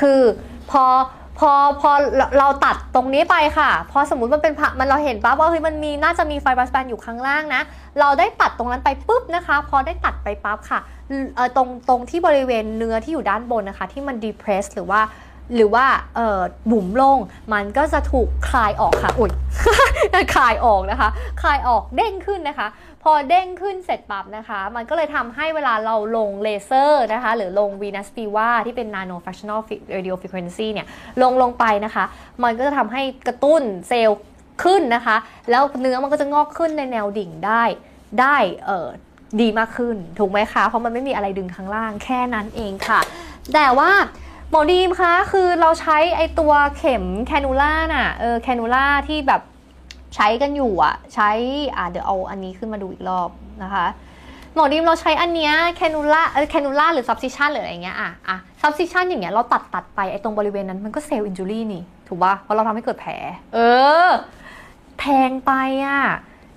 [0.00, 0.20] คือ
[0.70, 0.84] พอ
[1.38, 1.90] พอพอ
[2.38, 7.62] เราตัดตรงนี้ไปค่ะ พอสมมติมันเป็นผักมันเราเห็นปั๊บว่าเฮ้ยมันมีน่าจะมี fibrous band อยู่ข้างล่างนะ
[8.00, 10.80] เราได้ตัดตรงนั้นไปปุ๊บนะคะ พอได้ตัดไปปั๊บค่ะ
[11.56, 15.00] ตรงตรงที่บริเวณเนื้อที่อยู่ด้านบนนะคะ ที่มัน depress หรือว่า
[15.54, 15.86] หรือว่า
[16.16, 16.40] เอ่อ
[16.70, 17.18] บุ๋มลง
[17.52, 19.32] มันก็จะถูกคลายออกค่ะอุ้ย
[20.34, 21.08] คลายออกนะคะ
[21.40, 22.68] คลายออกเด้งขึ้นนะคะ
[23.02, 29.60] พอเด้งขึ้นเสร็จปั๊บนะคะ มันก็เลยทำให้เวลาเราลงเลเซอร์นะคะ หรือลง Venus Viva ที่เป็น Nano Fractional
[29.96, 30.86] Radio Frequency เนี่ย
[31.22, 32.04] ลงลงไปนะคะ
[32.42, 34.20] มันก็จะทำให้กระตุ้นเซลล์
[34.64, 35.16] ขึ้นนะคะ
[35.50, 37.62] แล้วเนื้อมันก็จะงอกขึ้นในแนวดิ่งได้
[38.20, 38.36] ได้
[38.66, 38.88] เออ
[39.40, 43.00] ดีมากขึ้น ถูกไหมคะ เพราะมันไม่มีอะไรดึงข้างล่างแค่นั้นเองค่ะ
[43.54, 43.90] แต่ว่า
[44.50, 49.42] หมอดีมคะคือเราใช้ไอตัวเข็ม cannula น่ะเออ cannula ที่แบบ
[50.16, 51.30] ใช้กันอยู่อะใช้
[51.76, 53.30] อ่าเดี๋ยวเอาอันนี้ขึ้นมาดูอีกรอบ
[53.62, 53.86] นะคะ
[54.54, 63.12] หมอดีมเราใช้อันเนี้ย cannula เออ cannula หรือ subcision หรืออะไรเงี้ยอะอะ subcision อย่างเงี้ยเราตัดตัดไปไอตรงบริเวณนั้นมันก็ cell injury นี่ ถูกปะเพราะเราทำให้เกิดแผล
[63.54, 63.58] เอ
[64.06, 64.08] อ
[65.00, 65.52] แทงไป
[65.86, 66.00] อะ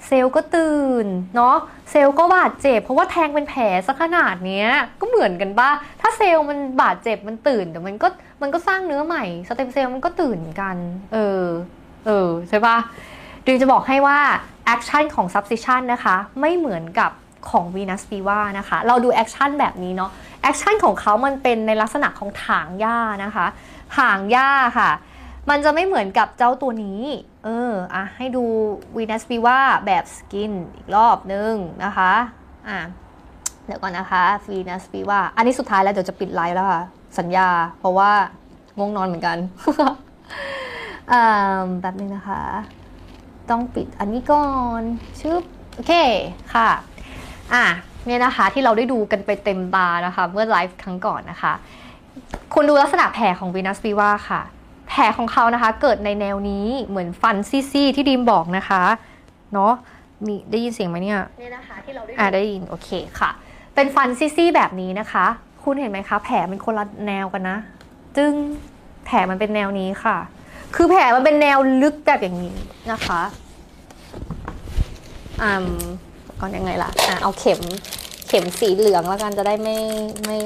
[0.08, 1.56] เซลล์ก็ตื่นเนาะ
[1.92, 4.68] เซลล์ก็บาดเจ็บ เพราะว่าแทงเป็นแผลสักขนาดเนี้ย
[5.00, 5.70] ก็เหมือนกันปะ
[6.02, 8.08] ถ้าเซลล์มันบาดเจ็บมันตื่นเดี๋ยวมันก็
[8.42, 10.78] มันก็สร้างเนื้อใหม่สเต็มเซลล์มันก็ตื่นกัน
[11.14, 11.46] เออ
[12.06, 12.78] เออใช่ปะ
[13.46, 14.20] ดีมจะบอกให้ว่า
[14.66, 17.12] แอคชั่นของ substitution นะคะไม่เหมือนกับ
[17.50, 23.46] ของ Venus Viva นะคะ เราดู action แบบนี้เนาะ action ของเขามันเป็นในลักษณะของถางหญ้านะคะ
[23.98, 24.90] ถางหญ้าค่ะ
[25.50, 27.02] มันจะไม่เหมือนกับเจ้าตัวนี้
[27.46, 28.44] เออ อะ ให้ดู
[28.98, 32.14] Venus Viva แบบ skin อีกรอบนึงนะคะ
[32.68, 32.80] อะ
[33.66, 36.84] เดี๋ยวก่อนนะคะ Venus Viva อันนี้สุดท้ายแล้วเดี๋ยวจะปิดไลฟ์แล้วค่ะ
[37.20, 38.12] สัญญา เพราะว่า
[38.78, 39.38] ง่วงนอนเหมือนกัน
[41.12, 41.14] อ
[41.82, 42.42] แบบนึงนะคะ
[43.50, 44.48] ต้องปิดอันนี้ก่อ
[44.80, 44.82] น
[45.22, 45.94] ชึบ โอเค
[46.54, 46.70] ค่ะ
[47.54, 47.66] อะ
[48.06, 51.54] เนี่ยนะคะที่เราได้ดูกันไปเต็มตานะคะ เมื่อไลฟ์ครั้งก่อนนะคะ
[52.54, 54.42] คุณดูลักษณะแผลของ Venus Viva ค่ะ
[54.92, 58.84] แผลของเขานะคะ เกิดในแนวนี้เหมือนฟันซี่ๆที่ดีมบอกนะคะ
[59.54, 59.74] เนาะ
[60.26, 62.90] มีได้ยินเสียงไหมเนี่ยเนี่ยนะคะที่เราได้อ่าได้ยินโอเค
[63.20, 63.30] ค่ะ
[63.76, 65.26] เป็นฟันซี่ๆแบบนี้นะคะ
[65.64, 67.58] คุณเห็นไหมคะ แผลมันคนละแนวกันนะ
[68.18, 68.32] จึง
[69.06, 70.18] แผลมันเป็นแนวนี้ค่ะ
[70.76, 72.56] คือแผลมันเป็นแนวลึกแบบอย่างนี้
[72.92, 73.22] นะคะ
[75.44, 75.68] อืม
[76.40, 77.60] ก่อนยังไงล่ะอะเอาเข็ม
[78.28, 79.78] เข็มสีเหลืองแล้วกันจะได้ไม่
[80.26, 80.38] ไม่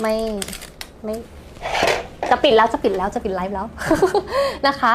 [0.00, 0.14] ไม่
[1.04, 1.14] ไม่
[2.30, 3.66] จะปิดแล้วจะปิดแล้วจะปิดไลฟ์แล้ว
[4.68, 4.94] นะคะ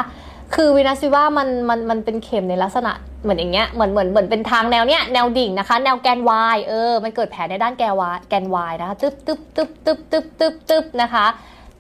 [0.55, 2.91] คือวินาซิว่ามันมันมันเป็นเข็มในลักษณะ
[3.24, 6.20] เหมือนอย่างเงี้ยเหมือนเหมือนเหมือนเป็นทางแนวเนี้ยแนวดิ่งนะคะ แนวแกน
[6.55, 11.26] y เออ มันเกิดแผลในด้านแกน y แกน y นะคะตึ๊บตึ๊บตึ๊บตึ๊บตึ๊บตึ๊บตึ๊บนะคะ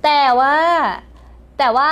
[0.03, 0.55] แต่ว่า
[1.57, 1.89] แต่ว่า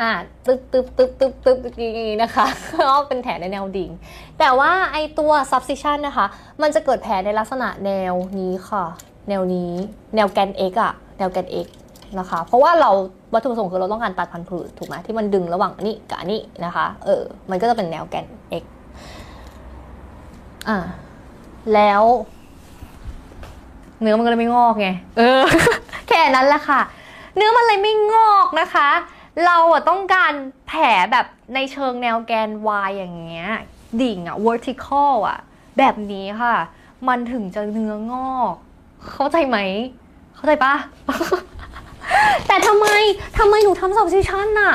[0.00, 0.10] อ่า
[0.46, 3.90] ตึ๊บตึ๊บตึ๊บตึ๊บตึ๊บอย่างนี้นะคะก็เป็นแผลในแนวดิ่ง
[4.38, 6.26] แต่ว่าไอตัว subcision นะคะ
[6.62, 8.84] มันจะเกิดแผลในลักษณะแนวนี้ค่ะ
[9.28, 9.72] แนวนี้
[10.14, 11.68] แนวแกน x อะแนวแกน x
[12.18, 12.90] นะคะ เพราะว่าเรา
[13.34, 18.26] วัตถุประสงค์คือเราต้องการตัดพันธุ์ผืดถูกไหมที่มันดึงระหว่างนี้กับนนี้นะคะ เออ มันก็จะเป็นแนวแกน
[18.62, 18.64] x
[20.68, 20.78] อ่า
[21.74, 22.02] แล้ว
[24.00, 24.88] เนื้อมันก็เลยไม่งอกไง
[25.18, 25.42] เออ
[26.08, 26.80] แค่นั้นแหละค่ะ
[27.36, 28.88] เนื้อมันเลยไม่งอกนะคะ
[29.44, 30.32] เราอะต้องการ
[30.68, 32.50] แผลแบบในเชิงแนวแกน
[32.86, 33.48] y อย่างเงี้ย
[34.00, 35.38] ดิ่งอะ vertical อะ
[35.78, 36.56] แบบนี้ค่ะ
[37.08, 38.54] มันถึงจะเนื้องอก
[39.10, 39.58] เข้าใจไหม
[40.34, 40.74] เข้าใจปะ
[42.46, 42.86] แต่ทำไม
[43.38, 44.74] ทำไมหนูทำ substitution น่ะ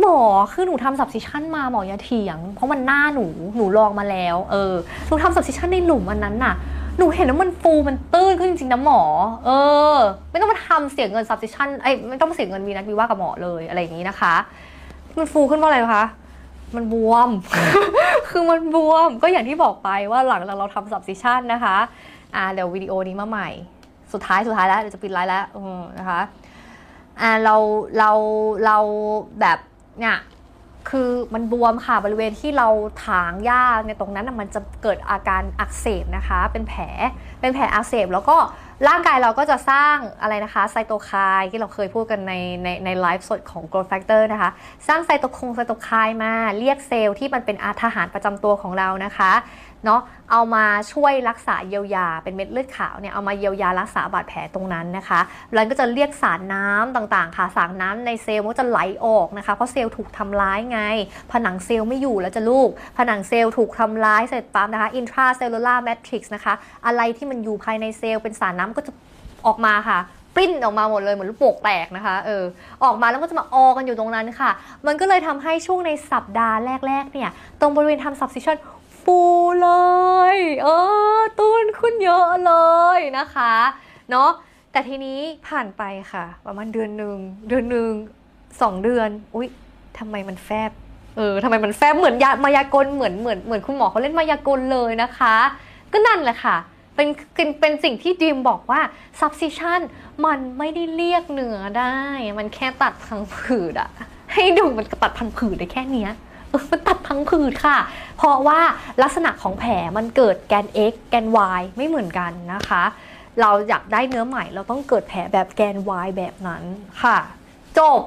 [0.00, 0.18] หมอ
[0.52, 3.24] คือหนูทำ substitution มาหมออย่าเถียง เพราะมันหน้าหนู
[3.56, 4.72] หนูลองมาแล้ว เออ
[5.08, 6.54] หนูทำ substitution ในหลุมอันนั้นน่ะ
[6.98, 9.02] หนูเห็นว่ามันฟูมันตื้นขึ้นจริงๆนะหมอ
[9.46, 9.50] เอ
[9.94, 9.96] อ
[10.30, 14.34] ไม่ต้องมาทำเสียเงิน substitution ไอ้ไม่ต้องมาเสียเงินวีนัทวีว่ากับหมอเลยอะไรอย่างนี้นะคะ
[15.18, 16.04] มันฟูขึ้นเพราะอะไรคะ
[16.76, 17.30] มันบวม
[18.28, 21.76] คือมันบวม ก็อย่างที่บอกไปว่าหลังจากเราทำ substitution นะคะ
[22.34, 23.48] อ่าเดี๋ยววิดีโอนี้มาใหม่
[24.12, 25.44] สุดท้ายสุดท้ายแล้วเดี๋ยวจะปิดไลฟ์แล้ว
[25.98, 26.20] นะคะ
[27.20, 27.56] อ่าเรา
[27.98, 28.10] เรา
[28.64, 28.78] เรา
[29.40, 29.58] แบบ
[30.00, 30.18] เนี่ย
[30.92, 32.68] คือมันบวมค่ะบริเวณที่เรา
[33.06, 36.82] ถางหญ้าเนี่ยตรงนั้นนะมันจะเกิดอาการอักเสบนะคะ เป็นแผล
[37.40, 38.36] เป็นแผลอักเสบ แล้วก็
[38.88, 41.10] ร่างกายเราก็จะสร้างอะไรนะคะไซโตไค
[41.40, 44.50] น์ที่เราเคยพูดกันในในในไลฟ์สดของ growth factor นะคะ
[44.88, 49.32] สร้างไซโตคงไซโตไคน์มาเรียกเซลล์ที่มันเป็นอาทหารประจำตัวของเรานะคะ
[49.86, 50.00] เนาะ
[50.32, 55.20] เอามาช่วยรักษาเยียวยาเป็นเม็ดเลือดขาวเนี่ยเอามาเยียวยารักษาบาดแผลตรงนั้นนะคะ
[55.54, 60.80] แล้วก็จะเรียกสารน้ำต่างๆ ค่ะสารน้ำในเซลล์มันก็จะไหลออกนะคะ เพราะเซลล์ถูกทำร้ายไง
[61.32, 66.54] ผนังเซลล์ไม่อยู่แล้วจะลูก ผนังเซลล์ถูกทำร้ายเสร็จปั๊บนะคะ intracellular matrix นะคะ
[66.86, 68.92] อะไรที่มันอยู่ภายในเซลล์เป็นสารน้ำก็จะ
[69.46, 70.00] ออกมาค่ะ
[70.36, 72.44] ปิ้นออกมาหมดเลยเหมือนลูกโป่งแตกนะคะเออ
[72.84, 74.50] ออกมาแล้วก็จะมาออกันอยู่ตรงนั้นค่ะ
[74.86, 76.58] มันก็เลยทำให้ช่วงในสัปดาห์
[76.88, 77.30] แรกๆเนี่ย
[77.60, 78.56] ตรงบริเวณทำ subcision
[79.06, 79.20] ฟู
[79.62, 79.70] เล
[80.34, 80.68] ย เอ
[81.18, 82.52] อตูนขึ้นเยอะเล
[82.96, 83.54] ยนะคะ
[84.10, 84.30] เนาะ
[84.72, 85.82] แต่ทีนี้ผ่านไป
[86.12, 87.16] ค่ะ ประมาณเดือนหนึ่ง
[87.48, 87.90] เดือนหนึ่ง
[88.60, 89.48] สองเดือน อุ๊ย
[89.98, 90.70] ทำไมมันแฟบ
[91.16, 95.36] เออทำไมมันแฟบเหมือนยามายากลเหมือนเหมือนเหมือนคุณหมอเขาเล่นมายากลเลยนะคะ
[95.92, 96.56] ก็นั่นแหละค่ะ
[96.94, 98.80] เป็นเป็นเป็นสิ่งที่ดีมบอกว่า
[99.20, 99.80] subcision
[100.24, 101.98] มันไม่ได้เรียกเนื้อได้
[102.38, 103.90] มันแค่ตัดพังผืดอะ
[104.32, 106.10] ให้ดูมันตัดพังผืดได้แค่เนี้ย
[106.70, 107.78] มันตัดพังผืดค่ะ
[108.18, 108.60] เพราะว่า
[109.02, 111.26] ลักษณะของแผลมันเกิดแกน x แกน
[111.58, 112.84] y ไม่เหมือนกันนะคะ
[113.40, 116.62] เราอยากได้เนื้อใหม่ เราต้องเกิดแผลแบบแกน y แบบนั้น
[117.02, 117.18] ค่ะ
[117.78, 118.00] จบ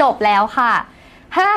[0.00, 0.72] จบแล้วค่ะ
[1.38, 1.50] ฮะ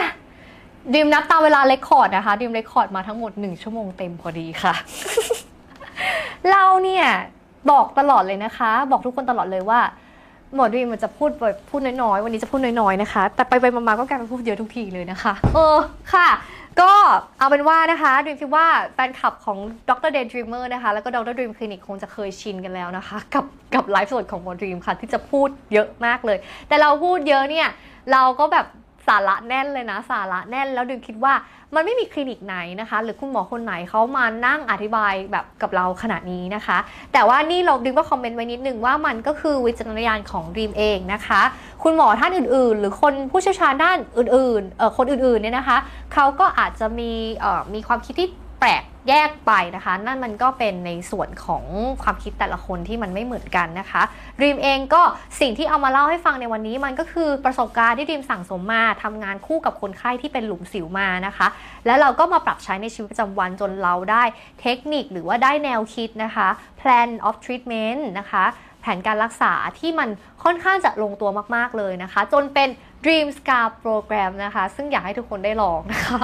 [0.93, 4.73] ดีมนับตามเวลา record นะคะดีม record มาทั้งหมด 1 ชั่วโมงเต็มพอดีค่ะ
[6.51, 7.05] เราเนี่ย
[7.71, 9.80] บอกตลอดเลยนะคะ บอกทุกคนตลอดเลยว่า
[10.55, 15.77] หมอดีมันจะพูดแบบพูดน้อยๆ วันนี้จะพูดน้อยๆนะคะ แต่ไปไปมาๆก็กลายเป็นพูดเยอะทุกทีเลยนะคะ เออ
[16.13, 16.29] ค่ะ
[16.81, 16.93] ก็
[17.39, 19.57] เอาเป็นว่านะคะดีมคิดว่าแฟนคลับของ
[19.89, 23.45] ดร Daydreamer นะคะ แล้วก็ดร Dream Clinic คงจะเคยชินกันแล้วนะคะ กับ
[23.75, 26.37] กับไลฟ์สดของหมอดีมค่ะ ที่จะพูดเยอะมากเลย
[26.67, 27.67] แต่เราพูดเยอะเนี่ย
[28.11, 28.65] เราก็แบบ
[29.07, 31.33] สาระแน่นเลยนะ สาระแน่นแล้วดิมคิดว่า
[31.76, 36.78] มันไม่มีคลินิกไหนนะคะ หรือคุณหมอคนไหนเขามานั่งอธิบายแบบกับเราขนาดนี้นะคะ
[37.13, 41.41] แต่ว่านี่เราดิมก็คอมเมนต์ไว้นิดนึงว่ามันก็คือวิจารณญาณของรีมเองนะคะ
[41.84, 45.78] คุณหมอท่านอื่น ๆ หรือคนผู้เชี่ยวชาญด้านอื่นๆเอ่อคนอื่นๆเนี่ยนะคะ
[46.13, 48.30] เขาก็อาจจะมีเอ่อมีความคิดที่
[48.64, 51.64] ปลกแยกไปนะคะ นั่นมันก็เป็นในส่วนของ
[52.03, 54.01] ความคิดแต่ละคนที่มันไม่เหมือนกันนะคะ
[54.39, 55.01] ดีมเองก็
[55.39, 61.47] สิ่งที่เอามาเล่าให้ฟังในวันนี้มันก็คือประสบการณ์ที่ดีมสั่งสมมาทำงานคู่กับคนไข้ที่เป็นหลุมสิวมานะคะ
[61.86, 64.24] แล้วเราก็มาปรับใช้ในชีวิตประจำวันจนเราได้
[64.62, 66.47] เทคนิคหรือว่าได้แนวคิดนะคะ
[66.80, 68.45] plan of treatment นะคะ
[68.82, 70.10] แผนการรักษาที่มัน
[70.43, 72.70] ค่อนข้างจะลงตัวมาก ๆ เลยนะคะ จนเป็น
[73.03, 76.22] Dream Scar Program นะคะ ซึ่งอยากให้ทุกคนได้ลองนะคะ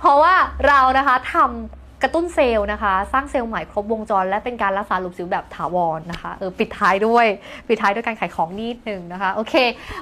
[0.00, 0.34] เพราะว่า
[0.66, 7.26] เรานะคะทำกระตุ้นเซลล์นะคะ สร้างเซลล์ใหม่ครบวงจร และเป็นการรักษาหลุมสิวแบบถาวรนะคะเออปิดท้ายด้วย
[7.68, 9.54] ปิดท้ายด้วยการขายของนิดหนึ่งนะคะ โอเค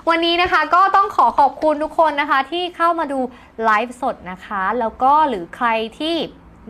[0.09, 3.19] วันนี้นะคะก็ต้องขอขอบคุณทุกคนนะคะ ที่เข้ามาดู
[3.65, 5.69] ไลฟ์สดนะคะ แล้วก็หรือใคร
[5.99, 6.17] ที่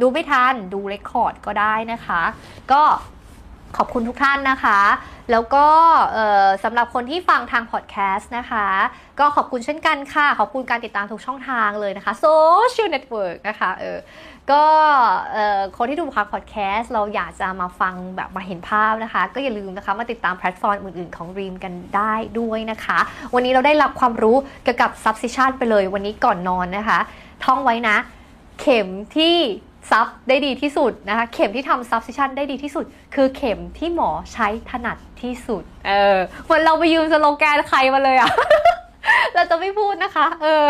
[0.01, 2.23] ดูไม่ทันดูเรคคอร์ดก็ได้นะคะ
[2.73, 2.83] ก็
[3.77, 4.81] ขอบคุณทุกท่านนะคะ
[5.31, 5.67] แล้วก็
[6.65, 8.67] สำหรับคนที่ฟังทางพอดแคสต์นะคะ
[9.19, 13.99] ก็ขอบคุณเช่นกันค่ะ ขอบคุณการติดตามทุกช่องทางเลยนะคะ social network นะคะเออ
[14.51, 14.65] ก็
[15.77, 22.99] คนที่ดูทางพอดแคสต์เราอยากจะมาฟังแบบมาเห็นภาพนะคะ ก็อย่าลืมนะคะมาติดตามแพลตฟอร์มอื่นๆของ Dream กันได้ด้วยนะคะ
[23.35, 26.99] วันนี้เราได้รับความรู้เกี่ยวกับ subcision ไปเลย วันนี้ก่อนนอนนะคะ
[27.45, 27.97] ท่องไว้นะ
[28.61, 29.37] เข็มที่
[29.91, 32.85] sub ได้ดีที่สุดนะคะ เข็มที่ทำ subcision ได้ดีที่สุด
[33.15, 38.31] คือเข็มที่หมอใช้ถนัดที่สุด เออเหมือนเราไปยืมสโลแกนใครมาเลยอะ
[39.35, 40.65] เราจะไม่พูดนะคะ เออ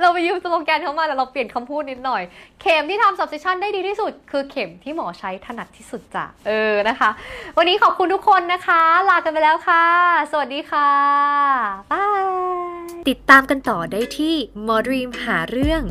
[0.00, 2.22] เราไปยืมสโลแกนเขามาแต่เราเปลี่ยนคำพูดนิดหน่อย
[2.60, 7.10] เข็มที่ทำ subcision ได้ดีที่สุด คือเข็มที่หมอใช้ถนัดที่สุดจ้ะ เออ นะคะ
[7.58, 9.84] วันนี้ขอบคุณทุกคนนะคะ ลากันไปแล้วค่ะ
[10.30, 10.90] สวัสดีค่ะ
[11.92, 12.26] บาย
[13.08, 14.34] ติดตามกันต่อได้ที่
[14.68, 15.82] m o d r e a m หาเรื่อง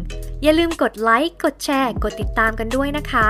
[0.44, 3.28] อย่าลืมกดไลค์ กดแชร์ กดติดตามกันด้วยนะคะ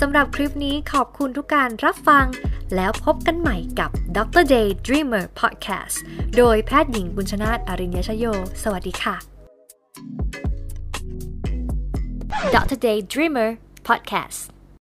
[0.00, 2.26] สำหรับคลิปนี้ขอบคุณทุกการรับฟัง
[2.76, 4.44] แล้วพบกันใหม่กับ Dr.
[4.54, 5.96] Day Dreamer Podcast
[6.36, 8.26] โดยแพทย์หญิงบุญชนาตอริญญชโย
[8.62, 9.14] สวัสดีค่ะ
[12.54, 12.78] Dr.
[12.86, 13.50] Day Dreamer
[13.88, 14.51] Podcast